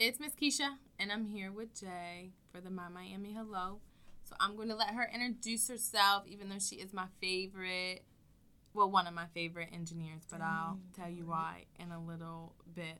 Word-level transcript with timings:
It's 0.00 0.18
Miss 0.18 0.32
Keisha, 0.32 0.76
and 0.98 1.12
I'm 1.12 1.26
here 1.26 1.52
with 1.52 1.78
Jay 1.78 2.30
for 2.50 2.62
the 2.62 2.70
My 2.70 2.88
Miami 2.88 3.34
Hello. 3.34 3.80
So 4.24 4.34
I'm 4.40 4.56
going 4.56 4.70
to 4.70 4.74
let 4.74 4.94
her 4.94 5.06
introduce 5.14 5.68
herself, 5.68 6.22
even 6.26 6.48
though 6.48 6.58
she 6.58 6.76
is 6.76 6.94
my 6.94 7.04
favorite, 7.20 8.04
well, 8.72 8.90
one 8.90 9.06
of 9.06 9.12
my 9.12 9.26
favorite 9.34 9.68
engineers, 9.74 10.22
but 10.30 10.40
I'll 10.40 10.78
tell 10.96 11.10
you 11.10 11.26
why 11.26 11.66
in 11.78 11.92
a 11.92 12.02
little 12.02 12.54
bit. 12.74 12.96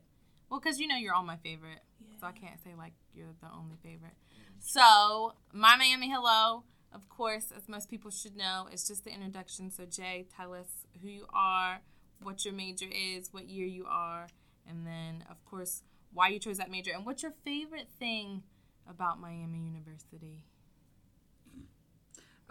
Well, 0.47 0.59
because 0.59 0.79
you 0.79 0.85
know 0.85 0.95
you're 0.95 1.15
all 1.15 1.23
my 1.23 1.37
favorite, 1.37 1.79
so 2.19 2.27
I 2.27 2.33
can't 2.33 2.63
say 2.63 2.75
like 2.77 2.93
you're 3.15 3.33
the 3.41 3.47
only 3.51 3.77
favorite. 3.81 4.13
So, 4.59 5.33
My 5.51 5.75
Miami 5.75 6.11
Hello, 6.11 6.65
of 6.93 7.09
course, 7.09 7.51
as 7.57 7.67
most 7.67 7.89
people 7.89 8.11
should 8.11 8.35
know, 8.35 8.67
it's 8.71 8.87
just 8.87 9.05
the 9.05 9.11
introduction. 9.11 9.71
So, 9.71 9.85
Jay, 9.85 10.27
tell 10.37 10.53
us 10.53 10.85
who 11.01 11.07
you 11.07 11.25
are, 11.33 11.81
what 12.21 12.45
your 12.45 12.53
major 12.53 12.89
is, 12.93 13.33
what 13.33 13.49
year 13.49 13.65
you 13.65 13.87
are, 13.89 14.27
and 14.69 14.85
then, 14.85 15.23
of 15.31 15.43
course, 15.45 15.81
why 16.13 16.29
you 16.29 16.39
chose 16.39 16.57
that 16.57 16.69
major, 16.69 16.91
and 16.93 17.05
what's 17.05 17.23
your 17.23 17.33
favorite 17.43 17.87
thing 17.99 18.43
about 18.89 19.19
Miami 19.19 19.59
University? 19.59 20.43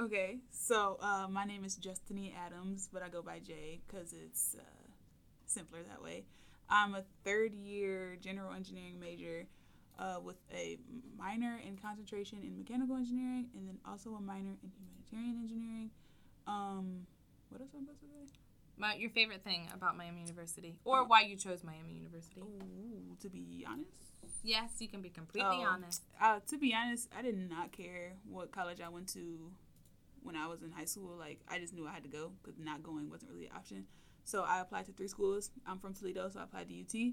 Okay, 0.00 0.38
so 0.50 0.96
uh, 1.02 1.26
my 1.28 1.44
name 1.44 1.62
is 1.64 1.76
Justiny 1.76 2.32
Adams, 2.34 2.88
but 2.90 3.02
I 3.02 3.10
go 3.10 3.20
by 3.20 3.38
Jay 3.38 3.80
because 3.86 4.14
it's 4.14 4.56
uh, 4.58 4.62
simpler 5.44 5.80
that 5.88 6.02
way. 6.02 6.24
I'm 6.70 6.94
a 6.94 7.04
third 7.24 7.52
year 7.52 8.16
general 8.20 8.54
engineering 8.54 8.98
major 8.98 9.46
uh, 9.98 10.18
with 10.22 10.36
a 10.54 10.78
minor 11.18 11.60
in 11.66 11.76
concentration 11.76 12.38
in 12.42 12.56
mechanical 12.56 12.96
engineering 12.96 13.50
and 13.54 13.68
then 13.68 13.78
also 13.86 14.14
a 14.14 14.20
minor 14.20 14.56
in 14.62 14.70
humanitarian 14.78 15.36
engineering. 15.42 15.90
Um, 16.46 17.06
what 17.50 17.60
else 17.60 17.70
am 17.74 17.82
I 17.82 17.92
supposed 17.92 18.00
to 18.00 18.38
say? 18.38 18.49
My, 18.80 18.94
your 18.94 19.10
favorite 19.10 19.44
thing 19.44 19.68
about 19.74 19.94
Miami 19.96 20.22
University, 20.22 20.74
or 20.86 21.04
why 21.06 21.20
you 21.20 21.36
chose 21.36 21.62
Miami 21.62 21.92
University? 21.92 22.40
Ooh, 22.40 23.14
to 23.20 23.28
be 23.28 23.64
honest, 23.68 23.90
Yes, 24.42 24.70
you 24.78 24.88
can 24.88 25.02
be 25.02 25.10
completely 25.10 25.58
Oh. 25.60 25.66
honest. 25.68 26.02
uh, 26.18 26.40
to 26.48 26.56
be 26.56 26.72
honest, 26.74 27.10
I 27.14 27.20
did 27.20 27.36
not 27.50 27.72
care 27.72 28.14
what 28.24 28.50
college 28.52 28.80
I 28.80 28.88
went 28.88 29.06
to 29.10 29.52
when 30.22 30.34
I 30.34 30.46
was 30.46 30.62
in 30.62 30.70
high 30.70 30.86
school. 30.86 31.14
Like, 31.18 31.40
I 31.46 31.58
just 31.58 31.74
knew 31.74 31.86
I 31.86 31.92
had 31.92 32.04
to 32.04 32.08
go 32.08 32.32
because 32.42 32.58
not 32.58 32.82
going 32.82 33.10
wasn't 33.10 33.32
really 33.32 33.46
an 33.48 33.52
option. 33.54 33.84
So 34.24 34.42
I 34.42 34.60
applied 34.60 34.86
to 34.86 34.92
three 34.92 35.08
schools. 35.08 35.50
I'm 35.66 35.78
from 35.78 35.92
Toledo, 35.92 36.30
so 36.30 36.40
I 36.40 36.44
applied 36.44 36.68
to 36.70 36.80
UT. 36.80 37.12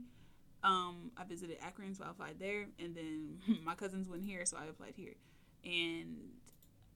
Um, 0.63 1.11
I 1.17 1.25
visited 1.25 1.57
Akron, 1.61 1.93
so 1.95 2.05
I 2.05 2.11
applied 2.11 2.39
there, 2.39 2.67
and 2.79 2.95
then 2.95 3.39
my 3.65 3.75
cousins 3.75 4.07
went 4.07 4.23
here, 4.23 4.45
so 4.45 4.55
I 4.55 4.67
applied 4.67 4.93
here. 4.95 5.15
And 5.65 6.29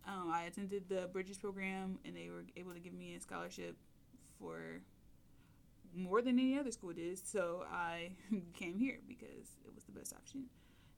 um, 0.07 0.31
I 0.31 0.43
attended 0.43 0.87
the 0.87 1.09
Bridges 1.11 1.39
program, 1.39 1.99
and 2.05 2.15
they 2.15 2.29
were 2.29 2.45
able 2.55 2.71
to 2.71 2.79
give 2.79 2.93
me 2.93 3.15
a 3.15 3.19
scholarship 3.19 3.75
for 4.41 4.81
more 5.95 6.21
than 6.21 6.39
any 6.39 6.57
other 6.57 6.71
school 6.71 6.93
did. 6.93 7.19
So 7.19 7.63
I 7.71 8.11
came 8.53 8.77
here 8.79 8.99
because 9.07 9.47
it 9.65 9.73
was 9.75 9.83
the 9.85 9.91
best 9.91 10.13
option, 10.13 10.45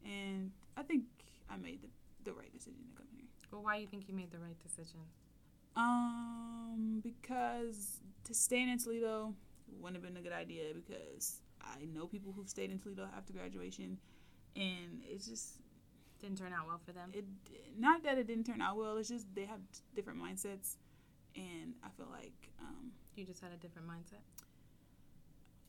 and 0.05 0.51
I 0.77 0.83
think 0.83 1.03
I 1.49 1.57
made 1.57 1.81
the, 1.81 1.89
the 2.23 2.33
right 2.33 2.51
decision 2.53 2.79
to 2.89 2.95
come 2.97 3.07
here. 3.13 3.25
Well, 3.51 3.63
why 3.63 3.75
do 3.75 3.81
you 3.81 3.87
think 3.87 4.07
you 4.07 4.15
made 4.15 4.31
the 4.31 4.39
right 4.39 4.57
decision? 4.63 4.99
Um, 5.75 7.01
because 7.03 7.99
to 8.25 8.33
staying 8.33 8.69
in 8.69 8.77
Toledo 8.79 9.33
wouldn't 9.79 9.95
have 9.95 10.03
been 10.13 10.19
a 10.19 10.23
good 10.23 10.33
idea 10.37 10.65
because 10.73 11.41
I 11.61 11.85
know 11.93 12.05
people 12.07 12.31
who've 12.35 12.47
stayed 12.49 12.71
in 12.71 12.79
Toledo 12.79 13.07
after 13.17 13.33
graduation, 13.33 13.97
and 14.55 15.01
it's 15.09 15.27
just 15.27 15.55
Didn't 16.21 16.37
turn 16.37 16.53
out 16.53 16.67
well 16.67 16.79
for 16.85 16.91
them. 16.93 17.11
it. 17.13 17.25
Not 17.77 18.03
that 18.03 18.17
it 18.17 18.27
didn't 18.27 18.45
turn 18.45 18.61
out 18.61 18.77
well. 18.77 18.97
It's 18.97 19.09
just 19.09 19.25
they 19.35 19.45
have 19.45 19.59
different 19.95 20.19
mindsets, 20.21 20.77
and 21.35 21.73
I 21.83 21.89
feel 21.97 22.07
like 22.11 22.49
um, 22.59 22.91
You 23.15 23.25
just 23.25 23.41
had 23.41 23.51
a 23.51 23.57
different 23.57 23.87
mindset. 23.87 24.21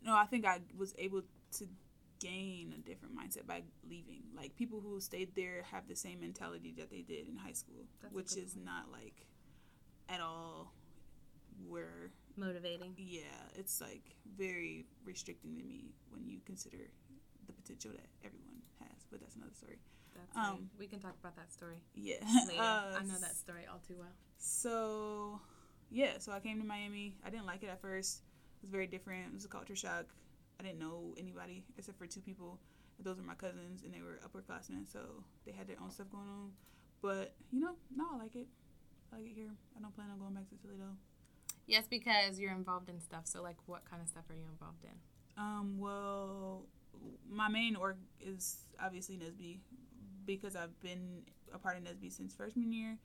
no, 0.02 0.14
I 0.14 0.26
think 0.26 0.44
I 0.46 0.60
was 0.76 0.94
able 0.98 1.22
to 1.58 1.66
gain 2.20 2.74
a 2.76 2.80
different 2.88 3.14
mindset 3.16 3.46
by 3.46 3.62
leaving. 3.88 4.22
Like 4.36 4.56
people 4.56 4.80
who 4.80 5.00
stayed 5.00 5.34
there 5.34 5.64
have 5.70 5.88
the 5.88 5.96
same 5.96 6.20
mentality 6.20 6.74
that 6.78 6.90
they 6.90 7.02
did 7.02 7.28
in 7.28 7.36
high 7.36 7.52
school, 7.52 7.84
That's 8.02 8.14
which 8.14 8.32
is 8.36 8.54
point. 8.54 8.66
not 8.66 8.84
like 8.92 9.26
at 10.08 10.20
all 10.20 10.72
where 11.68 12.10
Motivating. 12.36 12.94
yeah, 12.96 13.22
it's 13.54 13.80
like 13.80 14.14
very 14.36 14.86
restricting 15.04 15.56
to 15.56 15.62
me 15.62 15.92
when 16.10 16.26
you 16.28 16.38
consider 16.44 16.78
the 17.46 17.52
potential 17.52 17.92
that 17.92 18.06
everyone 18.24 18.60
has. 18.80 19.04
But 19.10 19.20
that's 19.20 19.36
another 19.36 19.54
story. 19.54 19.78
That's 20.16 20.36
right. 20.36 20.48
Um, 20.48 20.70
We 20.78 20.86
can 20.86 20.98
talk 21.00 21.14
about 21.20 21.36
that 21.36 21.52
story 21.52 21.76
Yeah, 21.94 22.16
later. 22.48 22.60
Uh, 22.60 22.98
I 22.98 23.02
know 23.04 23.14
that 23.20 23.36
story 23.36 23.62
all 23.70 23.80
too 23.86 23.94
well. 23.98 24.12
So, 24.38 25.40
yeah, 25.90 26.18
so 26.18 26.32
I 26.32 26.40
came 26.40 26.60
to 26.60 26.66
Miami. 26.66 27.14
I 27.24 27.30
didn't 27.30 27.46
like 27.46 27.62
it 27.62 27.68
at 27.68 27.80
first. 27.80 28.22
It 28.58 28.62
was 28.62 28.70
very 28.70 28.86
different. 28.86 29.26
It 29.28 29.34
was 29.34 29.44
a 29.44 29.48
culture 29.48 29.76
shock. 29.76 30.06
I 30.58 30.62
didn't 30.62 30.78
know 30.78 31.14
anybody 31.18 31.64
except 31.78 31.98
for 31.98 32.06
two 32.06 32.20
people. 32.20 32.58
Those 33.00 33.16
were 33.16 33.24
my 33.24 33.34
cousins, 33.34 33.82
and 33.84 33.92
they 33.92 34.00
were 34.00 34.20
upperclassmen, 34.24 34.90
so 34.90 35.00
they 35.44 35.52
had 35.52 35.66
their 35.66 35.76
own 35.82 35.90
stuff 35.90 36.10
going 36.10 36.28
on. 36.28 36.52
But 37.02 37.34
you 37.50 37.60
know, 37.60 37.74
no, 37.94 38.06
I 38.14 38.18
like 38.18 38.36
it. 38.36 38.46
I 39.12 39.16
like 39.16 39.26
it 39.26 39.34
here. 39.34 39.50
I 39.76 39.80
don't 39.80 39.94
plan 39.94 40.08
on 40.12 40.18
going 40.18 40.34
back 40.34 40.48
to 40.48 40.56
Toledo. 40.56 40.96
Yes, 41.66 41.86
because 41.88 42.38
you're 42.38 42.52
involved 42.52 42.88
in 42.88 43.00
stuff. 43.00 43.26
So, 43.26 43.42
like, 43.42 43.56
what 43.66 43.88
kind 43.88 44.02
of 44.02 44.08
stuff 44.08 44.24
are 44.30 44.34
you 44.34 44.44
involved 44.50 44.84
in? 44.84 44.90
Um, 45.36 45.76
well, 45.78 46.66
my 47.28 47.48
main 47.48 47.76
org 47.76 47.96
is 48.20 48.58
obviously 48.82 49.16
NSBE 49.16 49.58
because 50.26 50.56
I've 50.56 50.78
been 50.80 51.22
a 51.52 51.58
part 51.58 51.76
of 51.76 51.84
NSBE 51.84 52.12
since 52.12 52.34
freshman 52.34 52.72
year, 52.72 52.98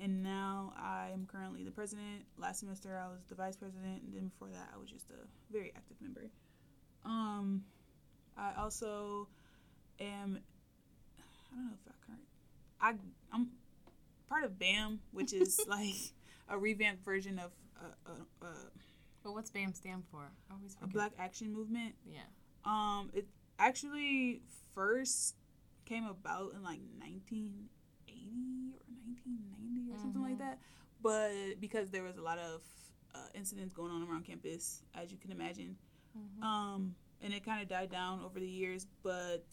and 0.00 0.22
now 0.22 0.72
I 0.76 1.10
am 1.12 1.26
currently 1.26 1.64
the 1.64 1.70
president. 1.70 2.24
Last 2.38 2.60
semester 2.60 3.00
I 3.02 3.08
was 3.08 3.20
the 3.28 3.34
vice 3.34 3.56
president, 3.56 4.02
and 4.02 4.14
then 4.14 4.28
before 4.28 4.48
that 4.48 4.70
I 4.74 4.78
was 4.78 4.90
just 4.90 5.10
a 5.10 5.26
very 5.52 5.72
active 5.76 5.96
member. 6.00 6.30
Um, 7.04 7.64
I 8.36 8.52
also 8.58 9.28
am. 10.00 10.38
I 11.18 11.56
don't 11.56 11.66
know 11.66 11.72
if 11.74 11.92
I 11.92 12.06
current. 12.06 12.22
I 12.80 13.34
I'm 13.34 13.48
part 14.28 14.44
of 14.44 14.58
BAM, 14.58 15.00
which 15.12 15.32
is 15.32 15.60
like 15.68 15.94
a 16.48 16.58
revamped 16.58 17.04
version 17.04 17.38
of 17.38 17.50
a, 17.80 18.10
a, 18.10 18.46
a, 18.46 18.54
Well, 19.24 19.34
what's 19.34 19.50
BAM 19.50 19.74
stand 19.74 20.04
for? 20.10 20.30
I 20.50 20.54
always 20.54 20.76
a. 20.82 20.86
Black 20.86 21.12
Action 21.18 21.52
Movement. 21.52 21.94
Yeah. 22.06 22.20
Um, 22.64 23.10
it 23.12 23.26
actually 23.58 24.40
first 24.74 25.34
came 25.84 26.06
about 26.06 26.52
in 26.54 26.62
like 26.62 26.80
1980 26.98 28.74
or 28.74 28.91
1990 29.06 29.92
or 29.92 29.98
something 29.98 30.22
like 30.22 30.36
Mhm. 30.36 30.38
that. 30.38 30.58
But 31.02 31.60
because 31.60 31.90
there 31.90 32.02
was 32.02 32.16
a 32.16 32.22
lot 32.22 32.38
of 32.38 32.62
uh, 33.14 33.28
incidents 33.34 33.74
going 33.74 33.90
on 33.92 34.02
around 34.08 34.24
campus, 34.24 34.82
as 34.94 35.12
you 35.12 35.18
can 35.18 35.30
imagine, 35.32 35.76
Mhm. 36.16 36.42
um, 36.42 36.96
and 37.20 37.34
it 37.34 37.44
kind 37.44 37.60
of 37.60 37.68
died 37.68 37.90
down 37.90 38.20
over 38.22 38.40
the 38.40 38.48
years. 38.48 38.86
But 39.02 39.44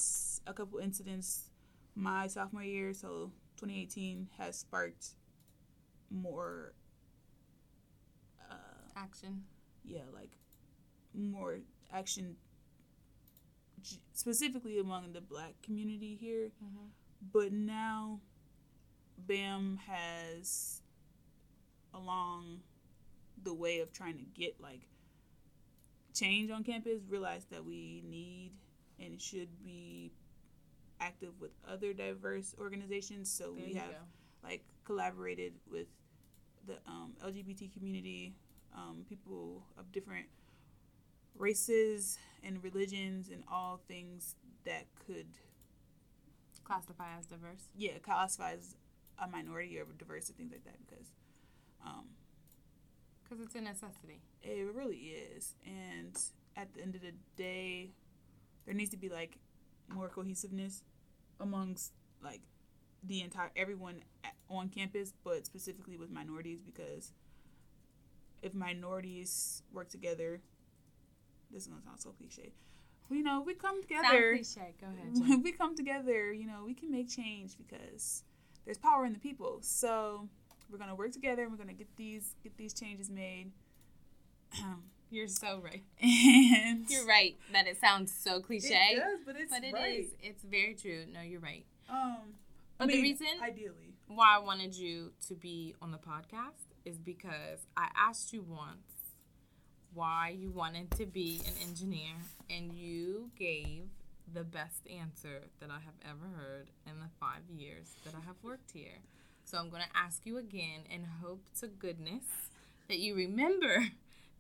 a 0.48 0.54
couple 0.54 0.80
incidents 0.80 1.52
my 1.96 2.28
sophomore 2.28 2.64
year, 2.64 2.94
so 2.94 3.34
2018, 3.58 4.30
has 4.38 4.58
sparked 4.60 5.16
more. 6.10 6.74
Uh, 8.50 8.56
Action. 8.96 9.44
yeah, 9.84 10.06
like 10.14 10.38
more 11.14 11.60
action 11.92 12.38
specifically 14.14 14.80
among 14.80 15.14
the 15.14 15.22
black 15.22 15.62
community 15.62 16.16
here. 16.16 16.52
Mm-hmm. 16.64 16.86
But 17.34 17.52
now 17.52 18.22
BAM 19.28 19.80
has 19.88 20.82
along 21.94 22.60
the 23.44 23.54
way 23.54 23.80
of 23.80 23.92
trying 23.92 24.18
to 24.18 24.24
get 24.40 24.60
like 24.62 24.82
change 26.14 26.52
on 26.52 26.64
campus 26.64 27.02
realized 27.10 27.50
that 27.52 27.64
we 27.66 28.04
need 28.08 28.52
and 29.00 29.22
should 29.22 29.48
be 29.64 30.12
active 31.00 31.32
with 31.40 31.52
other 31.68 31.94
diverse 31.94 32.54
organizations 32.60 33.30
so 33.32 33.54
There 33.56 33.66
we 33.66 33.74
have 33.76 33.90
go. 33.92 33.98
like 34.44 34.64
collaborated 34.84 35.54
with 35.72 35.88
the 36.68 36.76
um, 36.88 37.14
LGBT 37.26 37.72
community, 37.74 38.36
um, 38.76 39.06
people 39.08 39.64
of 39.78 39.92
different 39.92 40.26
races 41.38 42.18
and 42.44 42.62
religions, 42.64 43.30
and 43.30 43.44
all 43.52 43.80
things 43.88 44.36
that 44.66 44.86
could, 45.08 45.26
Classify 46.66 47.18
as 47.18 47.26
diverse. 47.26 47.70
yeah, 47.78 47.98
classify 48.04 48.52
as 48.54 48.76
a 49.22 49.28
minority 49.28 49.78
or 49.80 49.86
diverse 49.98 50.30
or 50.30 50.34
things 50.34 50.52
like 50.52 50.64
that. 50.66 50.78
Because 50.88 51.08
um, 51.86 52.06
Because 53.24 53.44
it's 53.44 53.56
a 53.56 53.62
necessity. 53.62 54.22
it 54.42 54.74
really 54.74 54.98
is, 55.36 55.56
and 55.66 56.18
at 56.56 56.74
the 56.74 56.82
end 56.82 56.96
of 56.96 57.02
the 57.02 57.14
day, 57.38 57.92
there 58.66 58.74
needs 58.74 58.90
to 58.92 58.98
be 58.98 59.10
like 59.10 59.38
more 59.94 60.10
cohesiveness 60.10 60.84
amongst 61.40 61.94
like 62.24 62.42
the 63.04 63.22
entire 63.22 63.50
everyone 63.56 64.02
at, 64.24 64.34
on 64.50 64.68
campus, 64.70 65.14
but 65.24 65.46
specifically 65.46 65.96
with 65.98 66.10
minorities 66.12 66.60
because 66.62 67.14
if 68.42 68.54
minorities 68.54 69.64
work 69.74 69.90
together, 69.90 70.42
this 71.52 71.64
is 71.64 71.68
gonna 71.68 71.82
sound 71.82 72.00
so 72.00 72.12
cliche. 72.12 72.52
You 73.12 73.24
know, 73.24 73.42
we 73.46 73.54
come 73.56 73.76
Sound 73.78 73.88
together. 73.88 74.34
cliche. 74.36 74.76
Go 74.80 74.88
ahead. 74.88 75.44
We 75.44 75.52
come 75.52 75.76
together, 75.76 76.32
you 76.32 76.46
know, 76.46 76.64
we 76.66 76.74
can 76.76 76.92
make 76.92 77.10
change 77.10 77.58
because 77.58 78.24
there's 78.66 78.78
power 78.78 79.06
in 79.06 79.14
the 79.14 79.20
people. 79.20 79.60
So 79.62 80.28
we're 80.70 80.78
gonna 80.78 80.96
work 80.96 81.12
together. 81.12 81.44
and 81.44 81.52
We're 81.52 81.58
gonna 81.58 81.74
get 81.74 81.96
these 81.98 82.36
get 82.44 82.58
these 82.58 82.74
changes 82.74 83.10
made. 83.10 83.52
You're 85.12 85.28
so 85.28 85.60
right. 85.64 85.84
And 86.02 86.88
You're 86.90 87.06
right 87.08 87.36
that 87.52 87.66
it 87.68 87.80
sounds 87.80 88.14
so 88.14 88.40
cliche. 88.42 88.92
It 88.94 88.98
does, 89.00 89.20
but 89.26 89.36
it's 89.38 89.52
but 89.52 89.64
it 89.64 89.74
right. 89.74 90.00
is. 90.02 90.12
It's 90.22 90.44
very 90.44 90.76
true. 90.76 91.06
No, 91.12 91.22
you're 91.22 91.40
right. 91.40 91.66
Um, 91.90 92.18
But 92.78 92.90
I 92.90 92.94
the 92.94 93.02
reason 93.02 93.26
ideally, 93.42 93.96
why 94.08 94.36
I 94.36 94.40
wanted 94.40 94.76
you 94.76 95.12
to 95.28 95.34
be 95.34 95.74
on 95.82 95.92
the 95.92 95.98
podcast 95.98 96.76
is 96.86 97.00
because 97.00 97.66
I 97.76 97.88
asked 97.98 98.34
you 98.34 98.44
once 98.48 99.16
why 99.96 100.36
you 100.38 100.52
wanted 100.52 100.92
to 100.92 101.08
be 101.08 101.42
an 101.48 101.54
engineer, 101.68 102.14
and 102.48 102.72
you 102.72 103.32
gave 103.36 103.86
the 104.34 104.44
best 104.44 104.88
answer 104.88 105.44
that 105.60 105.70
I 105.70 105.80
have 105.80 105.96
ever 106.04 106.26
heard 106.36 106.70
in 106.86 107.00
the 107.00 107.10
five 107.20 107.42
years 107.50 107.96
that 108.06 108.14
I 108.14 108.26
have 108.26 108.36
worked 108.44 108.72
here. 108.72 109.00
So 109.46 109.58
I'm 109.58 109.70
going 109.70 109.82
to 109.82 109.98
ask 109.98 110.26
you 110.26 110.38
again 110.38 110.82
and 110.92 111.06
hope 111.24 111.44
to 111.60 111.68
goodness 111.68 112.24
that 112.88 113.00
you 113.00 113.16
remember 113.16 113.88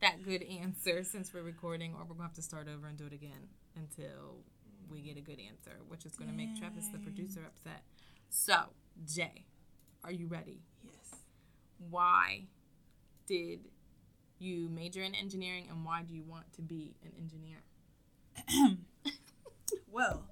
that 0.02 0.24
good 0.24 0.44
answer 0.44 1.04
since 1.04 1.34
we're 1.34 1.42
recording, 1.42 1.94
or 1.94 2.00
we're 2.02 2.16
going 2.16 2.18
to 2.18 2.24
have 2.24 2.34
to 2.34 2.42
start 2.42 2.68
over 2.68 2.88
and 2.88 2.98
do 2.98 3.06
it 3.06 3.14
again 3.14 3.50
until 3.76 4.38
we 4.90 5.02
get 5.02 5.18
a 5.18 5.22
good 5.22 5.40
answer, 5.40 5.78
which 5.88 6.06
is 6.06 6.16
going 6.16 6.30
to 6.30 6.36
make 6.36 6.58
Travis, 6.58 6.88
the 6.92 7.00
producer, 7.00 7.42
upset. 7.46 7.84
So, 8.30 8.56
Jay, 9.06 9.46
are 10.04 10.12
you 10.12 10.28
ready? 10.28 10.62
yes. 10.84 11.20
Why 11.90 12.44
did 13.28 13.60
you 14.40 14.70
major 14.70 15.02
in 15.02 15.16
engineering 15.16 15.68
and 15.70 15.86
why 15.86 16.04
do 16.04 16.14
you 16.14 16.24
want 16.24 16.52
to 16.54 16.62
be 16.62 16.96
an 17.04 17.12
engineer? 17.20 17.58
Well, 19.92 20.26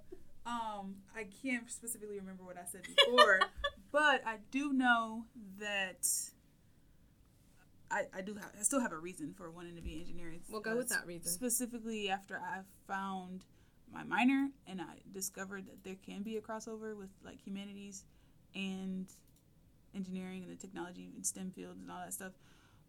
um, 0.45 0.95
I 1.15 1.25
can't 1.44 1.69
specifically 1.69 2.19
remember 2.19 2.44
what 2.44 2.57
I 2.57 2.65
said 2.65 2.81
before, 2.83 3.42
but 3.92 4.21
I 4.25 4.38
do 4.51 4.74
know 4.74 5.25
that 5.59 6.07
I, 7.92 8.04
I 8.15 8.21
do 8.21 8.36
have 8.36 8.51
I 8.57 8.63
still 8.63 8.80
have 8.80 8.92
a 8.92 8.98
reason 8.98 9.33
for 9.38 9.50
wanting 9.50 9.75
to 9.75 9.81
be 9.81 10.00
engineering. 10.00 10.42
We'll 10.50 10.62
go 10.62 10.75
with 10.75 10.89
that 10.89 11.06
reason. 11.06 11.31
Specifically 11.31 12.09
after 12.09 12.36
I 12.36 12.59
found 12.88 13.45
my 13.92 14.04
minor 14.04 14.50
and 14.68 14.81
I 14.81 15.00
discovered 15.13 15.65
that 15.68 15.83
there 15.83 15.95
can 16.06 16.21
be 16.21 16.38
a 16.38 16.42
crossover 16.42 16.95
with 16.98 17.10
like 17.24 17.42
humanities 17.45 18.03
and 18.56 19.07
engineering 19.95 20.44
and 20.44 20.51
the 20.51 20.60
technology 20.60 21.10
and 21.15 21.25
STEM 21.25 21.51
fields 21.51 21.81
and 21.81 21.89
all 21.89 22.00
that 22.00 22.13
stuff 22.13 22.33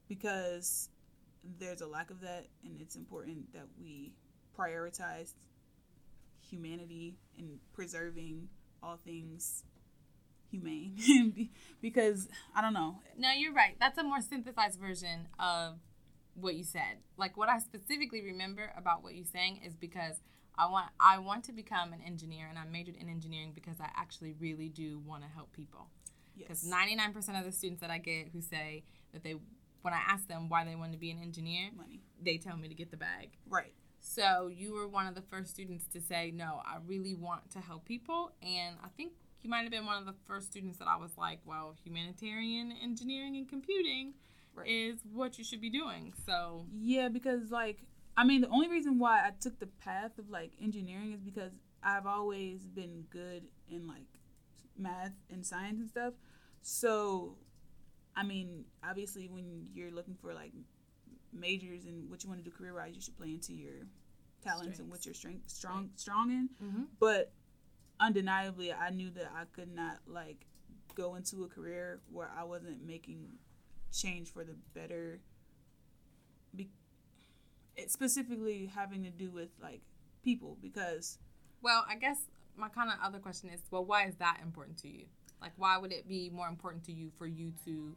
because 0.09 0.91
there's 1.59 1.81
a 1.81 1.87
lack 1.87 2.11
of 2.11 2.21
that 2.21 2.47
and 2.65 2.81
it's 2.81 2.97
important 2.97 3.53
that 3.53 3.67
we 3.81 4.13
prioritize 4.59 5.35
humanity 6.51 7.17
and 7.39 7.59
preserving 7.73 8.49
all 8.83 8.97
things 8.97 9.65
humane 10.51 11.51
because 11.83 12.29
I 12.55 12.63
don't 12.63 12.73
know 12.73 12.97
No, 13.19 13.31
you're 13.33 13.53
right. 13.53 13.77
That's 13.79 13.99
a 13.99 14.03
more 14.03 14.21
synthesized 14.21 14.81
version 14.81 15.29
of 15.39 15.75
what 16.35 16.55
you 16.55 16.65
said. 16.65 16.99
Like 17.17 17.37
what 17.37 17.49
I 17.49 17.59
specifically 17.59 18.23
remember 18.23 18.73
about 18.77 19.03
what 19.03 19.15
you're 19.15 19.25
saying 19.25 19.61
is 19.65 19.77
because 19.77 20.17
I 20.57 20.67
want 20.69 20.87
I 20.99 21.19
want 21.19 21.45
to 21.45 21.53
become 21.53 21.93
an 21.93 22.01
engineer 22.05 22.47
and 22.49 22.59
I 22.59 22.65
majored 22.65 22.97
in 22.97 23.09
engineering 23.09 23.53
because 23.55 23.81
I 23.81 23.89
actually 23.97 24.35
really 24.41 24.69
do 24.69 24.99
want 25.01 25.23
to 25.23 25.29
help 25.29 25.53
people. 25.53 25.89
Because 26.37 26.65
yes 26.65 26.73
99% 26.73 27.39
of 27.39 27.45
the 27.45 27.53
students 27.53 27.81
that 27.81 27.91
I 27.91 27.99
get 27.99 28.29
who 28.33 28.41
say 28.41 28.85
that 29.13 29.23
they 29.23 29.35
when 29.83 29.95
I 29.95 30.01
ask 30.07 30.27
them 30.29 30.49
why 30.49 30.65
they 30.65 30.75
want 30.75 30.93
to 30.93 30.99
be 30.99 31.11
an 31.11 31.19
engineer, 31.21 31.71
money 31.77 32.01
they 32.23 32.37
tell 32.37 32.57
me 32.57 32.69
to 32.69 32.75
get 32.75 32.91
the 32.91 32.97
bag. 32.97 33.31
right 33.49 33.75
So 34.09 34.49
you 34.49 34.73
were 34.73 34.89
one 34.89 35.07
of 35.07 35.15
the 35.15 35.23
first 35.23 35.51
students 35.51 35.87
to 35.93 36.01
say, 36.01 36.33
no, 36.35 36.63
I 36.65 36.79
really 36.87 37.15
want 37.15 37.51
to 37.51 37.61
help 37.61 37.85
people. 37.85 38.33
And 38.43 38.77
I 38.83 38.89
think 38.97 39.13
you 39.43 39.51
might 39.51 39.63
have 39.63 39.71
been 39.71 39.85
one 39.85 39.99
of 39.99 40.07
the 40.07 40.15
first 40.27 40.51
students 40.51 40.79
that 40.79 40.89
I 40.89 40.97
was 40.97 41.11
like, 41.19 41.41
well, 41.45 41.75
humanitarian 41.85 42.73
engineering 42.83 43.37
and 43.37 43.49
computing 43.49 44.15
Right. 44.55 44.67
is 44.69 44.99
what 45.13 45.39
you 45.39 45.45
should 45.45 45.61
be 45.61 45.71
doing. 45.71 46.13
So 46.27 46.65
yeah 46.81 47.09
because 47.09 47.51
like 47.51 47.79
I 48.17 48.25
mean 48.25 48.41
the 48.41 48.49
only 48.49 48.69
reason 48.69 48.99
why 48.99 49.21
I 49.21 49.31
took 49.39 49.61
the 49.61 49.67
path 49.67 50.19
of 50.19 50.31
like 50.31 50.53
engineering 50.61 51.13
is 51.13 51.21
because 51.21 51.53
I've 51.83 52.07
always 52.07 52.63
been 52.67 53.05
good 53.11 53.45
in 53.71 53.87
like 53.87 54.09
math 54.77 55.13
and 55.31 55.45
science 55.47 55.81
and 55.81 55.89
stuff 55.89 56.15
so 56.63 57.37
I 58.17 58.25
mean 58.25 58.65
obviously 58.83 59.29
when 59.29 59.67
you're 59.75 59.93
looking 59.93 60.17
for 60.21 60.35
like 60.35 60.53
majors 61.33 61.85
and 61.85 62.09
what 62.11 62.23
you 62.25 62.29
want 62.31 62.43
to 62.43 62.49
do 62.51 62.55
career 62.57 62.75
wise 62.75 62.95
you 62.95 63.01
should 63.01 63.17
play 63.17 63.29
into 63.31 63.53
your 63.53 63.87
talents 64.43 64.79
and 64.79 64.91
what 64.91 65.05
you're 65.05 65.15
strength 65.15 65.49
strong 65.51 65.91
strong 65.97 66.31
in 66.31 66.49
Mhm. 66.63 66.87
but 67.01 67.33
undeniably 68.01 68.73
i 68.73 68.91
knew 68.91 69.11
that 69.11 69.31
i 69.35 69.45
could 69.47 69.75
not 69.75 69.99
like 70.07 70.47
go 70.95 71.15
into 71.17 71.45
a 71.45 71.49
career 71.49 72.01
where 72.13 72.31
i 72.37 72.45
wasn't 72.45 72.85
making 72.87 73.39
change 73.93 74.31
for 74.33 74.45
the 74.45 74.55
better 74.75 75.21
be- 76.55 76.71
it 77.77 77.91
specifically 77.91 78.67
having 78.67 79.03
to 79.05 79.11
do 79.11 79.31
with 79.31 79.51
like 79.63 79.81
people 80.23 80.57
because 80.61 81.19
well, 81.61 81.85
I 81.89 81.97
guess 81.97 82.19
my 82.57 82.69
kind 82.69 82.89
of 82.89 82.97
other 83.03 83.19
question 83.19 83.51
is, 83.51 83.61
well, 83.73 83.85
why 83.85 84.05
is 84.07 84.15
that 84.17 84.39
important 84.45 84.79
to 84.79 84.89
you? 84.89 85.07
Like, 85.41 85.51
why 85.57 85.77
would 85.77 85.91
it 85.93 86.07
be 86.07 86.31
more 86.31 86.47
important 86.47 86.85
to 86.85 86.93
you 86.93 87.11
for 87.19 87.27
you 87.27 87.53
to 87.65 87.97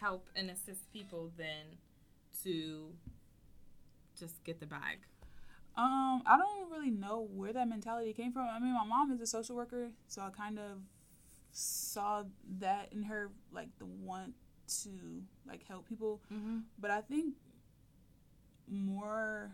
help 0.00 0.28
and 0.34 0.48
assist 0.50 0.90
people 0.94 1.30
than 1.36 1.76
to 2.44 2.90
just 4.18 4.42
get 4.44 4.60
the 4.60 4.66
bag? 4.66 4.98
um 5.74 6.22
i 6.26 6.36
don't 6.36 6.70
really 6.70 6.90
know 6.90 7.26
where 7.32 7.50
that 7.50 7.66
mentality 7.66 8.12
came 8.12 8.30
from 8.30 8.46
i 8.46 8.58
mean 8.58 8.74
my 8.74 8.84
mom 8.84 9.10
is 9.10 9.22
a 9.22 9.26
social 9.26 9.56
worker 9.56 9.88
so 10.06 10.20
i 10.20 10.28
kind 10.28 10.58
of 10.58 10.82
saw 11.50 12.22
that 12.58 12.88
in 12.92 13.02
her 13.02 13.30
like 13.50 13.68
the 13.78 13.86
want 13.86 14.34
to 14.82 14.90
like 15.48 15.66
help 15.66 15.88
people 15.88 16.20
Mm-hmm. 16.30 16.58
but 16.78 16.90
I 16.90 17.00
think 17.00 17.34
more 18.68 19.50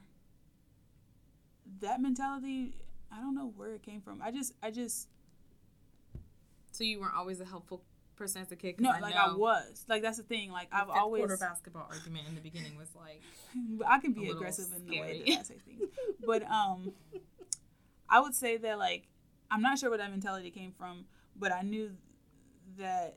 that 1.80 2.00
mentality. 2.00 2.74
I 3.12 3.20
don't 3.20 3.34
know 3.34 3.52
where 3.56 3.74
it 3.74 3.82
came 3.82 4.00
from. 4.00 4.20
I 4.22 4.30
just, 4.30 4.52
I 4.62 4.70
just 4.70 5.08
So 6.72 6.84
you 6.84 7.00
weren't 7.00 7.14
always 7.14 7.40
a 7.40 7.44
helpful 7.44 7.82
person 8.18 8.42
as 8.42 8.52
a 8.52 8.56
kid? 8.56 8.76
'Cause 8.76 8.84
no, 8.84 8.90
I 8.90 9.00
like 9.00 9.14
I 9.14 9.34
was. 9.34 9.84
Like 9.88 10.02
that's 10.02 10.18
the 10.18 10.22
thing. 10.24 10.50
Like 10.50 10.70
the 10.70 10.76
I've 10.76 10.90
always, 10.90 11.20
quarter 11.20 11.36
basketball 11.36 11.86
argument 11.88 12.28
in 12.28 12.34
the 12.34 12.40
beginning 12.40 12.76
was 12.76 12.94
like, 12.94 13.22
but 13.54 13.86
I 13.88 13.98
can 14.00 14.12
be 14.12 14.28
aggressive 14.28 14.66
in 14.76 14.86
the 14.86 15.00
way 15.00 15.22
that 15.26 15.38
I 15.38 15.42
say 15.42 15.54
things. 15.66 15.90
But 16.26 16.42
um, 16.50 16.92
I 18.08 18.20
would 18.20 18.34
say 18.34 18.56
that 18.58 18.78
like 18.78 19.08
I'm 19.50 19.62
not 19.62 19.78
sure 19.78 19.90
where 19.90 19.98
that 19.98 20.10
mentality 20.10 20.50
came 20.50 20.72
from, 20.72 21.06
but 21.36 21.52
I 21.52 21.62
knew 21.62 21.92
that 22.76 23.16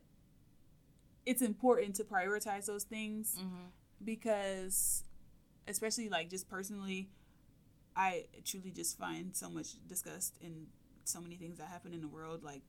it's 1.25 1.41
important 1.41 1.95
to 1.95 2.03
prioritize 2.03 2.65
those 2.65 2.83
things 2.83 3.37
mm-hmm. 3.39 3.65
because 4.03 5.03
especially 5.67 6.09
like 6.09 6.29
just 6.29 6.49
personally 6.49 7.09
i 7.95 8.25
truly 8.43 8.71
just 8.71 8.97
find 8.97 9.35
so 9.35 9.49
much 9.49 9.73
disgust 9.87 10.37
in 10.41 10.67
so 11.03 11.21
many 11.21 11.35
things 11.35 11.57
that 11.57 11.67
happen 11.67 11.93
in 11.93 12.01
the 12.01 12.07
world 12.07 12.43
like 12.43 12.61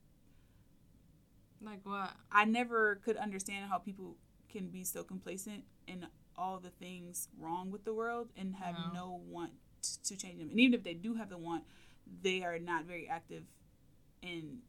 like 1.65 1.79
what? 1.83 2.11
i 2.31 2.45
never 2.45 2.95
could 3.03 3.17
understand 3.17 3.69
how 3.69 3.77
people 3.77 4.15
can 4.51 4.67
be 4.69 4.83
so 4.83 5.03
complacent 5.03 5.63
in 5.87 6.05
all 6.37 6.59
the 6.59 6.69
things 6.69 7.27
wrong 7.39 7.71
with 7.71 7.85
the 7.85 7.93
world 7.93 8.29
and 8.37 8.55
have 8.55 8.75
No. 8.93 8.93
no 8.93 9.21
want 9.27 9.51
to 10.07 10.15
change 10.17 10.39
them 10.39 10.49
and 10.49 10.59
even 10.59 10.73
if 10.73 10.83
they 10.83 10.93
do 10.93 11.15
have 11.15 11.29
the 11.29 11.37
want 11.37 11.63
they 12.21 12.43
are 12.43 12.59
not 12.59 12.85
very 12.85 13.07
active 13.07 13.43
in 14.21 14.59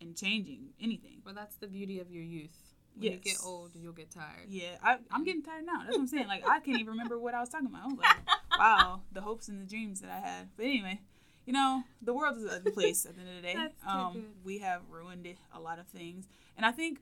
in 0.00 0.14
changing 0.14 0.68
anything 0.80 1.20
Well, 1.24 1.34
that's 1.34 1.56
the 1.56 1.66
beauty 1.66 2.00
of 2.00 2.10
your 2.10 2.22
youth. 2.22 2.56
When 2.94 3.12
you 3.12 3.18
get 3.18 3.36
old, 3.44 3.70
you'll 3.74 3.92
get 3.92 4.10
tired. 4.10 4.46
Yeah, 4.48 4.76
I, 4.82 4.96
I'm 5.10 5.24
getting 5.24 5.42
tired 5.42 5.64
now. 5.64 5.78
That's 5.84 5.92
what 5.92 6.00
I'm 6.00 6.06
saying. 6.08 6.26
Like, 6.26 6.42
I 6.46 6.58
can't 6.60 6.80
even 6.80 6.88
remember 6.94 7.18
what 7.18 7.34
I 7.34 7.40
was 7.40 7.48
talking 7.48 7.66
about. 7.68 7.82
I 7.84 7.86
was 7.86 7.98
like, 7.98 8.16
wow, 8.58 9.02
the 9.12 9.20
hopes 9.20 9.48
and 9.48 9.60
the 9.60 9.64
dreams 9.64 10.00
that 10.00 10.10
I 10.10 10.18
had. 10.26 10.48
But 10.56 10.64
anyway, 10.66 11.00
you 11.46 11.52
know, 11.52 11.82
the 12.02 12.12
world 12.14 12.36
is 12.38 12.44
a 12.44 12.60
place 12.70 13.06
at 13.06 13.14
the 13.14 13.20
end 13.20 13.30
of 13.30 13.36
the 13.36 13.42
day. 13.42 13.54
That's 13.56 13.74
um, 13.86 14.12
good. 14.12 14.24
we 14.44 14.58
have 14.58 14.82
ruined 14.90 15.26
it, 15.26 15.38
a 15.54 15.60
lot 15.60 15.78
of 15.78 15.86
things. 15.88 16.28
And 16.56 16.64
I 16.66 16.72
think, 16.72 17.00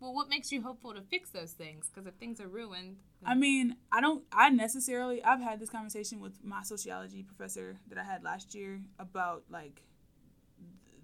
Well, 0.00 0.14
what 0.14 0.28
makes 0.28 0.50
you 0.50 0.62
hopeful 0.62 0.94
to 0.94 1.02
fix 1.02 1.30
those 1.30 1.52
things? 1.52 1.88
Because 1.92 2.06
if 2.06 2.14
things 2.14 2.40
are 2.40 2.48
ruined, 2.48 2.96
I 3.24 3.34
mean, 3.34 3.76
I 3.92 4.00
don't, 4.00 4.24
I 4.32 4.48
necessarily, 4.48 5.22
I've 5.22 5.42
had 5.42 5.60
this 5.60 5.68
conversation 5.68 6.20
with 6.20 6.42
my 6.42 6.62
sociology 6.62 7.22
professor 7.22 7.76
that 7.88 7.98
I 7.98 8.04
had 8.04 8.24
last 8.24 8.54
year 8.54 8.80
about 8.98 9.44
like 9.50 9.82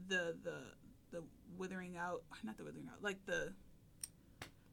the, 0.09 0.35
the, 0.43 0.55
the 1.11 1.23
withering 1.59 1.97
out, 1.99 2.23
not 2.43 2.57
the 2.57 2.65
withering 2.65 2.89
out, 2.91 3.03
like 3.03 3.25
the, 3.27 3.53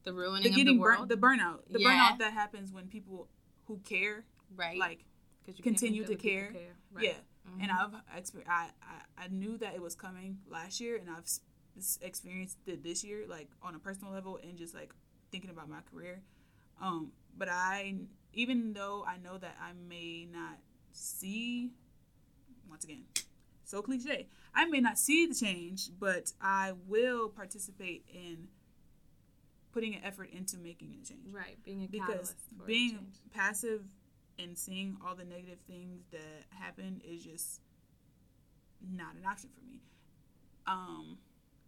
the 0.03 0.13
ruining 0.13 0.43
the 0.43 0.49
of 0.49 0.55
getting 0.55 0.75
the 0.75 0.81
world, 0.81 1.09
burnt, 1.09 1.21
the 1.21 1.27
burnout, 1.27 1.59
the 1.69 1.79
Yeah. 1.79 2.11
burnout 2.11 2.19
that 2.19 2.33
happens 2.33 2.71
when 2.71 2.87
people 2.87 3.27
who 3.67 3.79
care, 3.79 4.23
right? 4.55 4.77
like, 4.77 5.05
'Cause 5.45 5.57
you 5.57 5.63
continue 5.63 6.03
to 6.05 6.15
people 6.15 6.53
care. 6.53 6.75
Right. 6.91 7.03
Yeah, 7.05 7.61
and 7.61 7.71
I've 7.71 7.93
I, 8.47 8.69
I 8.81 9.23
I 9.23 9.27
knew 9.29 9.57
that 9.57 9.75
it 9.75 9.81
was 9.81 9.95
coming 9.95 10.39
last 10.47 10.79
year, 10.79 10.97
and 10.97 11.09
I've 11.09 11.27
experienced 12.01 12.57
it 12.67 12.83
this 12.83 13.03
year, 13.03 13.25
like 13.27 13.49
on 13.61 13.75
a 13.75 13.79
personal 13.79 14.13
level, 14.13 14.39
and 14.43 14.57
just 14.57 14.73
like 14.73 14.93
thinking 15.31 15.49
about 15.49 15.69
my 15.69 15.81
career. 15.91 16.21
Um, 16.81 17.11
but 17.37 17.49
I, 17.49 17.95
even 18.33 18.73
though 18.73 19.03
I 19.07 19.17
know 19.17 19.37
that 19.37 19.57
I 19.61 19.71
may 19.73 20.25
not 20.31 20.57
see, 20.91 21.71
once 22.69 22.83
again, 22.83 23.05
so 23.63 23.81
cliche, 23.81 24.27
I 24.53 24.65
may 24.65 24.79
not 24.79 24.97
see 24.97 25.25
the 25.25 25.35
change, 25.35 25.89
but 25.99 26.31
I 26.41 26.73
will 26.87 27.29
participate 27.29 28.05
in 28.13 28.47
putting 29.71 29.95
an 29.95 30.03
effort 30.03 30.29
into 30.31 30.57
making 30.57 30.95
a 31.01 31.05
change. 31.05 31.31
Right, 31.31 31.57
being 31.63 31.83
a 31.83 31.87
Because 31.87 32.35
being 32.65 33.07
passive 33.33 33.81
and 34.39 34.57
seeing 34.57 34.97
all 35.05 35.15
the 35.15 35.25
negative 35.25 35.59
things 35.67 36.03
that 36.11 36.45
happen 36.49 37.01
is 37.07 37.23
just 37.23 37.61
not 38.81 39.15
an 39.15 39.25
option 39.25 39.49
for 39.57 39.65
me. 39.65 39.81
Um, 40.67 41.17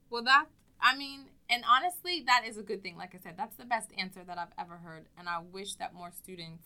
Well, 0.09 0.23
that 0.23 0.45
I 0.81 0.95
mean, 0.95 1.25
and 1.49 1.63
honestly, 1.69 2.23
that 2.25 2.43
is 2.47 2.57
a 2.57 2.63
good 2.63 2.83
thing. 2.83 2.97
Like 2.97 3.15
I 3.15 3.19
said, 3.19 3.35
that's 3.37 3.55
the 3.55 3.65
best 3.65 3.89
answer 3.97 4.21
that 4.25 4.37
I've 4.37 4.53
ever 4.57 4.77
heard, 4.77 5.05
and 5.17 5.27
I 5.29 5.39
wish 5.39 5.75
that 5.75 5.93
more 5.93 6.11
students 6.11 6.65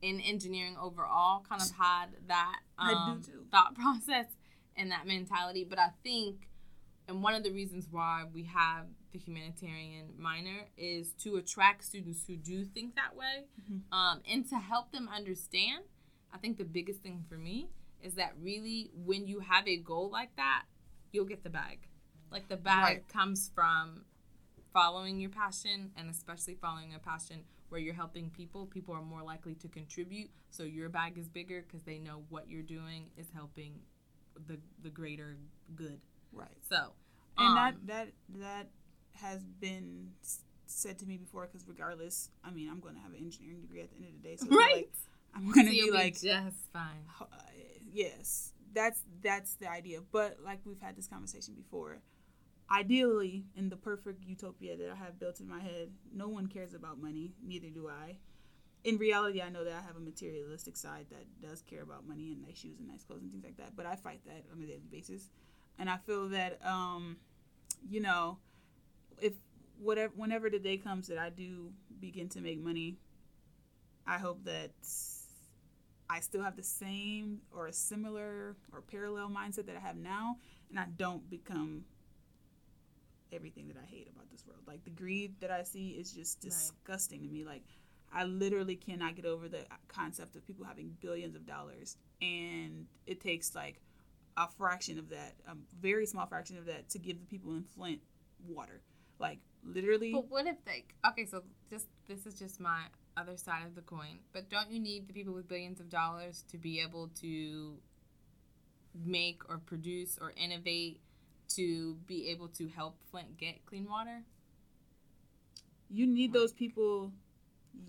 in 0.00 0.20
engineering 0.20 0.76
overall 0.80 1.44
kind 1.48 1.60
of 1.60 1.70
had 1.72 2.06
that 2.28 2.60
um, 2.78 3.22
thought 3.50 3.74
process 3.76 4.26
and 4.76 4.90
that 4.90 5.06
mentality. 5.06 5.64
But 5.68 5.78
I 5.78 5.90
think, 6.02 6.48
and 7.08 7.22
one 7.22 7.34
of 7.34 7.42
the 7.42 7.50
reasons 7.50 7.88
why 7.90 8.24
we 8.32 8.44
have 8.44 8.86
the 9.12 9.18
humanitarian 9.18 10.14
minor 10.18 10.66
is 10.76 11.12
to 11.14 11.36
attract 11.36 11.84
students 11.84 12.24
who 12.26 12.36
do 12.36 12.64
think 12.64 12.94
that 12.94 13.16
way, 13.16 13.46
Mhm. 13.70 13.82
um, 13.92 14.22
and 14.26 14.46
to 14.48 14.58
help 14.58 14.92
them 14.92 15.08
understand. 15.08 15.84
I 16.32 16.38
think 16.38 16.58
the 16.58 16.64
biggest 16.64 17.00
thing 17.02 17.24
for 17.28 17.38
me 17.38 17.70
is 18.02 18.14
that 18.14 18.36
really, 18.38 18.90
when 18.94 19.26
you 19.26 19.40
have 19.40 19.66
a 19.66 19.76
goal 19.78 20.10
like 20.10 20.34
that, 20.36 20.66
you'll 21.12 21.24
get 21.24 21.42
the 21.42 21.50
bag. 21.50 21.88
Like 22.30 22.48
the 22.48 22.56
bag 22.58 22.82
Right. 22.98 23.08
comes 23.08 23.48
from 23.50 24.04
following 24.72 25.18
your 25.20 25.30
passion 25.30 25.92
and 25.96 26.10
especially 26.10 26.54
following 26.54 26.94
a 26.94 26.98
passion 26.98 27.44
where 27.70 27.80
you're 27.80 27.94
helping 27.94 28.30
people 28.30 28.66
people 28.66 28.94
are 28.94 29.02
more 29.02 29.22
likely 29.22 29.54
to 29.54 29.68
contribute 29.68 30.30
so 30.50 30.62
your 30.62 30.88
bag 30.90 31.16
is 31.18 31.28
bigger 31.28 31.62
because 31.62 31.82
they 31.84 31.98
know 31.98 32.24
what 32.28 32.48
you're 32.48 32.62
doing 32.62 33.10
is 33.16 33.30
helping 33.30 33.82
the 34.46 34.60
the 34.82 34.90
greater 34.90 35.36
good 35.74 36.00
right. 36.32 36.62
so 36.68 36.92
and 37.38 37.48
um, 37.48 37.54
that 37.54 37.86
that 37.86 38.08
that 38.38 38.70
has 39.20 39.42
been 39.60 40.10
said 40.66 40.98
to 40.98 41.06
me 41.06 41.16
before 41.16 41.46
because 41.46 41.66
regardless 41.66 42.30
i 42.44 42.50
mean 42.50 42.68
i'm 42.68 42.80
going 42.80 42.94
to 42.94 43.00
have 43.00 43.12
an 43.12 43.18
engineering 43.18 43.60
degree 43.60 43.80
at 43.80 43.90
the 43.90 43.96
end 43.96 44.06
of 44.06 44.12
the 44.22 44.28
day 44.28 44.36
so 44.36 44.46
right. 44.50 44.74
like 44.76 44.90
i'm 45.34 45.50
going 45.50 45.66
to 45.66 45.74
So 45.76 45.86
be 45.86 45.90
like 45.90 46.14
just 46.14 46.56
fine. 46.72 47.04
uh, 47.20 47.26
yes 47.92 48.52
that's 48.74 49.00
that's 49.22 49.54
the 49.54 49.70
idea. 49.70 50.00
But 50.12 50.38
like 50.44 50.60
we've 50.66 50.80
had 50.80 50.94
this 50.94 51.06
conversation 51.06 51.54
before. 51.54 52.00
Ideally 52.70 53.46
in 53.56 53.70
the 53.70 53.76
perfect 53.76 54.24
utopia 54.24 54.76
that 54.76 54.90
i 54.90 54.94
have 54.94 55.18
built 55.18 55.40
in 55.40 55.48
my 55.48 55.60
head 55.60 55.90
no 56.12 56.28
one 56.28 56.46
cares 56.48 56.74
about 56.74 57.00
money 57.00 57.32
neither 57.42 57.68
do 57.70 57.88
i. 57.88 58.16
In 58.84 58.98
reality 58.98 59.42
i 59.42 59.48
know 59.48 59.64
that 59.64 59.72
i 59.72 59.80
have 59.86 59.96
a 59.96 60.00
materialistic 60.00 60.76
side 60.76 61.06
that 61.10 61.26
does 61.40 61.62
care 61.62 61.82
about 61.82 62.06
money 62.06 62.32
and 62.32 62.42
nice 62.42 62.58
shoes 62.58 62.78
and 62.78 62.88
nice 62.88 63.04
clothes 63.04 63.22
and 63.22 63.30
things 63.32 63.44
like 63.44 63.56
that 63.56 63.74
but 63.76 63.86
i 63.86 63.96
fight 63.96 64.20
that 64.26 64.44
on 64.52 64.62
a 64.62 64.66
daily 64.66 64.88
basis. 64.90 65.30
And 65.78 65.88
i 65.90 65.96
feel 65.96 66.28
that 66.30 66.60
um 66.66 67.16
you 67.88 68.00
know 68.00 68.38
if 69.20 69.34
whatever 69.80 70.12
whenever 70.16 70.50
the 70.50 70.58
day 70.58 70.76
comes 70.76 71.06
that 71.08 71.18
i 71.18 71.30
do 71.30 71.70
begin 72.00 72.28
to 72.28 72.40
make 72.40 72.58
money 72.62 72.96
i 74.06 74.18
hope 74.18 74.44
that 74.44 74.70
I 76.10 76.20
still 76.20 76.42
have 76.42 76.56
the 76.56 76.62
same 76.62 77.40
or 77.54 77.66
a 77.66 77.72
similar 77.72 78.56
or 78.72 78.80
parallel 78.80 79.28
mindset 79.28 79.66
that 79.66 79.76
I 79.76 79.80
have 79.80 79.96
now, 79.96 80.38
and 80.70 80.78
I 80.80 80.86
don't 80.96 81.28
become 81.28 81.84
everything 83.30 83.68
that 83.68 83.76
I 83.76 83.84
hate 83.84 84.08
about 84.08 84.30
this 84.30 84.46
world. 84.46 84.62
Like 84.66 84.84
the 84.84 84.90
greed 84.90 85.34
that 85.40 85.50
I 85.50 85.62
see 85.64 85.90
is 85.90 86.10
just 86.12 86.38
Right. 86.38 86.50
disgusting 86.50 87.22
to 87.24 87.28
me. 87.28 87.44
Like 87.44 87.62
I 88.10 88.24
literally 88.24 88.76
cannot 88.76 89.16
get 89.16 89.26
over 89.26 89.48
the 89.48 89.66
concept 89.88 90.34
of 90.34 90.46
people 90.46 90.64
having 90.64 90.96
billions 91.00 91.34
of 91.36 91.44
dollars, 91.44 91.98
and 92.22 92.86
it 93.06 93.20
takes 93.20 93.54
like 93.54 93.80
a 94.38 94.48
fraction 94.48 94.98
of 94.98 95.10
that, 95.10 95.34
a 95.46 95.56
very 95.78 96.06
small 96.06 96.26
fraction 96.26 96.56
of 96.56 96.64
that, 96.66 96.88
to 96.90 96.98
give 96.98 97.20
the 97.20 97.26
people 97.26 97.54
in 97.54 97.64
Flint 97.64 98.00
water. 98.46 98.80
Like 99.18 99.38
literally, 99.64 100.12
but 100.12 100.30
what 100.30 100.46
if 100.46 100.64
they 100.64 100.84
okay 101.06 101.26
so 101.26 101.42
just 101.70 101.86
this 102.06 102.26
is 102.26 102.38
just 102.38 102.60
my 102.60 102.82
other 103.16 103.36
side 103.36 103.66
of 103.66 103.74
the 103.74 103.82
coin 103.82 104.18
but 104.32 104.48
don't 104.48 104.70
you 104.70 104.78
need 104.80 105.08
the 105.08 105.12
people 105.12 105.34
with 105.34 105.48
billions 105.48 105.80
of 105.80 105.88
dollars 105.90 106.44
to 106.50 106.56
be 106.56 106.80
able 106.80 107.08
to 107.20 107.76
make 108.94 109.48
or 109.48 109.58
produce 109.58 110.18
or 110.20 110.32
innovate 110.36 111.00
to 111.48 111.94
be 112.06 112.28
able 112.30 112.48
to 112.48 112.68
help 112.68 112.96
flint 113.10 113.36
get 113.36 113.64
clean 113.66 113.88
water 113.88 114.22
You 115.90 116.06
need 116.06 116.32
those 116.32 116.52
people, 116.52 117.12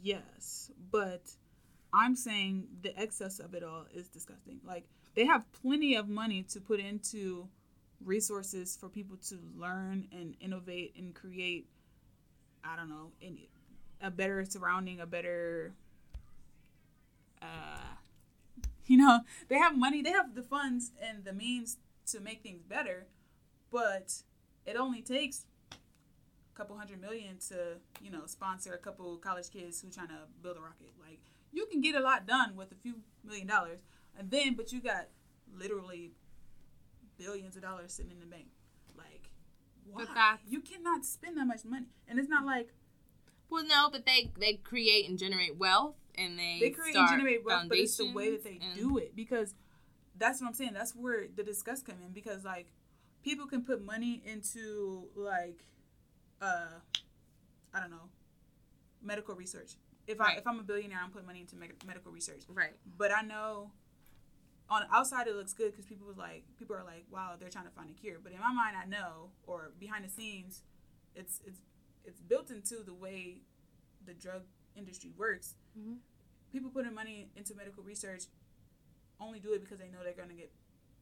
yes, 0.02 0.72
but 0.92 1.22
I'm 1.94 2.16
saying 2.16 2.68
the 2.82 2.98
excess 2.98 3.40
of 3.40 3.54
it 3.54 3.64
all 3.64 3.86
is 3.94 4.08
disgusting. 4.08 4.60
Like 4.66 4.86
they 5.16 5.26
have 5.26 5.44
plenty 5.62 5.96
of 5.96 6.08
money 6.08 6.44
to 6.54 6.62
put 6.62 6.80
into 6.80 7.48
resources 8.04 8.78
for 8.80 8.90
people 8.90 9.18
to 9.30 9.38
learn 9.58 10.08
and 10.12 10.36
innovate 10.40 10.96
and 10.98 11.14
create. 11.14 11.68
I 12.64 12.76
don't 12.76 12.90
know, 12.90 13.12
a 14.02 14.12
better 14.12 14.44
surrounding, 14.46 15.00
a 15.00 15.06
better. 15.06 15.74
Uh, 17.42 17.96
you 18.86 18.98
know, 18.98 19.22
they 19.48 19.58
have 19.58 19.78
money, 19.78 20.02
they 20.02 20.12
have 20.12 20.36
the 20.36 20.44
funds 20.44 20.92
and 21.02 21.24
the 21.24 21.34
means 21.34 21.78
to 22.08 22.20
make 22.20 22.42
things 22.42 22.64
better, 22.64 23.08
but 23.72 24.24
it 24.66 24.76
only 24.76 25.02
takes 25.02 25.46
a 25.72 26.58
couple 26.58 26.78
hundred 26.78 27.02
million 27.02 27.38
to 27.50 27.78
you 28.02 28.12
know 28.12 28.26
sponsor 28.26 28.74
a 28.74 28.78
couple 28.78 29.16
college 29.18 29.50
kids 29.50 29.82
who 29.82 29.90
trying 29.90 30.08
to 30.08 30.20
build 30.42 30.58
a 30.58 30.60
rocket 30.60 30.92
like 31.00 31.20
you 31.52 31.66
can 31.68 31.82
get 31.82 31.96
a 31.96 32.00
lot 32.00 32.28
done 32.28 32.56
with 32.56 32.72
a 32.72 32.76
few 32.76 32.96
million 33.24 33.48
dollars 33.48 33.80
and 34.18 34.30
then 34.30 34.56
but 34.56 34.72
you 34.72 34.82
got 34.82 35.08
literally 35.58 36.12
billions 37.20 37.56
of 37.56 37.62
dollars 37.62 37.94
sitting 37.94 38.12
in 38.12 38.20
the 38.20 38.26
bank. 38.26 38.48
Like 38.98 39.30
why? 39.86 40.06
But 40.06 40.40
you 40.48 40.62
cannot 40.62 41.06
spend 41.06 41.38
that 41.38 41.46
much 41.46 41.66
money. 41.66 41.88
And 42.08 42.18
it's 42.20 42.30
not 42.30 42.46
like 42.46 42.74
well 43.50 43.66
no 43.66 43.90
but 43.92 44.06
they 44.06 44.32
they 44.40 44.54
create 44.54 45.10
and 45.10 45.18
generate 45.18 45.58
wealth 45.58 45.96
and 46.16 46.38
they 46.38 46.58
they 46.62 46.70
create 46.70 46.96
and 46.96 47.10
generate 47.10 47.44
wealth 47.44 47.66
but 47.68 47.78
it's 47.78 47.98
the 47.98 48.12
way 48.12 48.30
that 48.30 48.44
they 48.44 48.60
do 48.76 48.98
it 48.98 49.16
because 49.16 49.56
that's 50.18 50.42
what 50.42 50.48
i'm 50.48 50.54
saying. 50.54 50.74
That's 50.74 50.96
where 50.96 51.28
the 51.34 51.44
disgust 51.44 51.86
come 51.86 51.96
in 52.06 52.12
because 52.12 52.44
like 52.44 52.68
people 53.24 53.48
can 53.48 53.64
put 53.64 53.84
money 53.84 54.22
into 54.26 55.08
like 55.16 55.64
uh 56.42 56.80
i 57.74 57.80
don't 57.80 57.92
know 57.92 58.10
medical 59.02 59.34
research. 59.36 59.72
If 60.08 60.20
i 60.22 60.34
if 60.34 60.46
i'm 60.46 60.60
a 60.60 60.64
billionaire 60.64 61.00
i'm 61.04 61.12
putting 61.12 61.28
money 61.28 61.42
into 61.42 61.56
med- 61.56 61.84
medical 61.86 62.12
research. 62.12 62.44
Right. 62.50 62.74
But 62.98 63.12
i 63.12 63.22
know 63.22 63.72
on 64.70 64.84
the 64.88 64.96
outside 64.96 65.28
it 65.28 65.36
looks 65.36 65.54
good 65.54 65.72
because 65.72 65.86
people 65.86 66.06
was 66.08 66.18
like 66.18 66.44
people 66.58 66.76
are 66.76 66.84
like 66.84 67.04
wow 67.12 67.34
they're 67.40 67.50
trying 67.50 67.66
to 67.66 67.72
find 67.72 67.90
a 67.90 67.94
cure 67.94 68.18
but 68.24 68.32
in 68.32 68.40
my 68.40 68.54
mind 68.54 68.76
i 68.78 68.86
know 68.86 69.30
or 69.48 69.72
behind 69.80 70.04
the 70.06 70.10
scenes 70.10 70.62
it's 71.16 71.42
it's 71.46 71.60
it's 72.06 72.22
built 72.22 72.50
into 72.52 72.84
the 72.86 72.94
way 72.94 73.42
the 74.06 74.14
drug 74.14 74.44
industry 74.76 75.12
works 75.18 75.56
Mhm. 75.78 75.98
people 76.52 76.70
putting 76.70 76.94
money 76.94 77.30
into 77.36 77.54
medical 77.56 77.84
research 77.84 78.24
only 79.20 79.40
do 79.40 79.54
it 79.54 79.62
because 79.62 79.80
they 79.80 79.90
know 79.90 80.00
they're 80.04 80.14
going 80.14 80.30
to 80.30 80.36
get 80.36 80.52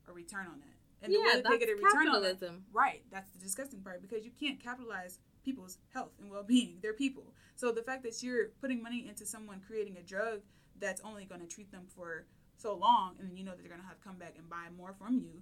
a 0.07 0.13
return 0.13 0.47
on 0.47 0.59
that 0.59 0.75
and 1.03 1.13
the 1.13 1.17
way 1.19 1.23
yeah 1.27 1.33
that 1.35 1.43
that's 1.43 1.53
they 1.55 1.59
get 1.65 1.69
a 1.69 1.75
return 1.75 2.07
on 2.07 2.21
that 2.21 2.39
capitalism 2.39 2.65
Right. 2.73 3.03
That's 3.11 3.29
the 3.31 3.39
disgusting 3.39 3.81
part 3.81 4.01
because 4.01 4.25
you 4.25 4.31
can't 4.39 4.59
capitalize 4.59 5.19
people's 5.45 5.77
health 5.93 6.11
and 6.19 6.29
well 6.31 6.43
being. 6.43 6.79
They're 6.81 6.93
people. 6.93 7.33
So 7.55 7.71
the 7.71 7.81
fact 7.83 8.03
that 8.03 8.21
you're 8.23 8.47
putting 8.61 8.81
money 8.83 9.05
into 9.07 9.25
someone 9.25 9.61
creating 9.65 9.97
a 9.97 10.01
drug 10.01 10.41
that's 10.79 11.01
only 11.01 11.25
going 11.25 11.41
to 11.41 11.47
treat 11.47 11.71
them 11.71 11.85
for 11.95 12.25
so 12.57 12.75
long 12.75 13.15
and 13.19 13.29
then 13.29 13.37
you 13.37 13.43
know 13.43 13.51
that 13.51 13.59
they're 13.61 13.69
going 13.69 13.81
to 13.81 13.87
have 13.87 13.97
to 13.97 14.03
come 14.03 14.17
back 14.17 14.35
and 14.37 14.49
buy 14.49 14.65
more 14.75 14.93
from 14.97 15.19
you 15.19 15.41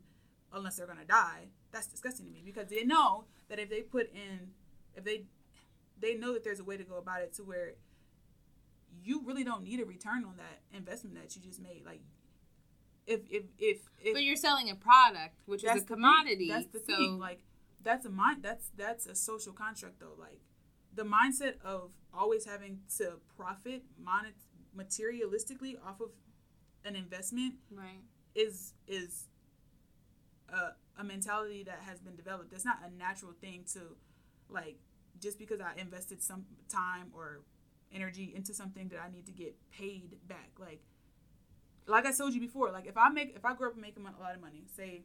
unless 0.53 0.77
they're 0.77 0.85
going 0.85 0.99
to 0.99 1.05
die, 1.05 1.47
that's 1.71 1.87
disgusting 1.87 2.25
to 2.25 2.31
me 2.31 2.41
because 2.45 2.69
they 2.69 2.83
know 2.83 3.25
that 3.49 3.59
if 3.59 3.69
they 3.69 3.81
put 3.81 4.09
in, 4.13 4.51
if 4.95 5.03
they, 5.03 5.25
they 5.99 6.15
know 6.15 6.33
that 6.33 6.43
there's 6.43 6.59
a 6.59 6.63
way 6.63 6.77
to 6.77 6.83
go 6.83 6.97
about 6.97 7.21
it 7.21 7.33
to 7.33 7.43
where 7.43 7.73
you 9.03 9.21
really 9.25 9.43
don't 9.43 9.63
need 9.63 9.79
a 9.79 9.85
return 9.85 10.23
on 10.23 10.35
that 10.37 10.61
investment 10.75 11.15
that 11.15 11.35
you 11.35 11.41
just 11.41 11.61
made. 11.61 11.83
Like, 11.85 12.01
if, 13.05 13.21
if, 13.29 13.43
if, 13.59 13.77
if 14.03 14.13
but 14.13 14.23
you're 14.23 14.35
selling 14.35 14.69
a 14.69 14.75
product 14.75 15.35
which 15.45 15.63
is 15.63 15.69
a 15.69 15.79
the 15.79 15.85
commodity 15.85 16.49
That's 16.49 16.67
the 16.67 16.79
so 16.79 16.85
thing. 16.85 17.19
Like 17.19 17.41
that's 17.83 18.03
a 18.05 18.09
mind. 18.09 18.41
That's 18.41 18.71
that's 18.75 19.05
a 19.05 19.13
social 19.13 19.53
contract 19.53 19.99
though. 19.99 20.15
Like 20.19 20.39
the 20.91 21.03
mindset 21.03 21.61
of 21.63 21.91
always 22.11 22.45
having 22.45 22.79
to 22.97 23.19
profit 23.37 23.83
monet 24.03 24.33
materialistically 24.75 25.75
off 25.85 26.01
of 26.01 26.09
an 26.85 26.95
investment 26.95 27.55
right 27.71 28.01
is 28.35 28.73
is 28.87 29.25
a, 30.49 31.01
a 31.01 31.03
mentality 31.03 31.63
that 31.63 31.79
has 31.85 31.99
been 31.99 32.15
developed. 32.15 32.51
That's 32.51 32.65
not 32.65 32.79
a 32.85 32.97
natural 32.97 33.33
thing 33.33 33.65
to 33.73 33.79
like 34.49 34.77
just 35.19 35.39
because 35.39 35.59
I 35.61 35.73
invested 35.79 36.21
some 36.21 36.45
time 36.69 37.07
or 37.13 37.41
energy 37.93 38.33
into 38.35 38.53
something 38.53 38.89
that 38.89 38.99
I 38.99 39.11
need 39.11 39.25
to 39.25 39.31
get 39.31 39.55
paid 39.71 40.15
back. 40.27 40.51
Like 40.59 40.81
like 41.87 42.05
I 42.05 42.11
told 42.11 42.33
you 42.33 42.41
before, 42.41 42.71
like 42.71 42.87
if 42.87 42.97
I 42.97 43.09
make 43.09 43.35
if 43.35 43.45
I 43.45 43.53
grow 43.53 43.69
up 43.69 43.77
making 43.77 44.05
a 44.05 44.21
lot 44.21 44.35
of 44.35 44.41
money, 44.41 44.63
say 44.75 45.03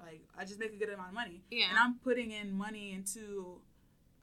like 0.00 0.22
I 0.38 0.44
just 0.44 0.60
make 0.60 0.72
a 0.72 0.76
good 0.76 0.90
amount 0.90 1.08
of 1.08 1.14
money, 1.14 1.42
yeah 1.50 1.70
and 1.70 1.78
I'm 1.78 1.94
putting 2.04 2.30
in 2.30 2.56
money 2.56 2.92
into 2.92 3.60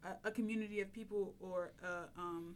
a, 0.04 0.28
a 0.28 0.32
community 0.32 0.82
of 0.82 0.94
people 0.94 1.34
or 1.40 1.72
a, 1.84 2.20
um, 2.20 2.56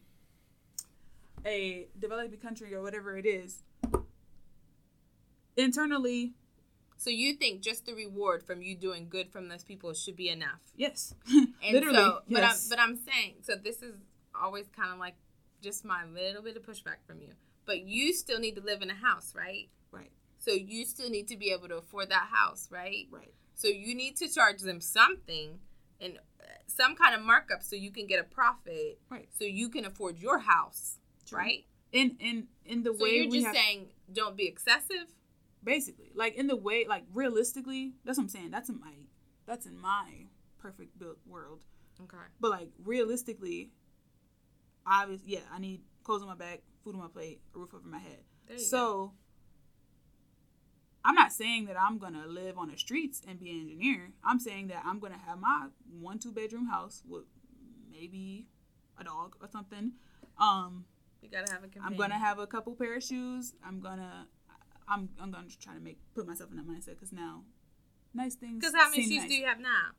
a 1.45 1.87
developing 1.97 2.39
country 2.39 2.73
or 2.73 2.81
whatever 2.81 3.17
it 3.17 3.25
is. 3.25 3.63
Internally, 5.57 6.33
So 6.97 7.09
you 7.09 7.33
think 7.33 7.61
just 7.61 7.85
the 7.85 7.93
reward 7.93 8.43
from 8.43 8.61
you 8.61 8.75
doing 8.75 9.07
good 9.09 9.29
from 9.31 9.49
those 9.49 9.63
people 9.63 9.93
should 9.93 10.15
be 10.15 10.29
enough? 10.29 10.61
Yes. 10.75 11.13
And 11.31 11.53
Literally. 11.71 11.97
So, 11.97 12.21
but 12.29 12.43
I'm 12.43 12.55
but 12.69 12.79
I'm 12.79 12.95
saying 12.95 13.35
so. 13.41 13.55
This 13.55 13.81
is 13.81 13.95
always 14.39 14.65
kind 14.75 14.91
of 14.93 14.99
like 14.99 15.15
just 15.61 15.83
my 15.85 16.05
little 16.05 16.41
bit 16.43 16.55
of 16.57 16.63
pushback 16.63 16.99
from 17.05 17.21
you. 17.21 17.29
But 17.65 17.81
you 17.81 18.13
still 18.13 18.39
need 18.39 18.55
to 18.55 18.61
live 18.61 18.81
in 18.81 18.89
a 18.89 18.95
house, 18.95 19.33
right? 19.35 19.67
right. 19.91 20.11
So 20.37 20.51
you 20.51 20.85
still 20.85 21.09
need 21.09 21.27
to 21.29 21.37
be 21.37 21.51
able 21.51 21.67
to 21.67 21.77
afford 21.77 22.09
that 22.09 22.27
house, 22.31 22.69
right? 22.71 23.07
Right. 23.11 23.33
So 23.55 23.67
you 23.67 23.93
need 23.95 24.15
to 24.17 24.27
charge 24.27 24.61
them 24.61 24.79
something 24.79 25.59
and 25.99 26.17
uh, 26.39 26.45
some 26.67 26.95
kind 26.95 27.15
of 27.15 27.21
markup 27.21 27.63
so 27.63 27.75
you 27.75 27.91
can 27.91 28.05
get 28.07 28.19
a 28.19 28.23
profit, 28.23 28.99
Right. 29.09 29.27
so 29.37 29.43
you 29.45 29.67
can 29.69 29.83
afford 29.85 30.19
your 30.19 30.37
house, 30.39 30.99
True. 31.27 31.39
right? 31.39 31.65
In 31.91 32.15
in 32.19 32.47
in 32.65 32.83
the 32.83 32.93
So 32.95 33.03
way 33.03 33.09
you're 33.17 33.31
just 33.31 33.47
have 33.47 33.55
saying 33.55 33.87
don't 34.13 34.37
be 34.37 34.47
excessive. 34.47 35.07
Basically 35.63 36.11
like 36.15 36.35
in 36.35 36.47
the 36.47 36.55
way 36.55 36.85
like 36.87 37.03
realistically 37.13 37.93
that's 38.05 38.17
what 38.17 38.23
i'm 38.25 38.29
saying 38.29 38.51
that's 38.51 38.69
in 38.69 38.79
my 38.79 38.91
that's 39.45 39.65
in 39.65 39.77
my 39.79 40.25
perfect 40.59 40.97
built 40.99 41.17
world 41.25 41.59
Okay. 42.01 42.17
but 42.39 42.51
like 42.51 42.69
realistically 42.83 43.71
obviously 44.85 45.33
yeah 45.33 45.39
i 45.51 45.59
need 45.59 45.81
clothes 46.03 46.21
on 46.21 46.27
my 46.27 46.35
back 46.35 46.61
food 46.83 46.93
on 46.95 47.01
my 47.01 47.07
plate 47.07 47.41
a 47.55 47.59
roof 47.59 47.73
over 47.73 47.87
my 47.87 47.97
head 47.99 48.19
you 48.49 48.55
go. 48.57 48.61
so 48.61 49.13
i'm 51.03 51.15
not 51.15 51.31
saying 51.31 51.65
that 51.65 51.75
i'm 51.79 51.97
gonna 51.97 52.27
live 52.27 52.57
on 52.57 52.69
the 52.69 52.77
streets 52.77 53.21
and 53.27 53.39
be 53.39 53.49
an 53.49 53.61
engineer 53.61 54.11
i'm 54.23 54.39
saying 54.39 54.67
that 54.67 54.83
i'm 54.85 54.99
gonna 54.99 55.17
have 55.25 55.39
my 55.39 55.67
one 55.99 56.19
two 56.19 56.31
bedroom 56.31 56.67
house 56.67 57.01
with 57.07 57.23
maybe 57.91 58.45
a 58.99 59.03
dog 59.03 59.35
or 59.41 59.47
something 59.51 59.91
um 60.39 60.85
You 61.21 61.29
gotta 61.29 61.51
have 61.51 61.63
a 61.63 61.67
I'm 61.83 61.97
gonna 61.97 62.17
have 62.19 62.37
a 62.39 62.45
couple 62.47 62.75
pair 62.75 62.95
of 62.97 63.03
shoes. 63.03 63.53
I'm 63.65 63.79
gonna, 63.79 64.27
I'm, 64.87 65.09
I'm 65.21 65.31
gonna 65.31 65.47
try 65.61 65.73
to 65.73 65.79
make 65.79 65.97
put 66.15 66.27
myself 66.27 66.49
in 66.51 66.57
that 66.57 66.67
mindset 66.67 66.91
because 66.95 67.11
now, 67.11 67.43
nice 68.13 68.35
things. 68.35 68.59
Because 68.59 68.73
how 68.75 68.89
many 68.89 69.03
shoes 69.03 69.19
nice. 69.21 69.29
do 69.29 69.35
you 69.35 69.45
have 69.45 69.59
now? 69.59 69.91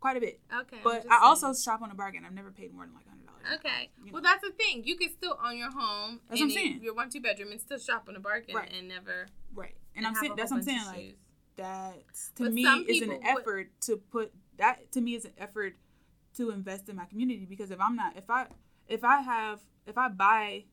Quite 0.00 0.16
a 0.18 0.20
bit, 0.20 0.40
Okay. 0.60 0.76
But 0.84 1.06
I 1.10 1.20
also 1.22 1.52
shop 1.54 1.80
on 1.82 1.90
a 1.90 1.94
bargain. 1.94 2.24
I've 2.24 2.32
never 2.34 2.50
paid 2.50 2.72
more 2.72 2.84
than 2.84 2.94
like 2.94 3.08
hundred 3.08 3.26
dollars. 3.26 3.42
Okay. 3.58 3.90
You 4.04 4.12
Well, 4.12 4.22
that's 4.22 4.42
the 4.42 4.50
thing. 4.52 4.82
You 4.84 4.96
can 4.96 5.10
still 5.10 5.38
own 5.44 5.56
your 5.56 5.70
home 5.70 6.20
That's 6.28 6.40
and 6.40 6.50
what 6.50 6.56
I'm 6.58 6.64
saying. 6.64 6.80
your 6.82 6.94
one 6.94 7.10
two 7.10 7.20
bedroom 7.20 7.50
and 7.50 7.60
still 7.60 7.78
shop 7.78 8.04
on 8.08 8.14
a 8.14 8.20
bargain 8.20 8.54
Right. 8.54 8.70
and 8.76 8.88
never. 8.88 9.26
right, 9.54 9.74
and, 9.96 10.06
I'm 10.06 10.14
saying 10.14 10.34
that's 10.36 10.50
what 10.50 10.58
I'm 10.58 10.62
saying. 10.62 10.84
Like 10.86 10.96
shoes. 11.00 11.14
that 11.56 11.94
to 12.36 12.42
But 12.44 12.52
me 12.52 12.62
is 12.64 13.02
an 13.02 13.08
would- 13.08 13.20
effort 13.24 13.70
to 13.82 13.96
put 13.96 14.32
that 14.58 14.92
to 14.92 15.00
me 15.00 15.14
is 15.14 15.24
an 15.24 15.32
effort 15.38 15.74
to 16.34 16.50
invest 16.50 16.88
in 16.90 16.96
my 16.96 17.06
community 17.06 17.46
because 17.46 17.70
if 17.70 17.80
I'm 17.80 17.96
not 17.96 18.16
if 18.16 18.28
I 18.30 18.46
if 18.86 19.02
I 19.02 19.22
have 19.22 19.60
if 19.86 19.96
I 19.96 20.08
buy 20.08 20.64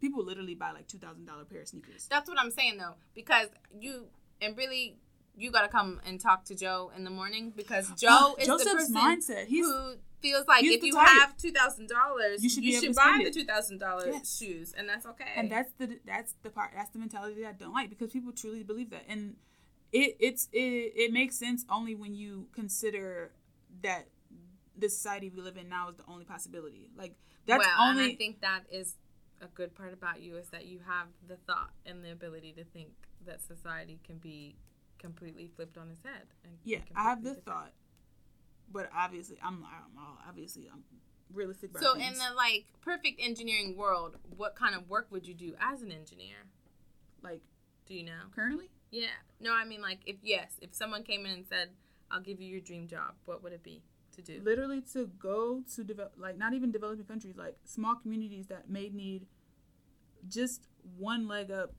people 0.00 0.24
literally 0.24 0.54
buy 0.54 0.72
like 0.72 0.88
two 0.88 0.98
thousand 0.98 1.26
dollar 1.26 1.44
pair 1.44 1.62
of 1.62 1.68
sneakers. 1.68 2.06
That's 2.10 2.28
what 2.28 2.38
I'm 2.38 2.50
saying 2.50 2.78
though, 2.78 2.94
because 3.14 3.48
you 3.78 4.06
and 4.40 4.56
really 4.56 4.96
you 5.36 5.50
gotta 5.50 5.68
come 5.68 6.00
and 6.06 6.20
talk 6.20 6.44
to 6.46 6.54
Joe 6.54 6.90
in 6.96 7.04
the 7.04 7.10
morning 7.10 7.52
because 7.54 7.90
Joe 7.98 8.36
is 8.38 8.46
Joseph's 8.46 8.70
the 8.70 8.76
person 8.76 8.96
mindset. 8.96 9.46
He's 9.46 9.66
who 9.66 9.94
feels 10.20 10.46
like 10.46 10.64
if 10.64 10.82
you 10.82 10.96
have 10.96 11.36
two 11.36 11.52
thousand 11.52 11.88
dollars, 11.88 12.42
You 12.42 12.44
you 12.44 12.48
should 12.48 12.64
should, 12.64 12.84
able 12.84 12.94
to 12.94 13.00
buy 13.00 13.20
the 13.24 13.30
two 13.30 13.44
thousand 13.44 13.78
dollars 13.78 14.08
Yes. 14.12 14.38
shoes, 14.38 14.74
and 14.76 14.88
that's 14.88 15.06
okay. 15.06 15.24
and 15.36 15.50
that's 15.50 15.72
the 15.78 15.98
that's 16.06 16.34
the 16.42 16.50
part 16.50 16.70
that's 16.74 16.90
the 16.90 16.98
mentality 16.98 17.42
that 17.42 17.48
I 17.48 17.52
don't 17.52 17.74
like 17.74 17.90
because 17.90 18.10
people 18.10 18.32
truly 18.32 18.62
believe 18.62 18.90
that 18.90 19.04
and 19.08 19.36
it 19.92 20.16
it's 20.18 20.48
it, 20.52 20.92
it 20.96 21.12
makes 21.12 21.36
sense 21.38 21.64
only 21.70 21.94
when 21.94 22.14
you 22.14 22.48
consider 22.54 23.32
that 23.82 24.08
the 24.76 24.88
society 24.88 25.30
we 25.34 25.40
live 25.42 25.56
in 25.56 25.68
now 25.68 25.88
is 25.88 25.96
the 25.96 26.04
only 26.08 26.24
possibility 26.24 26.88
like 26.96 27.14
that's 27.46 27.64
well, 27.64 27.88
only 27.90 28.12
I 28.12 28.16
think 28.16 28.40
that 28.40 28.62
is 28.70 28.94
a 29.40 29.46
good 29.48 29.74
part 29.74 29.92
about 29.92 30.20
you 30.22 30.36
is 30.36 30.48
that 30.48 30.66
you 30.66 30.80
have 30.86 31.08
the 31.28 31.36
thought 31.36 31.70
and 31.84 32.04
the 32.04 32.10
ability 32.12 32.52
to 32.52 32.64
think 32.64 32.88
that 33.26 33.40
society 33.42 33.98
can 34.04 34.16
be 34.18 34.56
completely 34.98 35.46
flipped 35.54 35.76
on 35.76 35.90
its 35.90 36.02
head. 36.02 36.22
And 36.44 36.52
yeah 36.64 36.78
I 36.94 37.02
have 37.04 37.22
the 37.22 37.30
different. 37.34 37.44
thought 37.46 37.72
but 38.72 38.90
obviously 38.96 39.38
I'm, 39.42 39.64
I'm 39.64 39.98
all- 39.98 40.18
obviously 40.28 40.68
I'm 40.72 40.82
realistic 41.32 41.70
about 41.70 41.82
So 41.82 41.94
in 41.94 42.14
the 42.14 42.34
like 42.36 42.66
perfect 42.80 43.20
engineering 43.22 43.76
world, 43.76 44.16
what 44.36 44.54
kind 44.56 44.74
of 44.74 44.88
work 44.88 45.06
would 45.10 45.26
you 45.26 45.34
do 45.34 45.54
as 45.60 45.82
an 45.82 45.92
engineer? 45.92 46.36
like 47.22 47.42
Do 47.86 47.94
you 47.94 48.04
know? 48.04 48.22
currently 48.34 48.70
Yeah. 48.90 49.06
No, 49.40 49.52
I 49.52 49.64
mean 49.64 49.82
like 49.82 50.00
if 50.06 50.16
yes, 50.22 50.52
if 50.60 50.74
someone 50.74 51.02
came 51.02 51.26
in 51.26 51.32
and 51.32 51.46
said, 51.46 51.70
"I'll 52.10 52.20
give 52.20 52.40
you 52.40 52.48
your 52.48 52.60
dream 52.60 52.86
job," 52.86 53.14
what 53.24 53.42
would 53.42 53.52
it 53.52 53.62
be 53.62 53.82
to 54.16 54.22
do? 54.22 54.40
literally 54.42 54.80
to 54.80 55.06
go 55.18 55.62
to 55.74 55.84
develop 55.84 56.12
like 56.16 56.36
not 56.36 56.52
even 56.54 56.70
developing 56.72 57.04
countries 57.04 57.36
like 57.36 57.56
small 57.64 57.94
communities 57.94 58.46
that 58.48 58.68
may 58.68 58.88
need 58.88 59.26
just 60.28 60.66
one 60.98 61.28
leg 61.28 61.50
up 61.50 61.72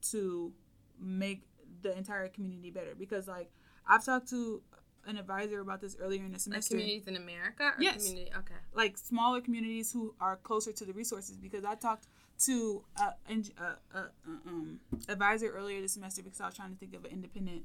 to 0.00 0.52
make 1.00 1.42
the 1.82 1.96
entire 1.96 2.28
community 2.28 2.70
better 2.70 2.94
because 2.98 3.26
like 3.28 3.50
i've 3.88 4.04
talked 4.04 4.28
to 4.28 4.62
an 5.06 5.16
advisor 5.16 5.60
about 5.60 5.80
this 5.80 5.96
earlier 5.98 6.24
in 6.24 6.32
the 6.32 6.38
semester. 6.38 6.74
Like 6.74 6.82
communities 6.82 7.08
in 7.08 7.16
America 7.16 7.72
or 7.76 7.82
Yes. 7.82 8.06
community 8.06 8.30
okay. 8.36 8.54
like 8.74 8.98
smaller 8.98 9.40
communities 9.40 9.90
who 9.90 10.14
are 10.20 10.36
closer 10.36 10.72
to 10.72 10.84
the 10.84 10.92
resources 10.92 11.36
because 11.36 11.64
I 11.64 11.74
talked 11.76 12.06
to 12.44 12.84
a, 12.96 13.14
a, 13.32 13.34
a, 13.62 13.98
a 13.98 14.10
um, 14.46 14.80
advisor 15.08 15.48
earlier 15.50 15.80
this 15.80 15.92
semester 15.92 16.22
because 16.22 16.40
I 16.40 16.46
was 16.46 16.54
trying 16.54 16.70
to 16.70 16.76
think 16.76 16.94
of 16.94 17.04
an 17.04 17.10
independent 17.10 17.62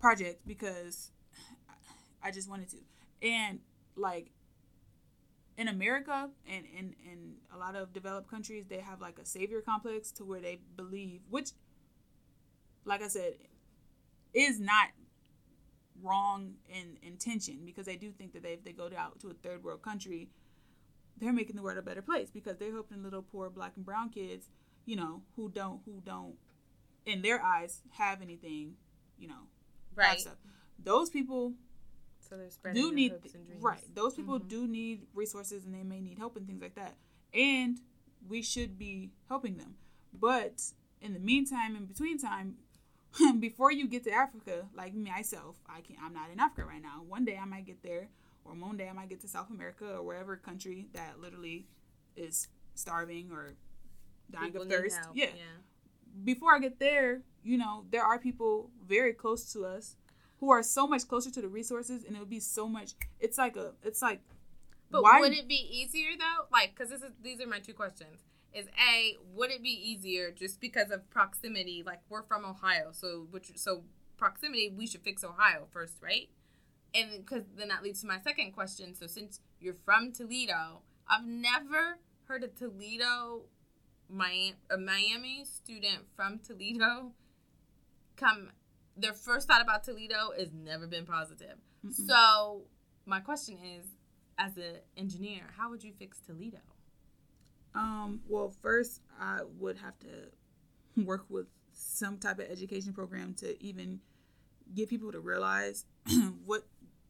project 0.00 0.46
because 0.46 1.10
I 2.22 2.30
just 2.30 2.48
wanted 2.48 2.70
to 2.70 2.76
and 3.22 3.60
like 3.96 4.30
in 5.56 5.68
America 5.68 6.30
and 6.48 6.64
in, 6.66 6.94
in 7.04 7.34
a 7.54 7.58
lot 7.58 7.76
of 7.76 7.92
developed 7.92 8.30
countries 8.30 8.66
they 8.66 8.78
have 8.78 9.00
like 9.00 9.18
a 9.18 9.24
savior 9.24 9.60
complex 9.60 10.10
to 10.10 10.24
where 10.24 10.40
they 10.40 10.60
believe 10.76 11.20
which 11.28 11.50
like 12.84 13.02
I 13.02 13.08
said 13.08 13.34
is 14.32 14.58
not 14.60 14.88
wrong 16.02 16.54
in 16.68 16.96
intention 17.02 17.60
because 17.64 17.86
they 17.86 17.96
do 17.96 18.10
think 18.12 18.32
that 18.32 18.42
they, 18.42 18.52
if 18.52 18.64
they 18.64 18.72
go 18.72 18.88
out 18.96 19.18
to 19.20 19.28
a 19.28 19.34
third 19.34 19.62
world 19.62 19.82
country, 19.82 20.28
they're 21.18 21.32
making 21.32 21.56
the 21.56 21.62
world 21.62 21.78
a 21.78 21.82
better 21.82 22.02
place 22.02 22.30
because 22.30 22.56
they're 22.56 22.72
helping 22.72 23.02
little 23.02 23.22
poor 23.22 23.50
black 23.50 23.72
and 23.76 23.84
brown 23.84 24.08
kids, 24.08 24.48
you 24.86 24.96
know, 24.96 25.22
who 25.36 25.50
don't 25.50 25.80
who 25.84 26.00
don't 26.04 26.34
in 27.04 27.22
their 27.22 27.42
eyes 27.42 27.82
have 27.92 28.22
anything, 28.22 28.74
you 29.18 29.28
know, 29.28 29.46
Right. 29.94 30.22
Those 30.82 31.10
people 31.10 31.54
So 32.30 32.36
they're 32.36 32.50
spreading 32.50 32.80
do 32.80 32.92
need 32.92 33.10
hopes 33.12 33.34
and 33.34 33.44
dreams. 33.44 33.62
right. 33.62 33.94
Those 33.94 34.14
people 34.14 34.38
Mhm. 34.40 34.48
do 34.48 34.66
need 34.68 35.06
resources 35.12 35.64
and 35.64 35.74
they 35.74 35.82
may 35.82 36.00
need 36.00 36.16
help 36.16 36.36
and 36.36 36.46
things 36.46 36.62
like 36.62 36.76
that. 36.76 36.96
And 37.34 37.80
we 38.28 38.40
should 38.42 38.78
be 38.78 39.10
helping 39.28 39.56
them. 39.58 39.76
But 40.12 40.72
in 41.00 41.12
the 41.12 41.18
meantime, 41.18 41.74
in 41.76 41.86
between 41.86 42.18
time, 42.18 42.58
before 43.40 43.72
you 43.72 43.88
get 43.88 44.04
to 44.04 44.12
Africa, 44.12 44.68
like 44.74 44.94
myself, 44.94 45.56
I 45.66 45.80
can 45.80 45.96
I'm 46.00 46.14
not 46.14 46.30
in 46.30 46.38
Africa 46.38 46.64
right 46.68 46.80
now. 46.82 47.02
One 47.02 47.24
day 47.24 47.36
I 47.36 47.44
might 47.44 47.66
get 47.66 47.82
there, 47.82 48.08
or 48.44 48.54
one 48.54 48.76
day 48.76 48.88
I 48.88 48.92
might 48.92 49.08
get 49.08 49.20
to 49.22 49.28
South 49.28 49.50
America 49.50 49.96
or 49.96 50.02
wherever 50.04 50.36
country 50.36 50.88
that 50.92 51.20
literally 51.20 51.66
is 52.16 52.46
starving 52.74 53.32
or 53.32 53.56
dying 54.30 54.46
People 54.52 54.62
of 54.62 54.68
thirst. 54.68 54.96
Yeah. 55.14 55.26
Yeah. 55.36 55.42
Before 56.24 56.54
I 56.54 56.60
get 56.60 56.78
there, 56.78 57.22
you 57.42 57.58
know, 57.58 57.84
there 57.90 58.04
are 58.04 58.18
people 58.18 58.70
very 58.86 59.12
close 59.12 59.52
to 59.52 59.64
us 59.64 59.96
who 60.40 60.50
are 60.50 60.62
so 60.62 60.86
much 60.86 61.06
closer 61.06 61.30
to 61.30 61.40
the 61.40 61.48
resources, 61.48 62.02
and 62.04 62.16
it 62.16 62.18
would 62.18 62.30
be 62.30 62.40
so 62.40 62.66
much. 62.66 62.94
It's 63.20 63.38
like 63.38 63.56
a. 63.56 63.72
It's 63.84 64.02
like. 64.02 64.20
But 64.90 65.02
why 65.02 65.20
would 65.20 65.32
it 65.32 65.46
be 65.46 65.68
easier 65.70 66.10
though? 66.18 66.46
Like, 66.50 66.74
because 66.74 66.90
this 66.90 67.02
is 67.02 67.12
these 67.22 67.40
are 67.40 67.46
my 67.46 67.60
two 67.60 67.74
questions. 67.74 68.24
Is 68.52 68.66
a 68.66 69.16
would 69.34 69.50
it 69.50 69.62
be 69.62 69.70
easier 69.70 70.32
just 70.32 70.60
because 70.60 70.90
of 70.90 71.08
proximity? 71.10 71.84
Like 71.84 72.00
we're 72.08 72.22
from 72.22 72.44
Ohio, 72.44 72.88
so 72.90 73.26
which 73.30 73.52
so 73.56 73.84
proximity 74.16 74.72
we 74.76 74.86
should 74.86 75.02
fix 75.02 75.22
Ohio 75.22 75.66
first, 75.70 75.96
right? 76.02 76.28
And 76.92 77.24
because 77.24 77.44
then 77.56 77.68
that 77.68 77.84
leads 77.84 78.00
to 78.00 78.08
my 78.08 78.18
second 78.20 78.52
question. 78.52 78.94
So 78.94 79.06
since 79.06 79.40
you're 79.60 79.76
from 79.84 80.10
Toledo, 80.10 80.80
I've 81.08 81.26
never 81.26 81.98
heard 82.24 82.42
a 82.42 82.48
Toledo, 82.48 83.42
Miami, 84.08 84.54
a 84.70 84.78
Miami 84.78 85.44
student 85.44 86.06
from 86.16 86.40
Toledo 86.40 87.12
come. 88.16 88.50
Their 88.96 89.12
first 89.14 89.46
thought 89.48 89.62
about 89.62 89.84
Toledo 89.84 90.32
has 90.38 90.50
never 90.52 90.86
been 90.86 91.06
positive. 91.06 91.56
Mm-mm. 91.86 91.94
So 92.06 92.62
my 93.06 93.20
question 93.20 93.56
is, 93.64 93.86
as 94.38 94.56
an 94.56 94.76
engineer, 94.96 95.42
how 95.56 95.70
would 95.70 95.82
you 95.82 95.92
fix 95.98 96.18
Toledo? 96.20 96.58
Um. 97.74 98.20
Well, 98.28 98.52
first 98.62 99.00
I 99.20 99.40
would 99.58 99.76
have 99.78 99.94
to 100.00 101.02
work 101.04 101.24
with 101.28 101.46
some 101.72 102.18
type 102.18 102.38
of 102.40 102.50
education 102.50 102.92
program 102.92 103.34
to 103.34 103.60
even 103.62 104.00
get 104.74 104.88
people 104.88 105.12
to 105.12 105.20
realize 105.20 105.84
what 106.44 106.66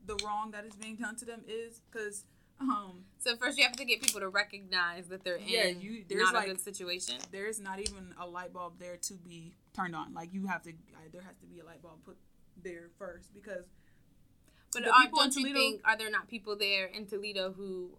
the 0.07 0.17
wrong 0.25 0.51
that 0.53 0.65
is 0.65 0.75
being 0.75 0.97
done 0.97 1.17
to 1.17 1.25
them 1.25 1.43
is, 1.49 1.81
because 1.91 2.25
um, 2.61 3.05
So 3.19 3.37
first, 3.37 3.57
you 3.59 3.65
have 3.65 3.77
to 3.77 3.85
get 3.87 4.03
people 4.03 4.21
to 4.21 4.29
recognize 4.29 5.09
that 5.09 5.25
they're 5.25 5.39
Yeah, 5.39 5.65
in 5.65 5.81
you- 5.81 6.05
there's 6.09 6.23
not 6.25 6.35
like- 6.35 6.45
a 6.49 6.51
good 6.53 6.61
situation. 6.61 7.17
there's 7.31 7.59
not 7.59 7.81
even 7.81 8.15
a 8.19 8.27
light 8.27 8.53
bulb 8.53 8.79
there 8.79 8.97
to 8.99 9.15
be 9.15 9.55
turned 9.81 9.97
on. 9.97 10.15
Like 10.15 10.33
you 10.33 10.47
have 10.47 10.63
to, 10.63 10.71
uh, 10.71 11.09
there 11.13 11.23
has 11.23 11.37
to 11.41 11.47
be 11.47 11.61
a 11.61 11.65
light 11.65 11.83
bulb 11.83 12.05
put 12.05 12.17
there 12.63 12.91
first 12.99 13.33
because 13.35 13.65
But 14.73 14.87
are, 14.87 15.03
people 15.03 15.19
don't 15.21 15.35
you 15.37 15.43
Toledo- 15.49 15.59
think 15.59 15.81
are 15.85 15.97
there 15.97 16.11
not 16.11 16.29
people 16.29 16.57
there 16.57 16.87
in 16.87 17.07
Toledo 17.07 17.53
who 17.53 17.99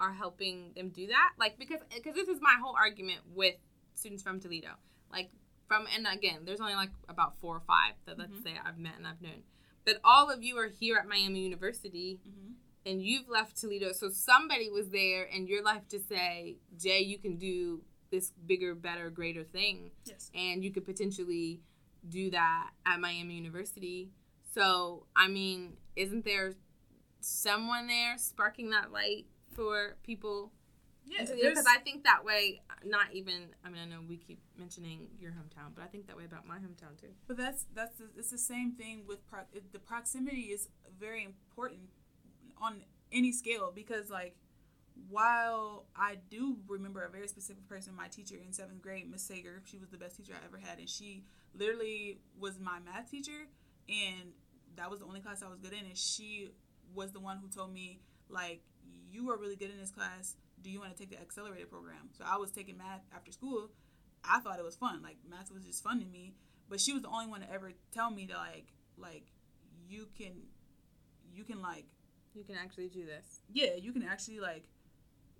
are 0.00 0.12
helping 0.12 0.72
them 0.74 0.88
do 0.90 1.06
that? 1.08 1.32
Like 1.38 1.58
because 1.58 1.80
because 1.94 2.14
this 2.14 2.28
is 2.28 2.40
my 2.40 2.56
whole 2.62 2.74
argument 2.76 3.20
with 3.34 3.54
students 3.94 4.22
from 4.22 4.40
Toledo. 4.40 4.70
Like 5.12 5.30
from 5.68 5.86
and 5.94 6.06
again, 6.06 6.40
there's 6.44 6.60
only 6.60 6.74
like 6.74 6.90
about 7.08 7.34
four 7.40 7.56
or 7.56 7.60
five 7.60 7.94
that 8.06 8.18
let's 8.18 8.32
Mhm. 8.32 8.42
say 8.42 8.54
I've 8.64 8.78
met 8.78 8.94
and 8.96 9.06
I've 9.06 9.22
known. 9.22 9.42
But 9.84 10.00
all 10.04 10.30
of 10.30 10.42
you 10.42 10.56
are 10.58 10.68
here 10.68 10.96
at 10.96 11.06
Miami 11.06 11.40
University 11.40 12.20
Mm-hmm. 12.28 12.52
and 12.86 13.02
you've 13.02 13.28
left 13.28 13.56
Toledo. 13.60 13.92
So 13.92 14.08
somebody 14.10 14.68
was 14.70 14.90
there 14.90 15.24
in 15.24 15.46
your 15.46 15.62
life 15.62 15.86
to 15.88 15.98
say, 16.00 16.56
Jay, 16.76 17.00
you 17.00 17.18
can 17.18 17.36
do 17.36 17.82
this 18.10 18.32
bigger, 18.46 18.74
better, 18.74 19.10
greater 19.10 19.44
thing. 19.44 19.90
Yes. 20.04 20.30
And 20.34 20.64
you 20.64 20.70
could 20.70 20.84
potentially 20.84 21.60
do 22.08 22.30
that 22.30 22.70
at 22.86 23.00
Miami 23.00 23.34
University. 23.34 24.10
So, 24.54 25.06
I 25.14 25.28
mean, 25.28 25.74
isn't 25.96 26.24
there 26.24 26.54
someone 27.20 27.86
there 27.86 28.18
sparking 28.18 28.70
that 28.70 28.92
light 28.92 29.26
for 29.52 29.96
people? 30.02 30.52
Yeah. 31.06 31.24
Because 31.24 31.66
I 31.66 31.78
think 31.78 32.04
that 32.04 32.24
way, 32.24 32.62
not 32.84 33.12
even, 33.12 33.48
I 33.64 33.68
mean, 33.68 33.82
I 33.82 33.84
know 33.86 34.00
we 34.08 34.16
keep 34.16 34.40
mentioning 34.58 35.08
your 35.18 35.32
hometown, 35.32 35.74
but 35.74 35.82
I 35.82 35.86
think 35.86 36.06
that 36.06 36.16
way 36.16 36.24
about 36.24 36.46
my 36.46 36.56
hometown 36.56 37.00
too. 37.00 37.08
But 37.26 37.36
that's 37.36 37.66
that's 37.74 37.96
the, 37.98 38.04
it's 38.16 38.30
the 38.30 38.38
same 38.38 38.72
thing 38.72 39.02
with 39.06 39.26
pro- 39.28 39.40
the 39.72 39.78
proximity 39.78 40.52
is 40.52 40.68
very 40.98 41.24
important 41.24 41.80
on 42.60 42.82
any 43.12 43.32
scale 43.32 43.72
because 43.74 44.08
like 44.10 44.36
while 45.08 45.86
I 45.96 46.16
do 46.30 46.56
remember 46.68 47.02
a 47.04 47.10
very 47.10 47.28
specific 47.28 47.66
person, 47.68 47.94
my 47.96 48.08
teacher 48.08 48.36
in 48.44 48.52
seventh 48.52 48.82
grade, 48.82 49.10
Miss 49.10 49.22
Sager, 49.22 49.62
she 49.64 49.78
was 49.78 49.88
the 49.90 49.96
best 49.98 50.16
teacher 50.16 50.32
I 50.34 50.44
ever 50.46 50.58
had, 50.58 50.78
and 50.78 50.88
she 50.88 51.24
literally 51.54 52.20
was 52.38 52.58
my 52.58 52.78
math 52.80 53.10
teacher, 53.10 53.46
and 53.88 54.32
that 54.76 54.90
was 54.90 55.00
the 55.00 55.06
only 55.06 55.20
class 55.20 55.42
I 55.42 55.48
was 55.48 55.58
good 55.58 55.72
in, 55.72 55.84
and 55.86 55.96
she 55.96 56.50
was 56.94 57.12
the 57.12 57.20
one 57.20 57.38
who 57.38 57.48
told 57.48 57.72
me 57.72 58.00
like 58.28 58.62
you 59.10 59.28
are 59.30 59.36
really 59.38 59.56
good 59.56 59.70
in 59.70 59.78
this 59.78 59.90
class. 59.90 60.36
Do 60.62 60.70
you 60.70 60.78
want 60.78 60.92
to 60.92 60.98
take 60.98 61.10
the 61.10 61.20
accelerated 61.20 61.70
program? 61.70 62.10
So 62.12 62.24
I 62.26 62.36
was 62.36 62.50
taking 62.50 62.76
math 62.76 63.02
after 63.14 63.32
school. 63.32 63.70
I 64.24 64.40
thought 64.40 64.58
it 64.58 64.64
was 64.64 64.76
fun. 64.76 65.02
Like 65.02 65.16
math 65.28 65.50
was 65.52 65.64
just 65.64 65.82
fun 65.82 65.98
to 66.00 66.06
me. 66.06 66.34
But 66.68 66.80
she 66.80 66.92
was 66.92 67.02
the 67.02 67.08
only 67.08 67.26
one 67.26 67.40
to 67.40 67.50
ever 67.52 67.72
tell 67.92 68.10
me 68.10 68.26
to 68.26 68.34
like 68.36 68.66
like 68.98 69.24
you 69.88 70.06
can 70.16 70.32
you 71.32 71.44
can 71.44 71.60
like 71.62 71.86
You 72.34 72.44
can 72.44 72.56
actually 72.56 72.88
do 72.88 73.04
this. 73.06 73.40
yeah 73.52 73.74
you 73.80 73.92
can 73.92 74.02
actually 74.02 74.38
like 74.40 74.64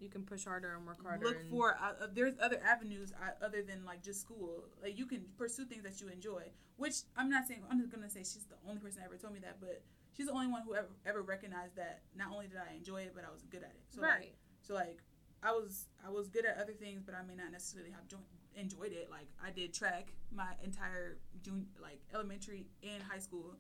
You 0.01 0.09
can 0.09 0.23
push 0.23 0.45
harder 0.45 0.75
and 0.75 0.87
work 0.87 1.03
harder. 1.03 1.25
look 1.25 1.51
for 1.51 1.77
uh, 1.81 2.05
uh, 2.05 2.07
there's 2.13 2.35
other 2.41 2.61
avenues 2.65 3.13
uh, 3.21 3.45
other 3.45 3.63
than 3.63 3.85
like 3.85 4.03
just 4.03 4.21
school 4.21 4.65
like 4.83 4.99
you 4.99 5.07
can 5.07 5.25
pursue 5.37 5.65
things 5.65 5.83
that 5.83 6.01
you 6.01 6.09
enjoy 6.09 6.43
which 6.77 7.03
i'm 7.17 7.29
not 7.29 7.47
saying 7.47 7.61
i'm 7.71 7.79
just 7.79 7.93
gonna 7.93 8.09
say 8.09 8.21
she's 8.21 8.47
the 8.49 8.57
only 8.69 8.81
person 8.81 9.01
that 9.01 9.07
ever 9.07 9.17
told 9.17 9.35
me 9.35 9.41
that 9.41 9.57
but 9.61 9.83
she's 10.17 10.27
the 10.27 10.33
only 10.33 10.47
one 10.47 10.63
who 10.63 10.75
ever, 10.75 10.89
ever 11.07 11.23
recognized 11.23 11.77
that 11.77 12.03
not 12.17 12.29
only 12.33 12.47
did 12.47 12.57
i 12.57 12.75
enjoy 12.75 13.03
it 13.03 13.13
but 13.15 13.25
i 13.25 13.33
was 13.33 13.43
good 13.43 13.63
at 13.63 13.71
it 13.71 13.83
so 13.91 14.01
like, 14.01 14.11
right. 14.11 14.35
so 14.63 14.75
like 14.75 14.99
i 15.43 15.51
was 15.51 15.87
i 16.07 16.11
was 16.11 16.29
good 16.29 16.45
at 16.45 16.59
other 16.59 16.73
things 16.73 17.03
but 17.05 17.15
i 17.15 17.23
may 17.23 17.35
not 17.35 17.53
necessarily 17.53 17.91
have 17.91 18.07
jo- 18.09 18.25
enjoyed 18.57 18.93
it 18.93 19.09
like 19.11 19.29
i 19.45 19.51
did 19.51 19.73
track 19.73 20.09
my 20.33 20.49
entire 20.65 21.19
junior 21.43 21.65
like 21.81 22.01
elementary 22.15 22.67
and 22.83 23.03
high 23.03 23.19
school 23.19 23.55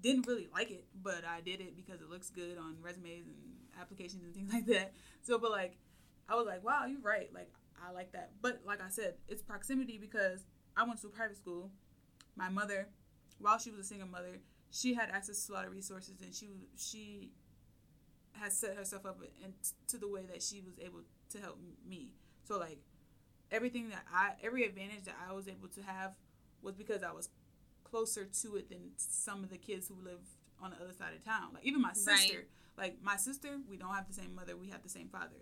didn't 0.00 0.26
really 0.26 0.48
like 0.52 0.70
it 0.70 0.84
but 1.02 1.24
i 1.26 1.40
did 1.40 1.60
it 1.60 1.74
because 1.76 2.00
it 2.00 2.08
looks 2.08 2.30
good 2.30 2.58
on 2.58 2.76
resumes 2.82 3.26
and 3.26 3.36
applications 3.80 4.22
and 4.24 4.34
things 4.34 4.52
like 4.52 4.66
that 4.66 4.92
so 5.22 5.38
but 5.38 5.50
like 5.50 5.76
I 6.28 6.34
was 6.34 6.46
like, 6.46 6.64
wow, 6.64 6.86
you're 6.86 7.00
right. 7.00 7.30
Like, 7.32 7.50
I 7.86 7.92
like 7.92 8.12
that. 8.12 8.32
But 8.42 8.60
like 8.66 8.82
I 8.82 8.88
said, 8.88 9.14
it's 9.28 9.42
proximity 9.42 9.98
because 9.98 10.44
I 10.76 10.84
went 10.84 11.00
to 11.02 11.06
a 11.08 11.10
private 11.10 11.36
school. 11.36 11.70
My 12.36 12.48
mother, 12.48 12.88
while 13.38 13.58
she 13.58 13.70
was 13.70 13.80
a 13.80 13.84
single 13.84 14.08
mother, 14.08 14.38
she 14.70 14.94
had 14.94 15.10
access 15.10 15.46
to 15.46 15.52
a 15.52 15.54
lot 15.54 15.66
of 15.66 15.72
resources, 15.72 16.20
and 16.20 16.34
she 16.34 16.48
she 16.76 17.30
has 18.32 18.56
set 18.56 18.76
herself 18.76 19.06
up 19.06 19.18
and 19.42 19.54
to 19.88 19.96
the 19.96 20.08
way 20.08 20.22
that 20.30 20.42
she 20.42 20.60
was 20.60 20.78
able 20.78 21.00
to 21.30 21.38
help 21.38 21.58
me. 21.88 22.12
So 22.44 22.58
like 22.58 22.78
everything 23.50 23.88
that 23.90 24.04
I, 24.12 24.32
every 24.42 24.64
advantage 24.64 25.04
that 25.04 25.16
I 25.28 25.32
was 25.32 25.48
able 25.48 25.68
to 25.68 25.82
have 25.82 26.12
was 26.62 26.74
because 26.74 27.02
I 27.02 27.12
was 27.12 27.30
closer 27.84 28.24
to 28.42 28.56
it 28.56 28.68
than 28.68 28.90
some 28.96 29.42
of 29.42 29.50
the 29.50 29.56
kids 29.56 29.88
who 29.88 29.94
lived 30.04 30.28
on 30.60 30.70
the 30.70 30.76
other 30.76 30.92
side 30.92 31.14
of 31.14 31.24
town. 31.24 31.50
Like 31.54 31.64
even 31.64 31.80
my 31.80 31.92
sister, 31.94 32.46
like 32.76 32.96
my 33.02 33.16
sister, 33.16 33.58
we 33.70 33.76
don't 33.78 33.94
have 33.94 34.06
the 34.08 34.14
same 34.14 34.34
mother, 34.34 34.56
we 34.56 34.68
have 34.68 34.82
the 34.82 34.88
same 34.90 35.08
father 35.08 35.40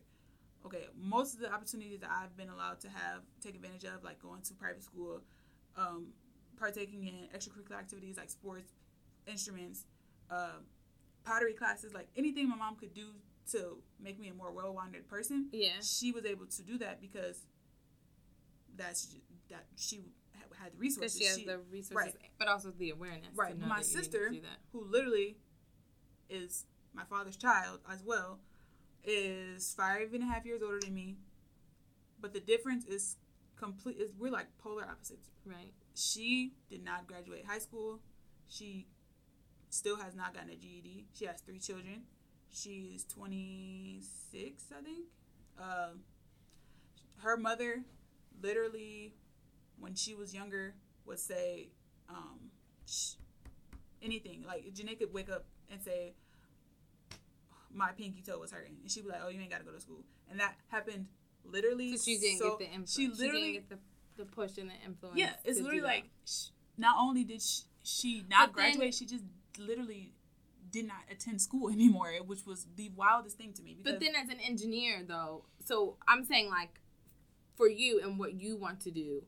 okay, 0.66 0.86
most 0.96 1.34
of 1.34 1.40
the 1.40 1.52
opportunities 1.52 2.00
that 2.00 2.10
I've 2.10 2.36
been 2.36 2.48
allowed 2.48 2.80
to 2.80 2.88
have, 2.88 3.22
take 3.40 3.54
advantage 3.54 3.84
of, 3.84 4.02
like 4.02 4.20
going 4.22 4.40
to 4.42 4.54
private 4.54 4.82
school, 4.82 5.20
um, 5.76 6.08
partaking 6.58 7.06
in 7.06 7.14
extracurricular 7.36 7.78
activities 7.78 8.16
like 8.16 8.30
sports, 8.30 8.72
instruments, 9.26 9.84
uh, 10.30 10.58
pottery 11.24 11.52
classes, 11.54 11.92
like 11.94 12.08
anything 12.16 12.48
my 12.48 12.56
mom 12.56 12.76
could 12.76 12.94
do 12.94 13.08
to 13.50 13.78
make 14.00 14.18
me 14.18 14.28
a 14.28 14.34
more 14.34 14.50
well-rounded 14.52 15.06
person, 15.08 15.48
Yeah. 15.52 15.72
she 15.82 16.12
was 16.12 16.24
able 16.24 16.46
to 16.46 16.62
do 16.62 16.78
that 16.78 17.00
because 17.00 17.46
that's 18.76 19.14
that 19.50 19.66
she 19.76 20.00
had 20.58 20.72
the 20.72 20.78
resources. 20.78 21.18
she 21.18 21.24
has 21.26 21.38
She- 21.38 21.44
the 21.44 21.58
resources, 21.58 22.14
right. 22.14 22.30
but 22.38 22.48
also 22.48 22.70
the 22.70 22.90
awareness. 22.90 23.34
Right. 23.34 23.52
To 23.54 23.60
know 23.60 23.66
My 23.66 23.80
that 23.82 23.88
you 23.88 23.94
need 23.96 23.98
to 23.98 24.04
sister- 24.04 24.28
do 24.30 24.40
that. 24.42 24.60
who 24.72 24.84
literally 24.84 25.36
is 26.30 26.64
my 26.94 27.04
father's 27.04 27.36
child 27.36 27.80
as 27.88 28.02
well, 28.02 28.40
is 29.04 29.74
five 29.76 30.12
and 30.14 30.22
a 30.22 30.26
half 30.26 30.44
years 30.44 30.62
older 30.62 30.80
than 30.80 30.94
me. 30.94 31.16
But 32.20 32.32
the 32.32 32.40
difference 32.40 32.84
is 32.84 33.16
complete. 33.56 33.96
Is 33.98 34.10
we're 34.18 34.30
like 34.32 34.46
polar 34.58 34.84
opposites. 34.84 35.28
Right. 35.44 35.72
She 35.94 36.54
did 36.70 36.84
not 36.84 37.06
graduate 37.06 37.44
high 37.46 37.58
school. 37.58 38.00
She 38.48 38.86
still 39.70 39.96
has 39.96 40.14
not 40.14 40.34
gotten 40.34 40.50
a 40.50 40.56
GED. 40.56 41.06
She 41.14 41.26
has 41.26 41.40
three 41.40 41.58
children. 41.58 42.02
She's 42.52 43.04
26, 43.04 44.64
I 44.76 44.82
think. 44.82 45.06
Um, 45.58 46.00
her 47.18 47.36
mother, 47.36 47.82
literally, 48.42 49.14
when 49.78 49.94
she 49.94 50.14
was 50.14 50.34
younger, 50.34 50.74
would 51.06 51.18
say 51.18 51.68
um, 52.08 52.50
sh- 52.86 53.14
anything. 54.02 54.44
Like, 54.46 54.64
Janae 54.74 54.98
could 54.98 55.12
wake 55.12 55.30
up 55.30 55.46
and 55.70 55.82
say, 55.82 56.14
my 57.74 57.90
pinky 57.92 58.22
toe 58.22 58.38
was 58.38 58.52
hurting. 58.52 58.76
And 58.82 58.90
she'd 58.90 59.02
be 59.04 59.10
like, 59.10 59.20
oh, 59.24 59.28
you 59.28 59.40
ain't 59.40 59.50
got 59.50 59.58
to 59.58 59.64
go 59.64 59.72
to 59.72 59.80
school. 59.80 60.04
And 60.30 60.40
that 60.40 60.54
happened 60.68 61.06
literally. 61.44 61.96
So 61.96 62.04
she 62.04 62.18
didn't 62.18 62.38
so- 62.38 62.50
get 62.50 62.58
the 62.60 62.64
influence. 62.66 62.94
She 62.94 63.08
literally 63.08 63.40
she 63.42 63.52
didn't 63.52 63.68
get 63.68 63.78
the, 64.16 64.24
the 64.24 64.30
push 64.30 64.58
and 64.58 64.70
the 64.70 64.74
influence. 64.86 65.18
yeah, 65.18 65.32
it's 65.44 65.58
literally 65.60 65.82
like 65.82 66.04
sh- 66.26 66.46
not 66.78 66.96
only 66.98 67.24
did 67.24 67.42
she, 67.42 67.62
she 67.82 68.24
not 68.30 68.52
But 68.52 68.62
then- 68.62 68.72
graduate, 68.76 68.94
she 68.94 69.06
just 69.06 69.24
literally 69.58 70.12
did 70.70 70.86
not 70.86 71.02
attend 71.10 71.40
school 71.40 71.70
anymore, 71.72 72.12
which 72.26 72.46
was 72.46 72.66
the 72.76 72.90
wildest 72.96 73.36
thing 73.36 73.52
to 73.54 73.62
me. 73.62 73.74
Because 73.76 73.98
But 73.98 74.00
then, 74.00 74.14
as 74.16 74.28
an 74.28 74.38
engineer, 74.40 75.02
though, 75.06 75.44
so 75.64 75.96
I'm 76.08 76.24
saying 76.24 76.50
like, 76.50 76.80
for 77.56 77.68
you 77.68 78.00
and 78.02 78.18
what 78.18 78.34
you 78.34 78.56
want 78.56 78.80
to 78.80 78.90
do, 78.90 79.22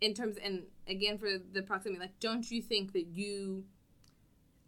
in 0.00 0.14
terms, 0.14 0.36
and 0.36 0.62
again 0.86 1.18
for 1.18 1.28
the 1.52 1.62
proximity, 1.62 2.00
like, 2.00 2.20
don't 2.20 2.48
you 2.50 2.62
think 2.62 2.92
that 2.92 3.06
you? 3.08 3.64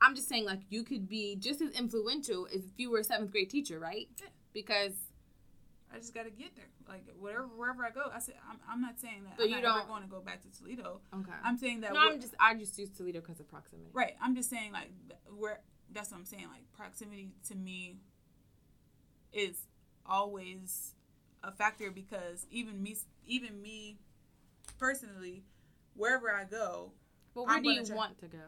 I'm 0.02 0.14
just 0.14 0.28
saying, 0.28 0.44
like, 0.46 0.60
you 0.70 0.82
could 0.82 1.08
be 1.08 1.36
just 1.36 1.60
as 1.60 1.70
influential 1.72 2.46
as 2.46 2.64
if 2.64 2.72
you 2.78 2.90
were 2.90 2.98
a 3.00 3.04
seventh 3.04 3.32
grade 3.32 3.50
teacher, 3.50 3.78
right? 3.78 4.08
Yeah. 4.20 4.28
Because 4.52 4.92
I 5.92 5.98
just 5.98 6.14
got 6.14 6.24
to 6.24 6.30
get 6.30 6.54
there. 6.56 6.66
Like 6.88 7.04
whatever, 7.18 7.46
wherever 7.56 7.84
I 7.84 7.90
go, 7.90 8.02
I 8.12 8.18
said 8.18 8.34
I'm, 8.48 8.58
I'm 8.68 8.80
not 8.80 8.98
saying 8.98 9.22
that 9.24 9.38
So 9.38 9.44
I'm 9.44 9.50
you 9.50 9.60
don't- 9.60 9.86
going 9.86 10.02
to 10.02 10.08
go 10.08 10.20
back 10.20 10.40
to 10.42 10.48
Toledo. 10.58 11.00
okay, 11.14 11.30
I'm 11.44 11.56
saying 11.56 11.82
that 11.82 11.92
no, 11.92 12.00
what- 12.00 12.12
I'm 12.14 12.20
just 12.20 12.34
I 12.40 12.54
just 12.54 12.76
use 12.78 12.90
Toledo 12.90 13.20
because 13.20 13.38
of 13.38 13.48
proximity. 13.48 13.90
right. 13.92 14.14
I'm 14.20 14.34
just 14.34 14.50
saying 14.50 14.72
like 14.72 14.90
where 15.36 15.60
that's 15.92 16.10
what 16.10 16.18
I'm 16.18 16.24
saying. 16.24 16.46
Like 16.50 16.62
proximity 16.76 17.30
to 17.48 17.54
me 17.54 17.98
is 19.32 19.66
always 20.04 20.94
a 21.44 21.52
factor 21.52 21.90
because 21.92 22.46
even 22.50 22.82
me, 22.82 22.96
even 23.26 23.62
me 23.62 23.98
personally, 24.78 25.44
wherever 25.94 26.32
I 26.32 26.42
go, 26.44 26.92
But 27.34 27.46
where 27.46 27.56
I'm 27.56 27.62
do 27.62 27.70
you 27.70 27.84
try- 27.84 27.96
want 27.96 28.18
to 28.18 28.26
go? 28.26 28.38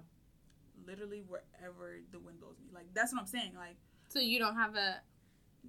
Literally 0.86 1.22
wherever 1.26 1.98
the 2.10 2.18
wind 2.18 2.40
blows 2.40 2.56
me. 2.60 2.68
Like 2.74 2.86
that's 2.94 3.12
what 3.12 3.20
I'm 3.20 3.26
saying. 3.26 3.52
Like 3.56 3.76
So 4.08 4.18
you 4.18 4.38
don't 4.38 4.56
have 4.56 4.74
a 4.76 5.00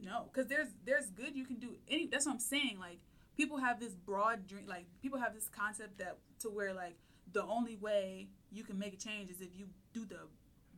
no, 0.01 0.25
because 0.31 0.47
there's 0.47 0.69
there's 0.85 1.07
good 1.11 1.35
you 1.35 1.45
can 1.45 1.57
do. 1.59 1.75
Any 1.87 2.07
that's 2.07 2.25
what 2.25 2.33
I'm 2.33 2.39
saying. 2.39 2.77
Like 2.79 2.99
people 3.37 3.57
have 3.57 3.79
this 3.79 3.93
broad 3.93 4.47
dream. 4.47 4.65
Like 4.67 4.85
people 5.01 5.19
have 5.19 5.33
this 5.33 5.49
concept 5.49 5.97
that 5.99 6.17
to 6.39 6.49
where 6.49 6.73
like 6.73 6.97
the 7.31 7.43
only 7.43 7.75
way 7.75 8.27
you 8.51 8.63
can 8.63 8.77
make 8.77 8.93
a 8.93 8.97
change 8.97 9.29
is 9.31 9.41
if 9.41 9.49
you 9.55 9.67
do 9.93 10.05
the 10.05 10.19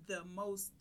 the 0.07 0.23
most 0.25 0.71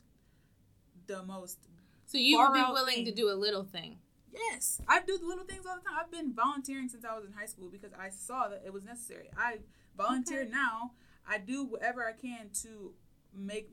the 1.06 1.22
most. 1.22 1.58
so 2.06 2.18
you 2.18 2.38
would 2.38 2.52
be 2.54 2.60
willing 2.72 3.04
to 3.04 3.12
do 3.12 3.30
a 3.30 3.34
little 3.34 3.64
thing. 3.64 3.98
Yes, 4.32 4.80
I 4.88 5.00
do 5.00 5.16
the 5.16 5.26
little 5.26 5.44
things 5.44 5.64
all 5.66 5.76
the 5.76 5.82
time. 5.82 5.94
I've 6.00 6.10
been 6.10 6.32
volunteering 6.34 6.88
since 6.88 7.04
I 7.04 7.14
was 7.14 7.24
in 7.24 7.32
high 7.32 7.46
school 7.46 7.68
because 7.70 7.92
I 7.98 8.08
saw 8.10 8.48
that 8.48 8.62
it 8.66 8.72
was 8.72 8.84
necessary. 8.84 9.30
I 9.36 9.58
volunteer 9.96 10.40
Okay. 10.42 10.50
now. 10.50 10.92
I 11.26 11.38
do 11.38 11.64
whatever 11.64 12.04
I 12.06 12.12
can 12.12 12.50
to 12.62 12.92
make 13.36 13.70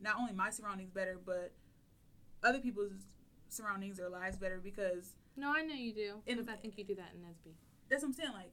not 0.00 0.16
only 0.18 0.32
my 0.32 0.50
surroundings 0.50 0.90
better, 0.90 1.18
but 1.24 1.52
other 2.42 2.58
people's 2.60 2.92
surroundings 3.48 3.98
or 3.98 4.08
lives 4.08 4.36
better 4.36 4.60
because 4.62 5.14
No, 5.36 5.54
I 5.56 5.62
know 5.62 5.74
you 5.74 5.92
do 5.92 6.22
And- 6.26 6.38
because 6.38 6.48
I 6.48 6.56
think 6.56 6.76
you 6.78 6.84
do 6.84 6.94
that 6.96 7.12
in 7.14 7.20
Nesby. 7.22 7.54
that's 7.88 8.02
what 8.02 8.08
I'm 8.08 8.14
saying. 8.14 8.32
Like, 8.32 8.52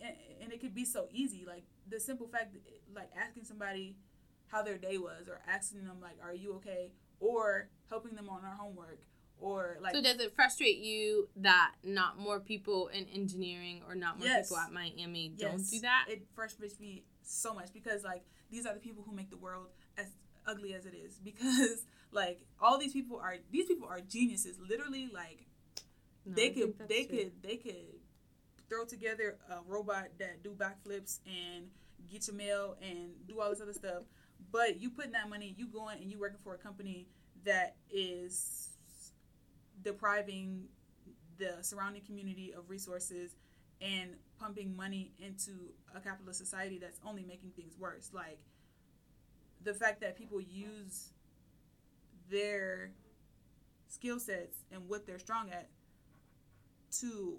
and, 0.00 0.14
and 0.42 0.52
it 0.52 0.60
could 0.60 0.74
be 0.74 0.84
so 0.84 1.08
easy. 1.10 1.44
Like 1.46 1.64
the 1.88 1.98
simple 1.98 2.28
fact, 2.28 2.52
that, 2.52 2.62
like 2.94 3.10
asking 3.16 3.44
somebody 3.44 3.96
how 4.48 4.62
their 4.62 4.76
day 4.78 4.98
was, 4.98 5.28
or 5.28 5.40
asking 5.48 5.84
them 5.86 5.98
like, 6.00 6.18
"Are 6.22 6.34
you 6.34 6.54
okay?" 6.56 6.92
or 7.20 7.70
helping 7.88 8.14
them 8.14 8.28
on 8.28 8.42
their 8.42 8.50
homework, 8.52 9.00
or 9.40 9.78
like 9.80 9.94
so 9.94 10.02
does 10.02 10.20
it 10.20 10.34
frustrate 10.34 10.76
you 10.76 11.28
that 11.36 11.72
not 11.82 12.18
more 12.18 12.38
people 12.40 12.88
in 12.88 13.06
engineering 13.08 13.82
or 13.88 13.94
not 13.94 14.18
more 14.18 14.26
Yes. 14.28 14.48
people 14.50 14.58
at 14.58 14.70
Miami 14.72 15.30
don't 15.30 15.68
do 15.70 15.80
that? 15.80 16.06
It 16.10 16.26
frustrates 16.34 16.78
me 16.78 17.04
so 17.22 17.54
much 17.54 17.72
because 17.72 18.04
like 18.04 18.24
these 18.50 18.66
are 18.66 18.74
the 18.74 18.80
people 18.80 19.02
who 19.02 19.12
make 19.12 19.30
the 19.30 19.36
world 19.38 19.68
as 19.98 20.06
ugly 20.46 20.74
as 20.74 20.86
it 20.86 20.94
is. 20.94 21.18
Because 21.24 21.84
like 22.12 22.40
all 22.60 22.78
these 22.78 22.92
people 22.92 23.18
are 23.18 23.36
these 23.50 23.66
people 23.66 23.88
are 23.88 24.00
geniuses. 24.00 24.58
Literally, 24.58 25.08
like 25.12 25.46
No, 26.24 26.34
they 26.34 26.46
I 26.46 26.50
could 26.50 26.74
they 26.88 27.04
true. 27.04 27.18
could 27.18 27.32
they 27.42 27.56
could 27.56 27.76
throw 28.68 28.84
together 28.84 29.38
a 29.50 29.58
robot 29.66 30.08
that 30.18 30.42
do 30.42 30.50
backflips 30.50 31.20
and 31.26 31.66
get 32.10 32.26
your 32.26 32.36
mail 32.36 32.76
and 32.82 33.10
do 33.26 33.40
all 33.40 33.50
this 33.50 33.60
other 33.60 33.72
stuff. 33.72 34.02
But 34.52 34.80
you 34.80 34.90
putting 34.90 35.12
that 35.12 35.28
money, 35.28 35.54
you 35.56 35.66
going 35.66 36.00
and 36.02 36.10
you 36.10 36.18
working 36.18 36.38
for 36.42 36.54
a 36.54 36.58
company 36.58 37.08
that 37.44 37.76
is 37.90 38.70
depriving 39.82 40.64
the 41.38 41.58
surrounding 41.62 42.02
community 42.02 42.52
of 42.56 42.68
resources 42.70 43.36
and 43.80 44.10
pumping 44.40 44.74
money 44.74 45.12
into 45.18 45.52
a 45.94 46.00
capitalist 46.00 46.38
society 46.38 46.78
that's 46.78 46.98
only 47.06 47.24
making 47.24 47.50
things 47.50 47.74
worse. 47.78 48.10
Like 48.12 48.38
the 49.66 49.74
fact 49.74 50.00
that 50.00 50.16
people 50.16 50.40
use 50.40 51.10
their 52.30 52.92
skill 53.88 54.18
sets 54.18 54.58
and 54.72 54.88
what 54.88 55.06
they're 55.06 55.18
strong 55.18 55.50
at 55.50 55.68
to, 57.00 57.38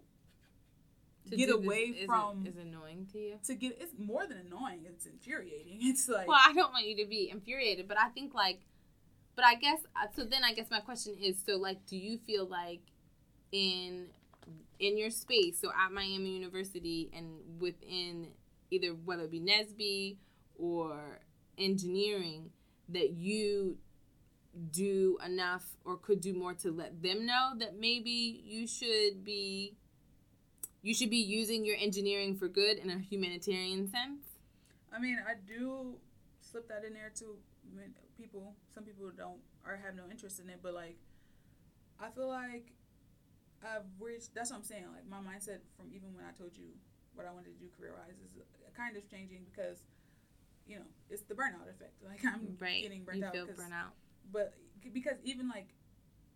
To 1.29 1.35
get 1.35 1.47
this 1.47 1.55
away 1.55 2.05
from 2.05 2.45
is 2.45 2.57
annoying 2.57 3.07
to 3.13 3.17
you. 3.17 3.39
to 3.45 3.55
get 3.55 3.77
it's 3.79 3.93
more 3.97 4.27
than 4.27 4.37
annoying 4.37 4.81
it's 4.85 5.05
infuriating 5.05 5.77
it's 5.81 6.07
like 6.07 6.27
Well, 6.27 6.39
I 6.45 6.53
don't 6.53 6.71
want 6.71 6.85
you 6.85 6.97
to 6.97 7.09
be 7.09 7.29
infuriated, 7.29 7.87
but 7.87 7.97
I 7.97 8.09
think 8.09 8.33
like, 8.33 8.59
but 9.35 9.45
I 9.45 9.55
guess 9.55 9.79
uh, 9.95 10.07
so. 10.15 10.23
Then 10.23 10.43
I 10.43 10.53
guess 10.53 10.67
my 10.69 10.79
question 10.79 11.15
is: 11.21 11.37
so 11.45 11.57
like, 11.57 11.85
do 11.85 11.95
you 11.95 12.17
feel 12.17 12.45
like 12.47 12.81
in 13.51 14.07
in 14.79 14.97
your 14.97 15.09
space, 15.09 15.59
so 15.61 15.69
at 15.69 15.91
Miami 15.91 16.31
University 16.37 17.09
and 17.15 17.59
within 17.59 18.27
either 18.71 18.89
whether 18.89 19.23
it 19.23 19.31
be 19.31 19.39
Nesby 19.39 20.17
or 20.57 21.19
engineering, 21.57 22.49
that 22.89 23.11
you 23.11 23.77
do 24.71 25.17
enough 25.25 25.65
or 25.85 25.97
could 25.97 26.19
do 26.19 26.33
more 26.33 26.53
to 26.53 26.71
let 26.71 27.01
them 27.03 27.25
know 27.25 27.53
that 27.59 27.79
maybe 27.79 28.41
you 28.43 28.65
should 28.65 29.23
be 29.23 29.75
you 30.81 30.95
should 30.95 31.09
be 31.11 31.17
using 31.17 31.63
your 31.63 31.75
engineering 31.79 32.35
for 32.35 32.47
good 32.47 32.77
in 32.77 32.89
a 32.89 32.97
humanitarian 32.97 33.87
sense 33.87 34.37
I 34.93 34.99
mean, 34.99 35.19
I 35.21 35.35
do 35.35 35.95
slip 36.41 36.67
that 36.69 36.83
in 36.83 36.93
there 36.93 37.11
too. 37.13 37.37
People, 38.17 38.55
some 38.73 38.83
people 38.83 39.05
don't 39.15 39.37
or 39.65 39.77
have 39.77 39.95
no 39.95 40.09
interest 40.09 40.39
in 40.39 40.49
it, 40.49 40.59
but 40.63 40.73
like, 40.73 40.97
I 41.99 42.09
feel 42.09 42.29
like 42.29 42.73
I've 43.61 43.85
reached. 43.99 44.33
That's 44.33 44.49
what 44.49 44.57
I'm 44.57 44.63
saying. 44.63 44.89
Like 44.89 45.05
my 45.05 45.21
mindset 45.21 45.61
from 45.77 45.93
even 45.93 46.15
when 46.15 46.25
I 46.25 46.33
told 46.33 46.57
you 46.57 46.73
what 47.13 47.27
I 47.27 47.31
wanted 47.31 47.53
to 47.53 47.59
do 47.61 47.69
career 47.77 47.93
wise 47.93 48.17
is 48.17 48.41
kind 48.75 48.97
of 48.97 49.05
changing 49.09 49.45
because, 49.45 49.83
you 50.67 50.77
know, 50.79 50.85
it's 51.09 51.23
the 51.23 51.33
burnout 51.33 51.69
effect. 51.69 51.93
Like 52.03 52.23
I'm 52.25 52.57
right 52.59 52.81
getting 52.83 53.03
burnt 53.03 53.19
you 53.19 53.25
out. 53.25 53.33
feel 53.33 53.47
'cause- 53.47 53.57
burnout 53.59 53.91
But 54.31 54.53
because 54.93 55.17
even 55.23 55.47
like, 55.49 55.73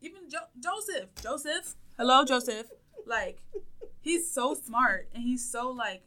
even 0.01 0.29
jo- 0.29 0.49
Joseph, 0.59 1.09
Joseph, 1.21 1.75
hello 1.97 2.25
Joseph, 2.25 2.67
like 3.05 3.41
he's 3.99 4.29
so 4.31 4.53
smart 4.53 5.09
and 5.13 5.23
he's 5.23 5.49
so 5.49 5.69
like 5.69 6.03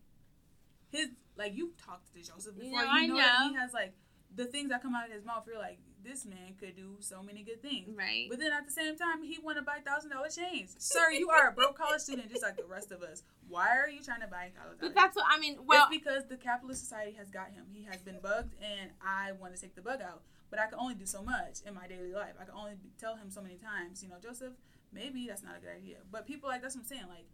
his 0.90 1.08
like 1.37 1.52
you've 1.54 1.76
talked 1.76 2.12
to 2.14 2.22
Joseph 2.22 2.54
You 2.56 2.70
before 2.70 2.80
I 2.87 3.00
you 3.02 3.08
know, 3.08 3.16
that 3.16 3.40
know. 3.40 3.48
he 3.50 3.54
has 3.56 3.72
like 3.72 3.94
the 4.34 4.46
things 4.46 4.70
that 4.70 4.82
come 4.82 4.94
out 4.94 5.06
of 5.06 5.12
his 5.12 5.24
mouth. 5.24 5.44
You're 5.46 5.58
like 5.58 5.78
this 6.04 6.24
man 6.26 6.54
could 6.60 6.76
do 6.76 6.96
so 7.00 7.22
many 7.22 7.42
good 7.42 7.62
things. 7.62 7.96
right 7.96 8.26
But 8.28 8.38
then 8.38 8.52
at 8.52 8.66
the 8.66 8.72
same 8.72 8.96
time, 8.96 9.22
he 9.22 9.38
want 9.42 9.56
to 9.58 9.62
buy 9.62 9.78
thousand 9.84 10.10
dollar 10.10 10.28
chains. 10.28 10.76
Sir, 10.78 11.10
you 11.10 11.30
are 11.30 11.48
a 11.48 11.52
broke 11.52 11.76
college 11.76 12.00
student 12.00 12.30
just 12.30 12.42
like 12.42 12.56
the 12.56 12.64
rest 12.64 12.92
of 12.92 13.02
us. 13.02 13.22
Why 13.48 13.76
are 13.76 13.88
you 13.88 14.02
trying 14.02 14.20
to 14.20 14.26
buy 14.28 14.50
college? 14.60 14.78
but 14.80 14.94
that's 14.94 15.16
what 15.16 15.26
i 15.28 15.38
mean 15.38 15.56
well 15.66 15.86
it's 15.90 15.98
because 15.98 16.24
the 16.28 16.36
capitalist 16.36 16.80
society 16.80 17.12
has 17.18 17.30
got 17.30 17.50
him. 17.50 17.64
He 17.72 17.84
has 17.84 18.00
been 18.02 18.18
bugged, 18.22 18.54
and 18.62 18.90
I 19.04 19.32
want 19.32 19.54
to 19.54 19.60
take 19.60 19.74
the 19.74 19.82
bug 19.82 20.00
out. 20.02 20.22
But 20.50 20.60
I 20.60 20.66
can 20.66 20.78
only 20.78 20.94
do 20.94 21.06
so 21.06 21.22
much 21.22 21.62
in 21.66 21.74
my 21.74 21.88
daily 21.88 22.12
life. 22.12 22.34
I 22.40 22.44
can 22.44 22.54
only 22.54 22.74
tell 23.00 23.16
him 23.16 23.30
so 23.30 23.42
many 23.42 23.56
times, 23.56 24.02
you 24.04 24.08
know, 24.08 24.16
Joseph, 24.22 24.52
maybe 24.92 25.26
that's 25.26 25.42
not 25.42 25.56
a 25.56 25.60
good 25.60 25.74
idea. 25.76 25.96
But 26.12 26.26
people 26.26 26.48
like 26.48 26.62
that's 26.62 26.76
what 26.76 26.82
I'm 26.82 26.86
saying. 26.86 27.08
Like, 27.08 27.26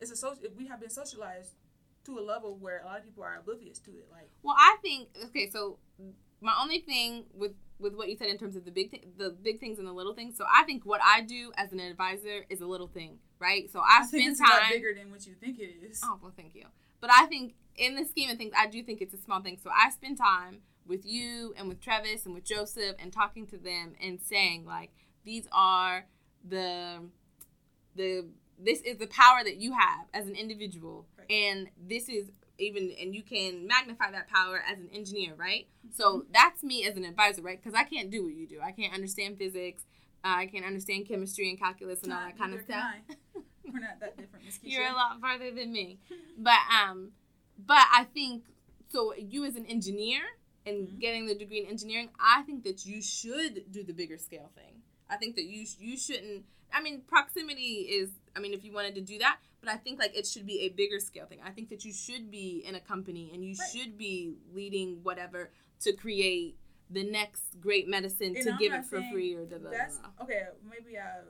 it's 0.00 0.10
a 0.10 0.16
social. 0.16 0.44
We 0.56 0.66
have 0.68 0.80
been 0.80 0.90
socialized 0.90 1.52
to 2.04 2.18
a 2.18 2.20
level 2.20 2.56
where 2.56 2.80
a 2.82 2.86
lot 2.86 2.98
of 2.98 3.04
people 3.04 3.22
are 3.22 3.38
oblivious 3.38 3.78
to 3.80 3.90
it. 3.90 4.08
Like, 4.10 4.30
well 4.42 4.56
i 4.58 4.76
think 4.82 5.08
okay 5.26 5.48
so 5.50 5.78
my 6.40 6.54
only 6.60 6.80
thing 6.80 7.24
with 7.32 7.52
with 7.78 7.94
what 7.94 8.08
you 8.08 8.16
said 8.16 8.28
in 8.28 8.38
terms 8.38 8.56
of 8.56 8.64
the 8.64 8.70
big 8.70 8.90
th- 8.90 9.04
the 9.16 9.30
big 9.30 9.60
things 9.60 9.78
and 9.78 9.86
the 9.86 9.92
little 9.92 10.14
things 10.14 10.36
so 10.36 10.44
i 10.52 10.62
think 10.64 10.84
what 10.84 11.00
i 11.04 11.20
do 11.20 11.52
as 11.56 11.72
an 11.72 11.80
advisor 11.80 12.44
is 12.48 12.60
a 12.60 12.66
little 12.66 12.86
thing 12.86 13.18
right 13.38 13.70
so 13.70 13.80
i, 13.80 14.00
I 14.00 14.06
think 14.06 14.22
spend 14.22 14.32
it's 14.32 14.40
a 14.40 14.44
lot 14.44 14.60
time 14.62 14.70
bigger 14.70 14.94
than 14.94 15.10
what 15.10 15.26
you 15.26 15.34
think 15.34 15.58
it 15.58 15.70
is. 15.88 16.00
Oh, 16.04 16.18
well, 16.22 16.32
thank 16.36 16.54
you. 16.54 16.64
But 17.00 17.10
I 17.12 17.26
think 17.26 17.54
in 17.76 17.96
the 17.96 18.04
scheme 18.04 18.30
of 18.30 18.38
things, 18.38 18.52
I 18.56 18.66
do 18.68 18.82
think 18.82 19.00
it's 19.00 19.14
a 19.14 19.18
small 19.18 19.40
thing. 19.40 19.58
So 19.62 19.70
I 19.70 19.90
spend 19.90 20.18
time 20.18 20.58
with 20.86 21.04
you 21.04 21.52
and 21.56 21.68
with 21.68 21.80
Travis 21.80 22.26
and 22.26 22.34
with 22.34 22.44
Joseph 22.44 22.96
and 22.98 23.12
talking 23.12 23.46
to 23.48 23.56
them 23.56 23.94
and 24.00 24.20
saying 24.20 24.64
like 24.64 24.90
these 25.24 25.48
are 25.52 26.06
the 26.48 27.02
the 27.94 28.26
this 28.64 28.80
is 28.82 28.96
the 28.98 29.06
power 29.08 29.42
that 29.44 29.56
you 29.56 29.72
have 29.72 30.06
as 30.14 30.26
an 30.26 30.34
individual 30.34 31.06
Right. 31.18 31.30
and 31.30 31.68
this 31.88 32.08
is 32.08 32.30
even 32.58 32.92
and 33.00 33.14
you 33.14 33.22
can 33.22 33.66
magnify 33.66 34.10
that 34.12 34.28
power 34.28 34.62
as 34.70 34.78
an 34.78 34.88
engineer 34.92 35.34
right 35.36 35.66
Mm-hmm. 35.86 35.94
so 35.96 36.24
that's 36.32 36.62
me 36.62 36.84
as 36.86 36.96
an 36.96 37.04
advisor 37.04 37.42
right 37.42 37.60
because 37.62 37.78
i 37.78 37.84
can't 37.84 38.10
do 38.10 38.22
what 38.24 38.34
you 38.34 38.46
do 38.46 38.60
i 38.62 38.70
can't 38.72 38.94
understand 38.94 39.36
physics 39.38 39.82
uh, 40.24 40.34
i 40.36 40.46
can't 40.46 40.64
understand 40.64 41.08
chemistry 41.08 41.48
and 41.50 41.58
calculus 41.58 42.02
and 42.04 42.12
all 42.12 42.20
that 42.20 42.38
kind 42.38 42.54
of 42.54 42.60
stuff. 42.62 42.84
We're 43.72 43.80
not 43.80 44.00
that 44.00 44.16
different, 44.18 44.44
you're 44.62 44.84
a 44.86 44.92
lot 44.92 45.20
farther 45.20 45.50
than 45.50 45.72
me. 45.72 45.98
But 46.38 46.58
um 46.82 47.12
but 47.58 47.84
I 47.92 48.04
think 48.12 48.44
so 48.90 49.14
you 49.16 49.44
as 49.44 49.56
an 49.56 49.66
engineer 49.66 50.20
and 50.66 50.86
Mhm. 50.88 51.00
getting 51.00 51.26
the 51.26 51.34
degree 51.34 51.60
in 51.60 51.66
engineering, 51.66 52.10
I 52.20 52.42
think 52.42 52.62
that 52.64 52.84
you 52.86 53.00
should 53.02 53.64
do 53.72 53.82
the 53.82 53.92
bigger 53.92 54.18
scale 54.18 54.50
thing. 54.54 54.82
I 55.10 55.16
think 55.16 55.34
that 55.36 55.44
you 55.44 55.66
you 55.78 55.96
shouldn't 55.96 56.44
I 56.72 56.82
mean 56.82 57.02
proximity 57.06 57.86
is 57.88 58.10
I 58.36 58.40
mean 58.40 58.52
if 58.54 58.64
you 58.64 58.72
wanted 58.72 58.94
to 58.96 59.00
do 59.00 59.18
that, 59.18 59.38
but 59.60 59.68
I 59.70 59.76
think 59.76 59.98
like 59.98 60.16
it 60.16 60.26
should 60.26 60.46
be 60.46 60.60
a 60.62 60.68
bigger 60.70 61.00
scale 61.00 61.26
thing. 61.26 61.40
I 61.44 61.50
think 61.50 61.68
that 61.70 61.84
you 61.84 61.92
should 61.92 62.30
be 62.30 62.62
in 62.66 62.74
a 62.74 62.80
company 62.80 63.30
and 63.32 63.44
you 63.44 63.54
Right. 63.58 63.68
should 63.72 63.98
be 63.98 64.36
leading 64.52 65.02
whatever 65.02 65.50
to 65.80 65.92
create 65.92 66.56
the 66.90 67.04
next 67.04 67.60
great 67.60 67.88
medicine 67.88 68.34
And 68.36 68.44
to 68.44 68.52
I'm 68.52 68.58
give 68.58 68.72
it 68.74 68.84
for 68.84 69.02
free 69.10 69.34
or 69.34 69.44
da 69.46 69.58
da 69.58 69.70
That's 69.70 69.98
da. 69.98 70.08
okay. 70.22 70.42
Maybe 70.68 70.98
I 70.98 71.20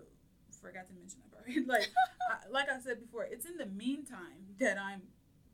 forgot 0.60 0.88
to 0.88 0.94
mention 0.94 1.18
that 1.20 1.32
part. 1.32 1.66
like, 1.66 1.88
I, 2.30 2.48
like 2.50 2.68
I 2.68 2.80
said 2.80 3.00
before, 3.00 3.24
it's 3.24 3.46
in 3.46 3.56
the 3.56 3.66
meantime 3.66 4.56
that 4.58 4.78
I'm 4.78 5.02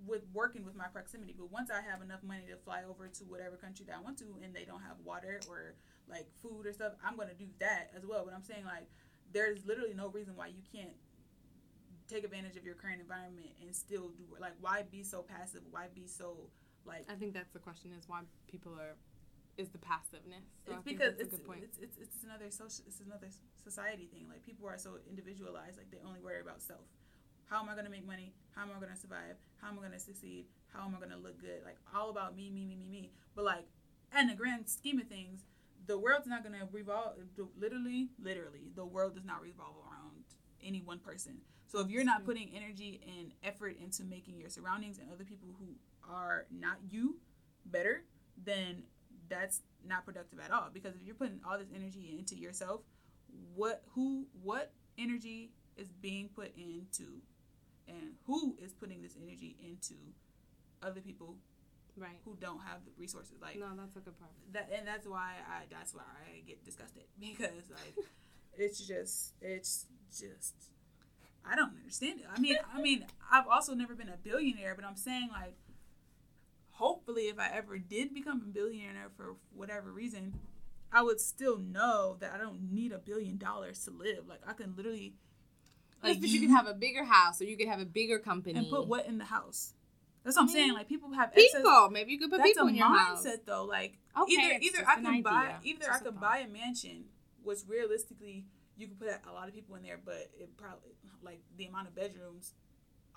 with 0.07 0.22
working 0.33 0.64
with 0.64 0.74
my 0.77 0.87
proximity. 0.87 1.35
But 1.37 1.51
once 1.51 1.70
I 1.70 1.81
have 1.83 2.01
enough 2.03 2.22
money 2.22 2.44
to 2.51 2.57
fly 2.57 2.83
over 2.88 3.09
to 3.09 3.24
whatever 3.24 3.57
country 3.57 3.85
that 3.88 3.96
I 3.96 4.01
want 4.01 4.16
to, 4.18 4.24
and 4.42 4.55
they 4.55 4.64
don't 4.64 4.81
have 4.83 4.96
water 5.05 5.40
or 5.48 5.74
like 6.09 6.27
food 6.42 6.66
or 6.66 6.72
stuff, 6.72 6.92
I'm 7.05 7.16
gonna 7.16 7.35
do 7.35 7.46
that 7.59 7.90
as 7.96 8.07
well. 8.07 8.24
But 8.24 8.33
I'm 8.35 8.44
saying 8.44 8.64
like, 8.64 8.88
there's 9.33 9.64
literally 9.67 9.95
no 9.95 10.09
reason 10.09 10.35
why 10.37 10.47
you 10.49 10.62
can't 10.73 10.97
take 12.09 12.25
advantage 12.25 12.57
of 12.57 12.64
your 12.64 12.75
current 12.75 13.01
environment 13.01 13.51
and 13.61 13.75
still 13.75 14.09
do 14.17 14.25
it. 14.35 14.41
like 14.41 14.55
why 14.61 14.83
be 14.91 15.03
so 15.03 15.23
passive 15.23 15.61
why 15.71 15.87
be 15.95 16.07
so 16.07 16.49
like 16.87 17.05
I 17.11 17.14
think 17.14 17.35
that's 17.35 17.53
the 17.53 17.59
question 17.59 17.93
is 17.93 18.09
why 18.09 18.23
people 18.49 18.73
are 18.73 18.97
is 19.59 19.69
the 19.75 19.79
passiveness. 19.83 20.47
So 20.64 20.73
I 20.73 20.77
it's 20.77 20.85
think 20.87 20.99
because 20.99 21.19
it's, 21.19 21.35
good 21.35 21.45
point. 21.45 21.61
it's 21.67 21.79
it's 21.83 21.99
it's 21.99 22.23
another 22.23 22.49
social 22.49 22.87
it's 22.87 23.03
another 23.03 23.27
society 23.62 24.07
thing. 24.07 24.31
Like 24.31 24.47
people 24.47 24.67
are 24.71 24.79
so 24.79 25.03
individualized, 25.11 25.77
like 25.77 25.91
they 25.91 25.99
only 26.07 26.23
worry 26.23 26.41
about 26.41 26.62
self. 26.62 26.87
How 27.51 27.61
am 27.61 27.69
I 27.69 27.75
gonna 27.75 27.91
make 27.91 28.07
money? 28.07 28.33
How 28.55 28.62
am 28.62 28.71
I 28.71 28.81
gonna 28.81 28.97
survive? 28.97 29.37
How 29.61 29.69
am 29.69 29.79
I 29.79 29.83
gonna 29.83 29.99
succeed? 29.99 30.47
How 30.73 30.87
am 30.87 30.95
I 30.95 31.01
gonna 31.03 31.19
look 31.19 31.41
good? 31.43 31.67
Like 31.67 31.77
all 31.93 32.09
about 32.09 32.37
me, 32.37 32.51
me, 32.51 32.64
me, 32.64 32.77
me, 32.77 32.88
me. 32.88 33.11
But 33.35 33.45
like 33.45 33.67
in 34.17 34.29
the 34.29 34.35
grand 34.35 34.69
scheme 34.71 35.01
of 35.01 35.09
things, 35.09 35.43
the 35.87 35.99
world's 35.99 36.27
not 36.27 36.43
gonna 36.43 36.69
revolve. 36.73 37.14
Literally, 37.59 38.09
literally, 38.21 38.71
the 38.75 38.85
world 38.85 39.14
does 39.14 39.25
not 39.25 39.41
revolve 39.43 39.77
around 39.77 40.25
any 40.62 40.81
one 40.81 40.99
person. 40.99 41.38
So 41.67 41.81
if 41.81 41.91
you're 41.91 42.05
not 42.05 42.23
mm. 42.23 42.27
putting 42.27 42.51
energy 42.55 43.01
and 43.07 43.33
effort 43.45 43.77
into 43.83 44.05
making 44.05 44.41
your 44.41 44.49
surroundings 44.49 44.99
and 44.99 45.11
other 45.12 45.25
people 45.25 45.49
who 45.59 45.67
are 46.11 46.47
not 46.51 46.77
you 46.88 47.19
better, 47.67 48.05
then 48.43 48.83
that's 49.29 49.61
not 49.87 50.05
productive 50.05 50.41
at 50.41 50.51
all 50.51 50.69
because 50.73 50.95
if 50.95 51.03
you're 51.05 51.14
putting 51.14 51.41
all 51.49 51.59
this 51.59 51.69
energy 51.75 52.17
into 52.19 52.35
yourself 52.35 52.81
what 53.55 53.83
who 53.95 54.27
what 54.43 54.73
energy 54.97 55.51
is 55.77 55.88
being 56.01 56.29
put 56.35 56.53
into 56.57 57.21
and 57.87 58.14
who 58.27 58.57
is 58.61 58.73
putting 58.73 59.03
this 59.03 59.17
energy 59.23 59.57
into 59.62 59.95
other 60.83 61.01
people 61.01 61.37
right. 62.01 62.19
who 62.25 62.37
don't 62.41 62.61
have 62.61 62.85
the 62.85 62.91
resources 62.99 63.35
like 63.43 63.59
No, 63.59 63.67
that's 63.77 63.97
a 63.97 64.01
good 64.01 64.19
part. 64.19 64.31
that 64.53 64.71
and 64.77 64.87
that's 64.87 65.07
why 65.07 65.35
i 65.49 65.65
that's 65.71 65.95
why 65.95 66.03
i 66.03 66.41
get 66.47 66.65
disgusted 66.65 67.05
because 67.21 67.69
like 67.71 67.95
it's 68.57 68.87
just 68.87 69.35
it's 69.41 69.87
just 70.11 70.55
i 71.45 71.55
don't 71.55 71.73
understand 71.79 72.21
it 72.21 72.27
i 72.35 72.41
mean 72.41 72.57
i 72.75 72.81
mean 72.81 73.05
i've 73.31 73.47
also 73.47 73.75
never 73.75 73.95
been 73.95 74.09
a 74.09 74.17
billionaire 74.17 74.75
but 74.75 74.85
i'm 74.85 74.97
saying 74.97 75.29
like 75.33 75.55
hopefully 76.73 77.23
if 77.25 77.39
i 77.39 77.49
ever 77.53 77.79
did 77.79 78.15
become 78.15 78.43
a 78.47 78.51
billionaire 78.53 79.11
for 79.17 79.37
whatever 79.55 79.93
reason 79.93 80.35
I 80.91 81.03
would 81.03 81.21
still 81.21 81.59
know 81.59 82.17
that 82.21 82.33
I 82.35 82.39
don't 82.39 82.73
need 82.73 82.93
a 82.93 82.99
billion 82.99 83.37
dollars 83.37 83.85
to 83.85 83.91
live. 83.91 84.27
Like 84.27 84.41
I 84.47 84.55
can 84.55 84.75
literally 84.75 85.13
Yes, 86.03 86.17
but 86.17 86.29
you 86.31 86.41
can 86.41 86.49
have 86.49 86.67
a 86.67 86.73
bigger 86.73 87.05
house 87.05 87.43
or 87.43 87.45
you 87.45 87.59
could 87.59 87.69
have 87.69 87.79
a 87.81 87.85
bigger 87.85 88.19
company. 88.19 88.59
and 88.59 88.71
put 88.71 88.87
what 88.87 89.05
in 89.05 89.19
the 89.19 89.25
house. 89.27 89.75
That's 90.29 90.37
what 90.37 90.43
I'm 90.43 90.49
saying. 90.51 90.69
Mm-hmm. 90.69 90.77
Like 90.77 90.88
people 90.91 91.11
have 91.14 91.35
people. 91.35 91.88
Maybe 91.91 92.12
you 92.12 92.19
could 92.19 92.31
put 92.31 92.37
That's 92.37 92.51
people 92.51 92.69
in 92.69 92.75
your 92.75 92.87
mindset 92.87 93.25
house. 93.25 93.38
though. 93.47 93.64
Like 93.64 93.97
Okay, 94.21 94.35
either 94.35 94.59
either 94.61 94.85
I 94.87 94.95
can 94.97 95.23
buy 95.23 95.55
either 95.64 95.91
I 95.91 95.99
could 96.01 96.21
buy 96.21 96.38
a 96.38 96.49
mansion, 96.49 97.05
which 97.43 97.61
realistically 97.67 98.45
you 98.77 98.88
could 98.88 98.99
put 98.99 99.09
a 99.09 99.33
lot 99.33 99.49
of 99.49 99.55
people 99.55 99.77
in 99.77 99.83
there, 99.83 99.99
but 100.05 100.29
it 100.38 100.55
probably 100.59 100.93
like 101.23 101.41
the 101.57 101.64
amount 101.64 101.88
of 101.88 101.95
bedrooms 101.95 102.53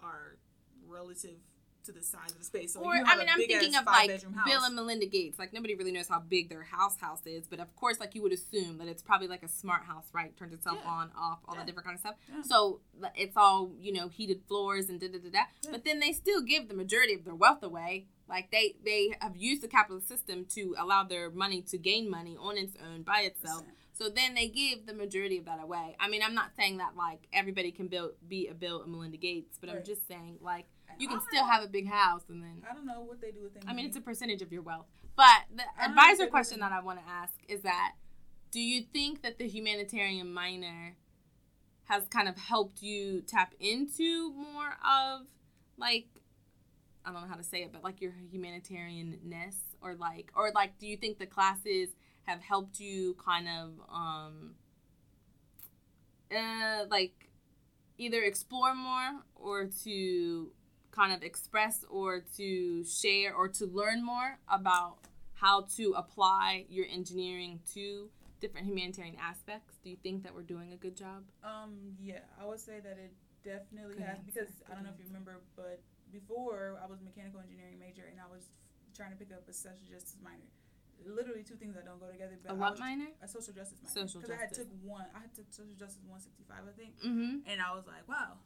are 0.02 0.38
relative 0.88 1.36
to 1.86 1.92
the 1.92 2.02
size 2.02 2.32
of 2.32 2.40
the 2.40 2.44
space. 2.46 2.74
So 2.74 2.82
or 2.82 2.94
I 2.94 3.16
mean, 3.18 3.28
I'm 3.30 3.38
thinking 3.40 3.76
of 3.76 3.86
like. 3.86 4.22
Bill 4.46 4.64
and 4.64 4.76
Melinda 4.76 5.06
Gates. 5.06 5.40
Like 5.40 5.54
nobody 5.54 5.76
really 5.76 5.92
knows 5.92 6.08
how 6.08 6.20
big 6.20 6.50
their 6.50 6.64
house 6.64 6.98
house 7.00 7.22
is, 7.26 7.48
but 7.48 7.60
of 7.60 7.76
course, 7.76 8.00
like 8.00 8.16
you 8.16 8.22
would 8.22 8.34
assume 8.34 8.78
that 8.80 8.88
it's 8.88 9.02
probably 9.02 9.28
like 9.28 9.44
a 9.44 9.48
smart 9.48 9.84
house, 9.84 10.06
right? 10.14 10.36
Turns 10.38 10.54
itself 10.54 10.78
Yeah. 10.84 10.90
on, 10.90 11.12
off, 11.18 11.40
all 11.48 11.56
Yeah. 11.56 11.62
that 11.62 11.68
different 11.68 11.86
kind 11.86 11.96
of 11.96 12.00
stuff. 12.00 12.16
Yeah. 12.30 12.42
So 12.44 12.82
it's 13.16 13.38
all 13.38 13.72
you 13.80 13.94
know, 13.94 14.08
heated 14.10 14.42
floors 14.48 14.90
and 14.90 15.00
da 15.00 15.08
da 15.08 15.18
da 15.20 15.30
da. 15.30 15.72
But 15.72 15.84
then 15.86 16.00
they 16.00 16.12
still 16.12 16.42
give 16.42 16.68
the 16.68 16.74
majority 16.76 17.14
of 17.14 17.24
their 17.26 17.36
wealth 17.36 17.64
away. 17.64 18.08
Like 18.28 18.52
they 18.52 18.76
they 18.86 19.14
have 19.20 19.36
used 19.36 19.62
the 19.62 19.68
capitalist 19.68 20.08
system 20.08 20.46
to 20.56 20.76
allow 20.78 21.04
their 21.04 21.30
money 21.30 21.62
to 21.64 21.78
gain 21.78 22.10
money 22.10 22.38
on 22.40 22.58
its 22.58 22.76
own 22.82 23.04
by 23.04 23.22
itself. 23.22 23.64
So 23.94 24.10
then 24.10 24.34
they 24.34 24.48
give 24.48 24.88
the 24.88 24.94
majority 24.96 25.38
of 25.38 25.46
that 25.46 25.60
away. 25.62 25.96
I 26.00 26.08
mean, 26.10 26.22
I'm 26.24 26.34
not 26.34 26.56
saying 26.58 26.78
that 26.78 26.96
like 26.96 27.28
everybody 27.34 27.72
can 27.72 27.88
build 27.88 28.14
be 28.28 28.48
a 28.48 28.54
Bill 28.54 28.82
and 28.82 28.92
Melinda 28.92 29.18
Gates, 29.18 29.58
but 29.60 29.70
I'm 29.70 29.84
just 29.84 30.08
saying 30.08 30.38
like 30.42 30.66
you 31.00 31.08
can 31.08 31.20
still 31.30 31.46
have 31.46 31.64
a 31.64 31.68
big 31.68 31.88
house 31.88 32.24
and 32.30 32.42
then 32.44 32.64
I 32.70 32.74
don't 32.74 32.86
know 32.86 33.02
what 33.02 33.22
they 33.22 33.32
do 33.32 33.44
with 33.44 33.54
them. 33.54 33.64
I 33.68 33.74
mean, 33.74 33.86
it's 33.86 33.98
a 33.98 34.02
percentage 34.02 34.42
of 34.42 34.52
your 34.52 34.62
wealth. 34.62 34.88
But 35.16 35.44
the 35.54 35.64
advisor 35.82 36.28
question 36.28 36.60
that- 36.60 36.70
that 36.70 36.76
I 36.76 36.82
want 36.82 37.00
to 37.00 37.08
ask 37.08 37.34
is 37.48 37.62
that 37.62 37.94
do 38.52 38.60
you 38.60 38.84
think 38.94 39.22
that 39.22 39.38
the 39.38 39.48
humanitarian 39.48 40.34
minor 40.34 40.98
has 41.86 42.08
kind 42.08 42.28
of 42.30 42.38
helped 42.38 42.82
you 42.82 43.22
tap 43.22 43.54
into 43.60 44.32
more 44.34 44.78
of 44.86 45.28
like 45.78 46.08
I 47.04 47.12
don't 47.12 47.22
know 47.24 47.28
how 47.28 47.36
to 47.36 47.44
say 47.44 47.64
it, 47.64 47.72
but 47.74 47.84
like 47.84 48.00
your 48.02 48.14
humanitarianness 48.34 49.56
or 49.82 49.96
like 49.96 50.32
or 50.36 50.52
like 50.52 50.78
do 50.80 50.86
you 50.88 50.98
think 50.98 51.18
the 51.18 51.26
classes 51.26 51.90
have 52.24 52.42
helped 52.42 52.80
you 52.80 53.16
kind 53.16 53.48
of 53.50 53.72
um 53.90 54.56
uh 56.36 56.86
like 56.90 57.30
either 57.98 58.22
explore 58.24 58.74
more 58.74 59.22
or 59.36 59.66
to 59.84 60.52
kind 60.92 61.14
of 61.14 61.24
express 61.24 61.84
or 61.90 62.22
to 62.38 62.84
share 62.84 63.34
or 63.34 63.48
to 63.48 63.66
learn 63.66 64.04
more 64.04 64.38
about 64.50 64.98
how 65.34 65.62
to 65.78 65.94
apply 65.98 66.66
your 66.70 66.86
engineering 66.92 67.60
to 67.74 68.10
different 68.40 68.68
humanitarian 68.68 69.16
aspects? 69.22 69.78
Do 69.84 69.90
you 69.90 69.98
think 70.04 70.24
that 70.24 70.34
we're 70.36 70.44
doing 70.44 70.74
a 70.74 70.78
good 70.78 70.96
job? 70.96 71.24
Um, 71.44 71.96
yeah, 72.02 72.20
I 72.42 72.46
would 72.46 72.60
say 72.60 72.80
that 72.84 72.98
it 73.00 73.14
definitely 73.44 73.96
Good 73.96 74.04
has 74.04 74.18
answer, 74.18 74.26
because 74.26 74.52
I 74.70 74.76
don't 74.76 74.84
know 74.84 74.92
if 74.94 75.00
you 75.00 75.06
remember, 75.08 75.42
but 75.56 75.82
before 76.12 76.78
I 76.84 76.88
was 76.88 77.00
a 77.02 77.04
mechanical 77.04 77.40
engineering 77.40 77.80
major 77.80 78.04
and 78.12 78.20
I 78.20 78.30
was 78.32 78.52
trying 78.96 79.12
to 79.12 79.18
pick 79.18 79.32
up 79.32 79.48
a 79.50 79.54
social 79.54 79.88
justice 79.90 80.18
minor. 80.24 80.46
Literally 81.02 81.42
two 81.42 81.56
things 81.56 81.74
that 81.74 81.86
don't 81.86 81.98
go 82.00 82.12
together. 82.12 82.38
But 82.44 82.52
A 82.52 82.56
what 82.56 82.78
minor? 82.78 83.08
A 83.24 83.28
social 83.28 83.54
justice 83.58 83.80
minor. 83.82 84.06
Social 84.06 84.22
justice. 84.22 84.30
Because 84.30 84.38
I 84.38 84.42
had 84.46 84.54
took 84.54 84.70
one. 84.86 85.06
I 85.18 85.20
had 85.26 85.34
took 85.34 85.50
social 85.50 85.74
justice 85.74 86.04
one 86.06 86.20
sixty 86.22 86.44
five, 86.46 86.62
I 86.68 86.74
think, 86.78 86.94
Mm-hmm. 87.02 87.50
and 87.50 87.58
I 87.58 87.74
was 87.74 87.88
like, 87.90 88.06
wow. 88.06 88.38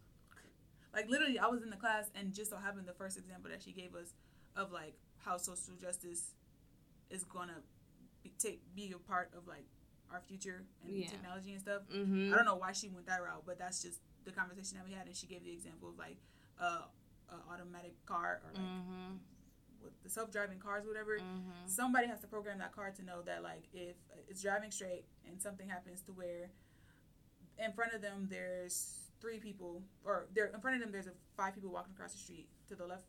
Like 0.95 1.10
literally, 1.10 1.38
I 1.39 1.47
was 1.47 1.62
in 1.62 1.69
the 1.69 1.75
class 1.75 2.10
and 2.15 2.34
just 2.34 2.49
so 2.51 2.58
happened 2.58 2.88
the 2.88 2.93
first 2.93 3.17
example 3.17 3.49
that 3.51 3.62
she 3.62 3.71
gave 3.71 3.93
us 3.95 4.13
of 4.55 4.71
like 4.71 4.95
how 5.17 5.38
social 5.38 5.75
justice 5.79 6.31
is 7.10 7.23
gonna 7.25 7.58
be, 8.23 8.31
take 8.39 8.62
be 8.75 8.93
a 8.95 8.97
part 8.97 9.31
of 9.38 9.47
like 9.47 9.65
our 10.12 10.21
future 10.27 10.63
and 10.86 10.95
Yeah. 10.95 11.08
technology 11.10 11.51
and 11.51 11.62
stuff. 11.62 11.81
Mm-hmm. 11.93 12.34
I 12.34 12.38
don't 12.38 12.45
know 12.45 12.55
why 12.55 12.71
she 12.71 12.89
went 12.89 13.08
that 13.08 13.21
route, 13.21 13.43
but 13.45 13.58
that's 13.60 13.81
just 13.81 13.99
the 14.23 14.31
conversation 14.31 14.77
that 14.77 14.86
we 14.88 14.93
had, 14.93 15.05
and 15.08 15.15
she 15.15 15.27
gave 15.27 15.43
the 15.43 15.51
example 15.51 15.89
of 15.89 15.97
like 15.97 16.17
uh, 16.60 16.81
a 17.29 17.51
automatic 17.53 17.93
car 18.05 18.41
or 18.45 18.51
like 18.53 18.62
Mm-hmm. 18.63 19.17
with 19.84 20.01
the 20.03 20.10
self 20.10 20.31
driving 20.31 20.60
cars, 20.60 20.86
whatever. 20.88 21.17
Mm-hmm. 21.19 21.67
Somebody 21.67 22.08
has 22.08 22.21
to 22.21 22.27
program 22.27 22.60
that 22.60 22.71
car 22.73 22.91
to 22.91 23.03
know 23.03 23.21
that 23.23 23.43
like 23.43 23.65
if 23.73 23.95
it's 24.29 24.41
driving 24.41 24.71
straight 24.71 25.05
and 25.27 25.41
something 25.41 25.67
happens 25.67 26.01
to 26.03 26.12
where 26.13 26.49
in 27.58 27.71
front 27.73 27.93
of 27.93 28.01
them 28.01 28.27
there's 28.29 28.99
three 29.21 29.39
people, 29.39 29.82
or 30.04 30.28
there 30.34 30.47
in 30.47 30.60
front 30.62 30.75
of 30.78 30.82
them 30.82 30.91
there's 30.91 31.08
a 31.08 31.13
five 31.38 31.54
people 31.56 31.71
walking 31.71 31.93
across 31.93 32.13
the 32.13 32.19
street. 32.19 32.47
To 32.69 32.75
the 32.75 32.86
left 32.88 33.06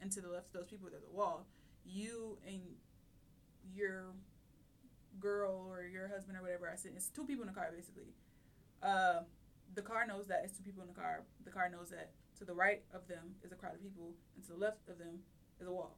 and 0.00 0.10
to 0.12 0.20
the 0.20 0.28
left 0.28 0.46
of 0.48 0.52
those 0.60 0.68
people 0.68 0.88
there's 0.90 1.04
a 1.04 1.16
wall. 1.16 1.46
You 1.84 2.38
and 2.46 2.60
your 3.74 4.12
girl 5.20 5.66
or 5.68 5.84
your 5.84 6.08
husband 6.08 6.36
or 6.38 6.42
whatever 6.42 6.68
are 6.68 6.76
sitting. 6.76 6.96
It's 6.96 7.08
two 7.08 7.24
people 7.24 7.42
in 7.42 7.48
the 7.48 7.54
car 7.54 7.70
basically. 7.74 8.12
Uh, 8.82 9.20
the 9.74 9.82
car 9.82 10.06
knows 10.06 10.26
that 10.28 10.42
it's 10.44 10.56
two 10.56 10.62
people 10.62 10.82
in 10.82 10.88
the 10.88 10.94
car. 10.94 11.22
The 11.44 11.50
car 11.50 11.68
knows 11.68 11.90
that 11.90 12.12
to 12.38 12.44
the 12.44 12.54
right 12.54 12.82
of 12.92 13.06
them 13.08 13.34
is 13.44 13.52
a 13.52 13.54
crowd 13.54 13.74
of 13.74 13.82
people, 13.82 14.12
and 14.36 14.44
to 14.46 14.52
the 14.52 14.58
left 14.58 14.88
of 14.88 14.98
them 14.98 15.20
is 15.60 15.66
a 15.66 15.72
wall. 15.72 15.96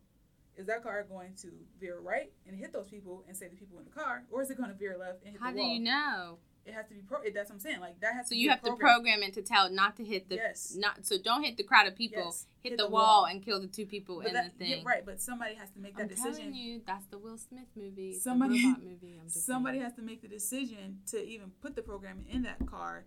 Is 0.57 0.67
that 0.67 0.83
car 0.83 1.05
going 1.09 1.35
to 1.43 1.49
veer 1.81 1.99
right 2.01 2.33
and 2.47 2.57
hit 2.57 2.73
those 2.73 2.89
people 2.89 3.25
and 3.29 3.37
save 3.37 3.51
the 3.51 3.57
people 3.57 3.79
in 3.79 3.85
the 3.85 3.91
car, 3.91 4.23
or 4.31 4.43
is 4.43 4.51
it 4.51 4.57
going 4.57 4.71
to 4.71 4.75
veer 4.75 4.97
left 4.99 5.23
and 5.25 5.33
hit 5.33 5.41
How 5.43 5.51
the 5.51 5.57
do 5.57 5.63
wall? 5.63 5.73
you 5.75 5.81
know? 5.81 6.39
It 6.67 6.75
has 6.75 6.87
to 6.89 6.95
be 6.95 7.01
pro. 7.01 7.19
That's 7.33 7.49
what 7.49 7.55
I'm 7.55 7.61
saying. 7.61 7.81
Like 7.81 8.01
that 8.01 8.15
has 8.15 8.25
to 8.27 8.29
So 8.31 8.35
to. 8.35 8.39
you 8.39 8.51
have 8.51 8.61
to 8.63 8.71
program. 8.71 8.95
program 8.97 9.23
it 9.23 9.35
to 9.35 9.43
tell 9.43 9.71
not 9.71 9.97
to 9.99 10.05
hit 10.05 10.29
the 10.29 10.35
Yes. 10.35 10.75
not 10.77 11.07
so 11.07 11.17
don't 11.23 11.45
hit 11.45 11.57
the 11.57 11.63
crowd 11.63 11.87
of 11.87 11.95
people. 11.97 12.25
Yes. 12.25 12.47
Hit, 12.63 12.77
the, 12.79 12.89
wall, 12.89 13.27
and 13.27 13.45
kill 13.45 13.61
the 13.61 13.69
two 13.69 13.87
people 13.87 14.19
But 14.19 14.27
in 14.29 14.33
that, 14.35 14.59
the 14.59 14.67
yeah, 14.67 14.75
thing. 14.77 14.85
right, 14.85 15.07
but 15.07 15.21
somebody 15.21 15.55
has 15.55 15.71
to 15.71 15.79
make 15.79 15.95
that 15.97 16.03
I'm 16.03 16.09
decision. 16.09 16.33
telling 16.35 16.55
you, 16.57 16.81
that's 16.85 17.07
the 17.07 17.19
Will 17.19 17.39
Smith 17.39 17.69
movie. 17.77 18.19
Somebody, 18.19 18.61
the 18.61 18.81
movie. 18.85 19.19
I'm 19.23 19.29
just 19.29 19.47
somebody 19.47 19.77
saying. 19.77 19.85
has 19.85 19.93
to 19.95 20.03
make 20.03 20.21
the 20.23 20.27
decision 20.29 20.99
to 21.13 21.25
even 21.25 21.53
put 21.63 21.77
the 21.77 21.83
program 21.83 22.25
in 22.29 22.43
that 22.43 22.67
car. 22.67 23.05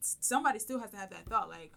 Somebody 0.00 0.58
still 0.58 0.78
has 0.78 0.90
to 0.92 0.96
have 0.96 1.10
that 1.10 1.26
thought, 1.28 1.48
like, 1.48 1.72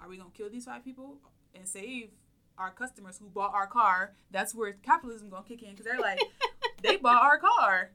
are 0.00 0.08
we 0.08 0.16
gonna 0.16 0.30
kill 0.34 0.50
these 0.50 0.64
five 0.64 0.84
people 0.84 1.18
and 1.54 1.66
save 1.66 2.10
our 2.58 2.70
customers 2.72 3.18
who 3.18 3.26
bought 3.28 3.54
our 3.54 3.66
car? 3.66 4.14
That's 4.30 4.54
where 4.54 4.72
capitalism 4.72 5.30
gonna 5.30 5.44
kick 5.46 5.62
in 5.62 5.70
because 5.70 5.86
they're 5.86 5.98
like, 6.00 6.20
they 6.82 6.96
bought 6.96 7.22
our 7.22 7.38
car. 7.38 7.92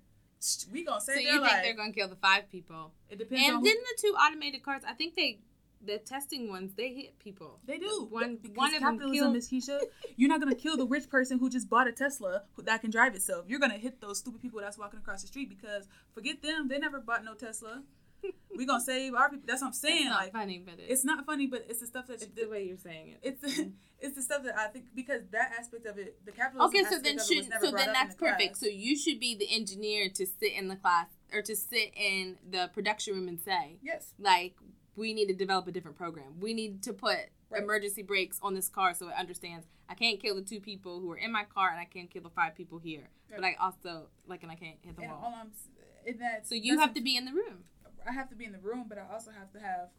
We 0.72 0.84
gonna 0.86 1.02
say. 1.02 1.14
So 1.16 1.20
you 1.20 1.30
think 1.32 1.42
life. 1.44 1.64
they're 1.64 1.76
gonna 1.76 1.94
kill 1.94 2.08
the 2.10 2.16
five 2.18 2.50
people? 2.52 2.92
It 3.10 3.18
depends 3.20 3.46
And 3.48 3.58
on 3.58 3.64
didn't 3.64 3.80
who 3.86 3.96
the 3.96 4.02
two 4.02 4.14
automated 4.16 4.64
cars? 4.64 4.82
I 4.88 4.94
think 4.94 5.16
they, 5.16 5.40
the 5.86 5.98
testing 6.00 6.50
ones, 6.50 6.74
they 6.76 6.90
hit 6.94 7.20
people. 7.20 7.60
they 7.66 7.78
do. 7.78 8.08
One- 8.10 8.38
because 8.42 8.58
one 8.58 8.74
of 8.74 8.82
them 8.82 8.94
capitalism 8.98 9.34
killed- 9.34 9.36
is 9.38 9.50
Keisha. 9.50 9.80
You're 10.16 10.30
not 10.30 10.40
gonna 10.42 10.56
kill 10.56 10.78
the 10.78 10.86
rich 10.88 11.10
person 11.10 11.40
who 11.40 11.50
just 11.50 11.70
bought 11.70 11.88
a 11.88 11.92
Tesla 11.92 12.44
that 12.60 12.82
can 12.82 12.90
drive 12.92 13.16
itself. 13.16 13.46
You're 13.48 13.60
gonna 13.60 13.78
hit 13.78 14.00
those 14.02 14.20
stupid 14.20 14.42
people 14.42 14.60
that's 14.62 14.78
walking 14.78 15.00
across 15.00 15.22
the 15.22 15.28
street 15.28 15.50
because 15.50 15.88
forget 16.14 16.42
them. 16.42 16.68
They 16.68 16.78
never 16.80 17.00
bought 17.00 17.24
no 17.24 17.34
Tesla. 17.36 17.84
we 18.58 18.66
gonna 18.66 18.82
save 18.82 19.14
our 19.14 19.30
people. 19.30 19.46
That's 19.48 19.62
what 19.62 19.68
I'm 19.68 19.74
saying. 19.74 20.02
It's 20.02 20.10
not 20.10 20.22
like 20.22 20.32
funny, 20.32 20.60
but 20.66 20.76
it's, 20.80 20.92
it's 20.92 21.06
not 21.06 21.26
funny, 21.26 21.48
but 21.48 21.66
it's 21.70 21.80
the 21.80 21.88
stuff 21.88 22.08
that 22.08 22.22
you, 22.22 22.28
it's 22.32 22.42
the 22.42 22.48
way 22.50 22.64
you're 22.66 22.78
saying 22.78 23.10
it. 23.10 23.20
it's 23.24 23.42
the, 23.42 23.48
mm-hmm. 23.64 23.70
it's 24.00 24.16
the 24.16 24.22
stuff 24.22 24.44
that 24.44 24.58
I 24.58 24.68
think 24.68 24.86
because 24.96 25.22
that 25.32 25.52
aspect 25.60 25.86
of 25.86 25.98
it, 25.98 26.18
the 26.26 26.32
capitalism. 26.32 26.68
Okay, 26.82 26.90
so 26.90 27.00
then 27.02 27.18
should 27.20 27.46
so 27.62 27.72
then 27.72 27.94
that's 27.94 28.16
the 28.16 28.20
class. 28.20 28.34
perfect. 28.34 28.58
So 28.58 28.68
you 28.68 28.98
should 28.98 29.20
be 29.20 29.36
the 29.36 29.48
engineer 29.54 30.10
to 30.10 30.26
sit 30.26 30.54
in 30.54 30.68
the 30.68 30.76
class 30.76 31.08
or 31.34 31.42
to 31.42 31.56
sit 31.56 31.92
in 31.96 32.38
the 32.50 32.70
production 32.74 33.16
room 33.16 33.28
and 33.28 33.40
say, 33.40 33.80
yes, 33.82 34.14
like, 34.20 34.56
we 34.96 35.14
need 35.14 35.28
to 35.28 35.34
develop 35.34 35.68
a 35.68 35.72
different 35.72 35.98
program. 35.98 36.40
We 36.40 36.54
need 36.54 36.84
to 36.84 36.94
put 36.94 37.18
Right. 37.50 37.62
emergency 37.62 38.02
brakes 38.02 38.40
on 38.42 38.56
this 38.56 38.68
car 38.68 38.96
so 38.96 39.10
it 39.10 39.14
understands 39.16 39.68
I 39.88 39.94
can't 39.94 40.20
kill 40.20 40.34
the 40.34 40.42
two 40.42 40.60
people 40.60 41.00
who 41.00 41.12
are 41.12 41.18
in 41.18 41.32
my 41.32 41.44
car 41.44 41.70
and 41.70 41.80
I 41.80 41.86
can't 41.86 42.10
kill 42.10 42.24
the 42.24 42.32
five 42.32 42.56
people 42.56 42.80
here. 42.80 43.10
But 43.30 43.44
I 43.44 43.56
also 43.62 44.08
like 44.28 44.42
and 44.42 44.52
I 44.52 44.56
can't 44.56 44.78
hit 44.82 44.96
the 44.96 45.04
and 45.04 45.12
wall. 45.12 45.22
all 45.24 45.36
I'm 45.40 45.50
s- 45.50 45.68
in 46.08 46.18
that. 46.18 46.48
So 46.48 46.56
you 46.56 46.76
that's 46.76 46.82
have 46.88 46.92
a- 46.92 47.00
to 47.00 47.02
be 47.02 47.16
in 47.16 47.26
the 47.26 47.32
room. 47.32 47.66
I 48.08 48.12
have 48.12 48.30
to 48.30 48.36
be 48.36 48.46
in 48.46 48.52
the 48.52 48.60
room, 48.60 48.86
but 48.88 48.98
I 48.98 49.06
also 49.12 49.32
have 49.32 49.52
to 49.54 49.60
have 49.60 49.90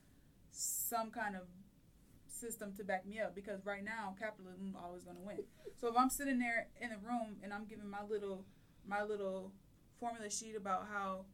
some 0.51 1.11
kind 1.11 1.35
of 1.35 1.43
system 2.29 2.73
to 2.77 2.85
back 2.85 3.07
me 3.07 3.21
up 3.21 3.35
because 3.35 3.65
right 3.65 3.85
now 3.85 4.15
capitalism 4.19 4.69
is 4.69 4.75
always 4.77 5.05
going 5.05 5.17
to 5.17 5.23
win. 5.23 5.39
So 5.81 5.89
if 5.89 5.95
I'm 5.97 6.11
sitting 6.11 6.39
there 6.39 6.69
in 6.81 6.91
the 6.91 6.99
room 6.99 7.37
and 7.43 7.53
I'm 7.53 7.65
giving 7.65 7.89
my 7.89 8.03
little 8.09 8.45
my 8.87 9.03
little 9.03 9.53
formula 9.99 10.29
sheet 10.31 10.57
about 10.57 10.87
how 10.93 11.25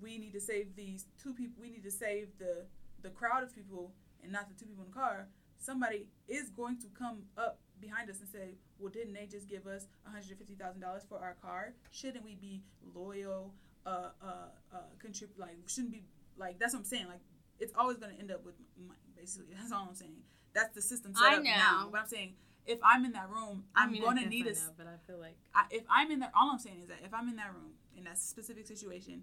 we 0.00 0.18
need 0.18 0.32
to 0.32 0.40
save 0.40 0.74
these 0.74 1.06
two 1.22 1.32
people, 1.32 1.62
we 1.62 1.70
need 1.70 1.84
to 1.84 1.90
save 1.90 2.28
the 2.38 2.66
the 3.02 3.10
crowd 3.10 3.42
of 3.44 3.54
people 3.54 3.92
and 4.22 4.32
not 4.32 4.48
the 4.48 4.54
two 4.54 4.66
people 4.66 4.84
in 4.84 4.90
the 4.90 4.96
car. 4.96 5.28
Somebody 5.58 6.06
is 6.28 6.50
going 6.50 6.78
to 6.78 6.86
come 6.98 7.22
up 7.36 7.58
behind 7.80 8.10
us 8.10 8.20
and 8.20 8.28
say, 8.28 8.56
"Well, 8.78 8.90
didn't 8.90 9.14
they 9.14 9.26
just 9.26 9.48
give 9.48 9.66
us 9.66 9.86
one 10.02 10.14
hundred 10.14 10.38
fifty 10.38 10.54
thousand 10.54 10.80
dollars 10.80 11.04
for 11.08 11.18
our 11.18 11.34
car? 11.40 11.74
Shouldn't 11.90 12.24
we 12.24 12.34
be 12.34 12.62
loyal? 12.94 13.52
Uh, 13.88 14.10
uh, 14.22 14.76
uh, 14.76 14.78
contribute 14.98 15.38
like 15.38 15.56
shouldn't 15.66 15.92
be 15.92 16.02
like 16.36 16.58
that's 16.58 16.74
what 16.74 16.80
I'm 16.80 16.84
saying. 16.84 17.06
Like 17.08 17.22
it's 17.58 17.72
always 17.74 17.96
going 17.96 18.14
to 18.14 18.20
end 18.20 18.30
up 18.30 18.44
with 18.44 18.54
money. 18.76 18.98
Basically, 19.16 19.54
that's 19.58 19.72
all 19.72 19.86
I'm 19.88 19.94
saying. 19.94 20.20
That's 20.54 20.74
the 20.74 20.82
system 20.82 21.14
set 21.14 21.24
I 21.24 21.36
up 21.36 21.42
now. 21.42 21.82
know. 21.84 21.88
But 21.90 22.00
I'm 22.02 22.06
saying 22.06 22.34
if 22.66 22.78
I'm 22.82 23.06
in 23.06 23.12
that 23.12 23.30
room, 23.30 23.64
I'm 23.74 23.88
I 23.88 23.92
mean, 23.92 24.02
going 24.02 24.18
to 24.18 24.28
need 24.28 24.46
a 24.46 24.52
know, 24.52 24.76
but 24.76 24.86
I 24.86 24.96
feel 25.06 25.18
like 25.18 25.36
I, 25.54 25.64
if 25.70 25.84
I'm 25.88 26.10
in 26.10 26.18
that, 26.20 26.32
all 26.38 26.50
I'm 26.50 26.58
saying 26.58 26.80
is 26.82 26.88
that 26.88 26.98
if 27.02 27.14
I'm 27.14 27.28
in 27.30 27.36
that 27.36 27.54
room 27.54 27.72
in 27.96 28.04
that 28.04 28.18
specific 28.18 28.66
situation, 28.66 29.22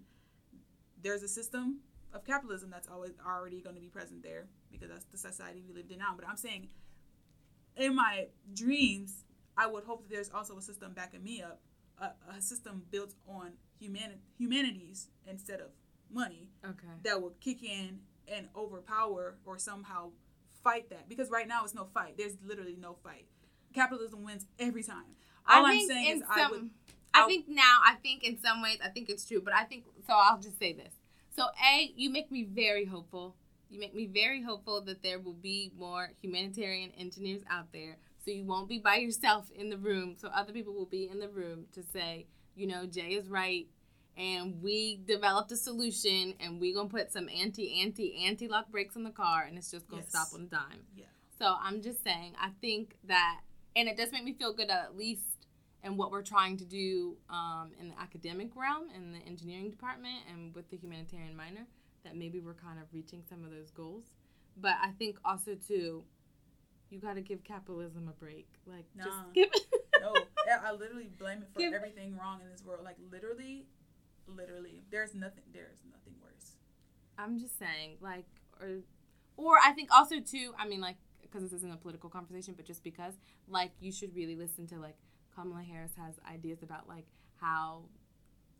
there's 1.00 1.22
a 1.22 1.28
system 1.28 1.78
of 2.12 2.24
capitalism 2.24 2.70
that's 2.70 2.88
always 2.88 3.12
already 3.24 3.60
going 3.60 3.76
to 3.76 3.80
be 3.80 3.88
present 3.88 4.22
there 4.22 4.48
because 4.72 4.88
that's 4.88 5.04
the 5.04 5.18
society 5.18 5.62
we 5.66 5.74
lived 5.74 5.92
in 5.92 5.98
now. 5.98 6.14
But 6.16 6.28
I'm 6.28 6.36
saying, 6.36 6.68
in 7.76 7.94
my 7.94 8.26
dreams, 8.52 9.24
I 9.56 9.68
would 9.68 9.84
hope 9.84 10.02
that 10.02 10.10
there's 10.10 10.30
also 10.30 10.58
a 10.58 10.62
system 10.62 10.92
backing 10.92 11.22
me 11.22 11.42
up 11.42 11.60
a, 12.00 12.10
a 12.36 12.40
system 12.40 12.82
built 12.90 13.14
on 13.28 13.52
human 13.78 14.20
humanities 14.38 15.08
instead 15.26 15.60
of 15.60 15.68
money 16.12 16.48
Okay. 16.64 16.86
that 17.04 17.20
will 17.20 17.34
kick 17.40 17.62
in 17.62 18.00
and 18.28 18.48
overpower 18.56 19.36
or 19.44 19.58
somehow 19.58 20.10
fight 20.62 20.88
that. 20.90 21.08
Because 21.08 21.30
right 21.30 21.46
now 21.48 21.64
it's 21.64 21.74
no 21.74 21.84
fight. 21.94 22.16
There's 22.16 22.36
literally 22.44 22.76
no 22.80 22.96
fight. 23.02 23.26
Capitalism 23.74 24.24
wins 24.24 24.46
every 24.58 24.82
time. 24.82 25.16
All 25.48 25.64
I 25.66 25.72
I'm 25.72 25.86
saying 25.86 26.16
is 26.16 26.20
some, 26.22 26.30
I 26.38 26.50
would. 26.50 26.70
I 27.14 27.20
I'll- 27.20 27.26
think 27.28 27.46
now, 27.48 27.80
I 27.84 27.94
think 28.02 28.24
in 28.24 28.38
some 28.40 28.62
ways, 28.62 28.78
I 28.84 28.88
think 28.88 29.08
it's 29.10 29.26
true, 29.26 29.40
but 29.40 29.54
I 29.54 29.64
think 29.64 29.84
so. 30.06 30.12
I'll 30.14 30.40
just 30.40 30.58
say 30.58 30.72
this. 30.72 30.92
So, 31.36 31.44
a, 31.72 31.92
you 31.96 32.10
make 32.10 32.30
me 32.32 32.44
very 32.44 32.84
hopeful. 32.86 33.36
You 33.68 33.78
make 33.78 33.94
me 33.94 34.06
very 34.06 34.42
hopeful 34.42 34.80
that 34.82 35.02
there 35.02 35.18
will 35.18 35.34
be 35.34 35.70
more 35.78 36.10
humanitarian 36.22 36.92
engineers 36.98 37.42
out 37.50 37.72
there, 37.72 37.96
so 38.26 38.32
you 38.32 38.44
won't 38.44 38.68
be 38.68 38.78
by 38.80 38.96
yourself 38.96 39.50
in 39.54 39.70
the 39.70 39.78
room. 39.78 40.16
So 40.18 40.28
other 40.28 40.52
people 40.52 40.74
will 40.74 40.84
be 40.86 41.08
in 41.08 41.20
the 41.20 41.28
room 41.28 41.66
to 41.72 41.82
say, 41.82 42.26
you 42.56 42.66
know, 42.66 42.84
Jay 42.84 43.10
is 43.14 43.28
right, 43.28 43.68
and 44.16 44.60
we 44.60 45.00
developed 45.06 45.52
a 45.52 45.56
solution, 45.56 46.34
and 46.40 46.60
we're 46.60 46.74
gonna 46.74 46.88
put 46.88 47.12
some 47.12 47.28
anti 47.28 47.80
anti 47.80 48.16
anti 48.26 48.48
lock 48.48 48.68
brakes 48.70 48.96
on 48.96 49.04
the 49.04 49.10
car, 49.10 49.44
and 49.44 49.56
it's 49.56 49.70
just 49.70 49.86
gonna 49.88 50.02
Yes. 50.02 50.10
stop 50.10 50.28
on 50.34 50.42
a 50.42 50.48
dime. 50.48 50.86
Yeah. 50.96 51.04
So 51.38 51.54
I'm 51.60 51.82
just 51.82 52.02
saying, 52.02 52.34
I 52.40 52.50
think 52.60 52.96
that, 53.04 53.42
and 53.76 53.88
it 53.88 53.96
does 53.96 54.10
make 54.10 54.24
me 54.24 54.32
feel 54.32 54.52
good 54.52 54.70
at 54.70 54.96
least 54.96 55.46
in 55.84 55.96
what 55.96 56.10
we're 56.10 56.22
trying 56.22 56.56
to 56.56 56.64
do 56.64 57.16
um, 57.30 57.70
in 57.78 57.90
the 57.90 58.00
academic 58.00 58.56
realm, 58.56 58.88
in 58.96 59.12
the 59.12 59.18
engineering 59.20 59.70
department, 59.70 60.24
and 60.32 60.52
with 60.54 60.68
the 60.70 60.76
humanitarian 60.78 61.36
minor, 61.36 61.66
that 62.02 62.16
maybe 62.16 62.40
we're 62.40 62.54
kind 62.54 62.80
of 62.80 62.86
reaching 62.92 63.22
some 63.28 63.44
of 63.44 63.50
those 63.50 63.70
goals. 63.70 64.04
But 64.56 64.76
I 64.82 64.90
think 64.92 65.18
also 65.24 65.54
too, 65.54 66.02
you 66.90 67.00
got 67.00 67.14
to 67.14 67.20
give 67.20 67.42
capitalism 67.44 68.08
a 68.08 68.12
break. 68.12 68.48
Like 68.66 68.84
Nah. 68.96 69.04
just 69.04 69.18
give. 69.34 69.48
no, 70.00 70.14
yeah, 70.46 70.60
I 70.64 70.72
literally 70.72 71.08
blame 71.18 71.42
it 71.42 71.48
for 71.52 71.60
Give- 71.60 71.72
everything 71.74 72.16
wrong 72.16 72.40
in 72.42 72.50
this 72.50 72.64
world. 72.64 72.84
Like 72.84 72.96
literally, 73.10 73.66
literally, 74.26 74.82
there's 74.90 75.14
nothing. 75.14 75.44
There's 75.52 75.78
nothing 75.90 76.14
worse. 76.22 76.56
I'm 77.18 77.38
just 77.38 77.58
saying, 77.58 77.96
like, 78.00 78.26
or, 78.60 78.80
or 79.36 79.56
I 79.64 79.72
think 79.72 79.90
also 79.92 80.20
too. 80.20 80.52
I 80.58 80.66
mean, 80.68 80.80
like, 80.80 80.96
because 81.22 81.42
this 81.42 81.52
isn't 81.52 81.72
a 81.72 81.76
political 81.76 82.10
conversation, 82.10 82.54
but 82.56 82.66
just 82.66 82.84
because, 82.84 83.14
like, 83.48 83.72
you 83.80 83.90
should 83.90 84.14
really 84.14 84.36
listen 84.36 84.66
to 84.68 84.76
like 84.78 84.96
Kamala 85.34 85.62
Harris 85.62 85.92
has 85.98 86.14
ideas 86.30 86.62
about 86.62 86.88
like 86.88 87.06
how 87.40 87.82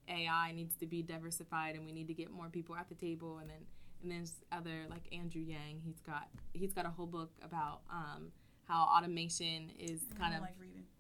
AI 0.09 0.53
needs 0.53 0.75
to 0.77 0.87
be 0.87 1.03
diversified 1.03 1.75
and 1.75 1.85
we 1.85 1.93
need 1.93 2.07
to 2.09 2.15
get 2.15 2.31
more 2.31 2.49
people 2.49 2.77
at 2.77 2.89
the 2.89 2.95
table, 2.95 3.39
and 3.39 3.51
then 3.51 3.59
and 4.07 4.15
there's 4.15 4.35
other 4.53 4.85
like 4.89 5.03
Andrew 5.13 5.43
Yang. 5.43 5.81
He's 5.85 6.01
got 6.01 6.29
he's 6.53 6.73
got 6.73 6.87
a 6.87 6.91
whole 6.91 7.07
book 7.07 7.33
about 7.43 7.81
um 7.91 8.29
how 8.69 8.83
automation 8.97 9.71
is 9.79 10.01
kind 10.19 10.35
of. 10.35 10.41
like 10.41 10.55
reading. 10.61 10.85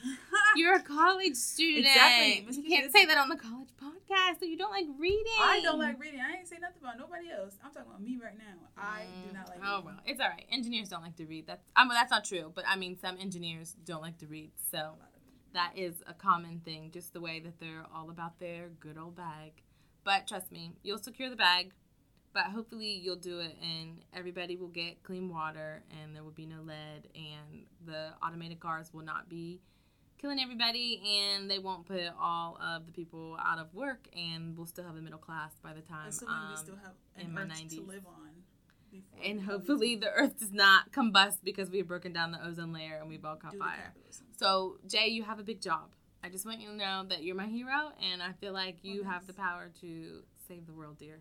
You're 0.56 0.76
a 0.76 0.80
college 0.82 1.34
student. 1.34 1.86
Exactly. 1.86 2.46
You 2.62 2.62
can't 2.68 2.92
say 2.92 3.04
that 3.06 3.18
on 3.18 3.28
the 3.28 3.36
college 3.36 3.70
podcast. 3.82 4.38
So 4.38 4.44
you 4.46 4.56
don't 4.56 4.70
like 4.70 4.86
reading. 4.98 5.32
I 5.40 5.60
don't 5.62 5.78
like 5.80 5.98
reading. 6.00 6.20
I 6.20 6.36
ain't 6.38 6.46
say 6.48 6.56
nothing 6.60 6.78
about 6.80 6.98
nobody 6.98 7.30
else. 7.30 7.54
I'm 7.64 7.72
talking 7.72 7.88
about 7.88 8.00
me 8.00 8.16
right 8.22 8.38
now. 8.38 8.68
I 8.76 9.02
do 9.26 9.32
not 9.34 9.48
like. 9.48 9.58
Oh 9.64 9.76
reading. 9.78 9.84
well, 9.86 10.00
it's 10.06 10.20
all 10.20 10.28
right. 10.28 10.44
Engineers 10.52 10.88
don't 10.88 11.02
like 11.02 11.16
to 11.16 11.26
read. 11.26 11.46
That's 11.48 11.62
I 11.74 11.82
mean 11.84 11.94
that's 11.94 12.10
not 12.12 12.24
true, 12.24 12.52
but 12.54 12.64
I 12.68 12.76
mean 12.76 12.96
some 12.98 13.16
engineers 13.18 13.74
don't 13.84 14.02
like 14.02 14.18
to 14.18 14.26
read. 14.28 14.52
So 14.70 14.78
A 14.78 14.80
lot 14.82 14.92
of 15.16 15.16
it. 15.16 15.54
that 15.54 15.72
is 15.74 15.96
a 16.06 16.14
common 16.14 16.60
thing, 16.64 16.90
just 16.92 17.12
the 17.12 17.20
way 17.20 17.40
that 17.40 17.58
they're 17.58 17.84
all 17.92 18.10
about 18.10 18.38
their 18.38 18.68
good 18.78 18.98
old 18.98 19.16
bag. 19.16 19.52
But 20.04 20.28
trust 20.28 20.52
me, 20.52 20.74
you'll 20.84 20.98
secure 20.98 21.28
the 21.28 21.36
bag. 21.36 21.72
But 22.32 22.44
hopefully 22.44 23.00
you'll 23.02 23.16
do 23.16 23.40
it, 23.40 23.56
and 23.62 24.04
everybody 24.14 24.56
will 24.56 24.68
get 24.68 25.02
clean 25.02 25.28
water, 25.28 25.82
and 26.02 26.14
there 26.14 26.22
will 26.22 26.30
be 26.30 26.46
no 26.46 26.60
lead, 26.62 27.08
and 27.14 27.64
the 27.84 28.10
automated 28.22 28.60
cars 28.60 28.92
will 28.92 29.04
not 29.04 29.28
be 29.28 29.60
killing 30.18 30.38
everybody, 30.40 31.00
and 31.06 31.50
they 31.50 31.58
won't 31.58 31.86
put 31.86 32.02
all 32.20 32.58
of 32.62 32.86
the 32.86 32.92
people 32.92 33.36
out 33.44 33.58
of 33.58 33.72
work, 33.74 34.08
and 34.16 34.56
we'll 34.56 34.66
still 34.66 34.84
have 34.84 34.96
a 34.96 35.00
middle 35.00 35.18
class 35.18 35.52
by 35.62 35.72
the 35.72 35.80
time. 35.80 36.08
Assuming 36.08 36.34
we 36.48 36.54
um, 36.54 36.56
still 36.56 36.78
have 36.82 36.92
in 37.24 37.32
my 37.32 37.42
90s. 37.42 37.76
to 37.76 37.82
live 37.82 38.06
on. 38.06 39.02
and 39.24 39.40
hopefully 39.40 39.96
the 39.96 40.10
earth 40.10 40.38
does 40.38 40.52
not 40.52 40.92
combust 40.92 41.38
because 41.44 41.70
we've 41.70 41.86
broken 41.86 42.12
down 42.12 42.32
the 42.32 42.44
ozone 42.44 42.72
layer 42.72 42.98
and 43.00 43.08
we've 43.08 43.24
all 43.24 43.36
caught 43.36 43.56
fire. 43.56 43.94
So, 44.36 44.78
Jay, 44.86 45.08
you 45.08 45.22
have 45.22 45.38
a 45.38 45.44
big 45.44 45.60
job. 45.60 45.90
I 46.22 46.28
just 46.28 46.44
want 46.44 46.60
you 46.60 46.68
to 46.68 46.74
know 46.74 47.04
that 47.08 47.22
you're 47.22 47.36
my 47.36 47.46
hero, 47.46 47.92
and 48.12 48.22
I 48.22 48.32
feel 48.32 48.52
like 48.52 48.78
you 48.82 49.04
have 49.04 49.26
the 49.26 49.32
power 49.32 49.70
to 49.80 50.22
save 50.48 50.66
the 50.66 50.72
world, 50.72 50.98
dear. 50.98 51.20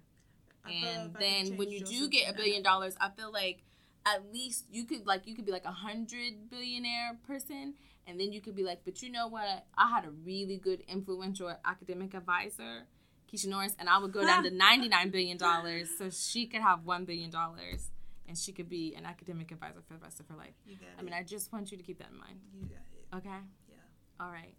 I 0.68 0.80
feel 0.80 0.90
And 0.90 1.10
if 1.10 1.16
I 1.16 1.20
could 1.20 1.48
then 1.50 1.58
when 1.58 1.70
you 1.72 1.86
do 1.86 2.08
get 2.10 2.30
a 2.30 2.34
billion 2.34 2.64
dollars, 2.64 2.96
I 3.00 3.10
feel 3.10 3.32
like 3.32 3.64
at 4.06 4.32
least 4.32 4.66
you 4.72 4.86
could 4.86 5.06
like 5.06 5.28
you 5.28 5.36
could 5.36 5.46
be 5.46 5.52
like 5.52 5.66
a 5.66 5.72
hundred 5.72 6.50
billionaire 6.50 7.18
person, 7.28 7.74
and 8.06 8.20
then 8.20 8.32
you 8.32 8.42
could 8.42 8.56
be 8.56 8.64
like, 8.64 8.82
but 8.86 9.02
you 9.02 9.12
know 9.12 9.28
what? 9.28 9.66
I 9.78 9.90
had 9.90 10.06
a 10.06 10.12
really 10.12 10.58
good 10.58 10.82
influential 10.88 11.54
academic 11.66 12.14
advisor, 12.14 12.84
Keisha 13.32 13.48
Norris, 13.48 13.76
and 13.80 13.90
I 13.90 13.98
would 13.98 14.14
go 14.14 14.26
down 14.26 14.44
to 14.44 14.50
ninety 14.66 14.88
nine 14.88 15.10
billion 15.10 15.38
dollars, 15.38 15.90
so 15.98 16.10
she 16.10 16.46
could 16.46 16.62
have 16.62 16.86
one 16.86 17.06
billion 17.06 17.30
dollars, 17.30 17.90
and 18.28 18.38
she 18.38 18.52
could 18.54 18.70
be 18.70 18.96
an 18.96 19.06
academic 19.06 19.52
advisor 19.52 19.82
for 19.86 19.94
the 19.94 20.00
rest 20.00 20.20
of 20.20 20.28
her 20.30 20.36
life. 20.36 20.54
You 20.66 20.76
got 20.76 20.88
I 20.98 21.02
mean. 21.02 21.14
I 21.14 21.24
just 21.24 21.52
want 21.52 21.72
you 21.72 21.78
to 21.78 21.84
keep 21.84 22.00
that 22.00 22.10
in 22.12 22.18
mind. 22.18 22.40
you 22.54 22.68
got 22.68 23.24
it. 23.24 23.28
Okay. 23.28 23.40
Yeah. 23.70 24.24
All 24.26 24.32
right. 24.32 24.56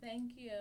Thank 0.00 0.32
you. 0.36 0.50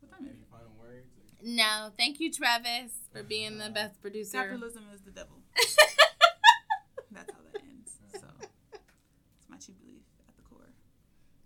What 0.00 0.12
time 0.12 0.26
is 0.26 0.36
Any 0.36 0.44
final 0.52 0.76
words? 0.78 1.15
No, 1.42 1.90
thank 1.96 2.20
you, 2.20 2.32
Travis, 2.32 2.92
for 3.12 3.22
being 3.22 3.58
the 3.58 3.70
best 3.70 4.00
producer. 4.00 4.38
Capitalism 4.38 4.84
is 4.94 5.00
the 5.02 5.10
devil. 5.10 5.36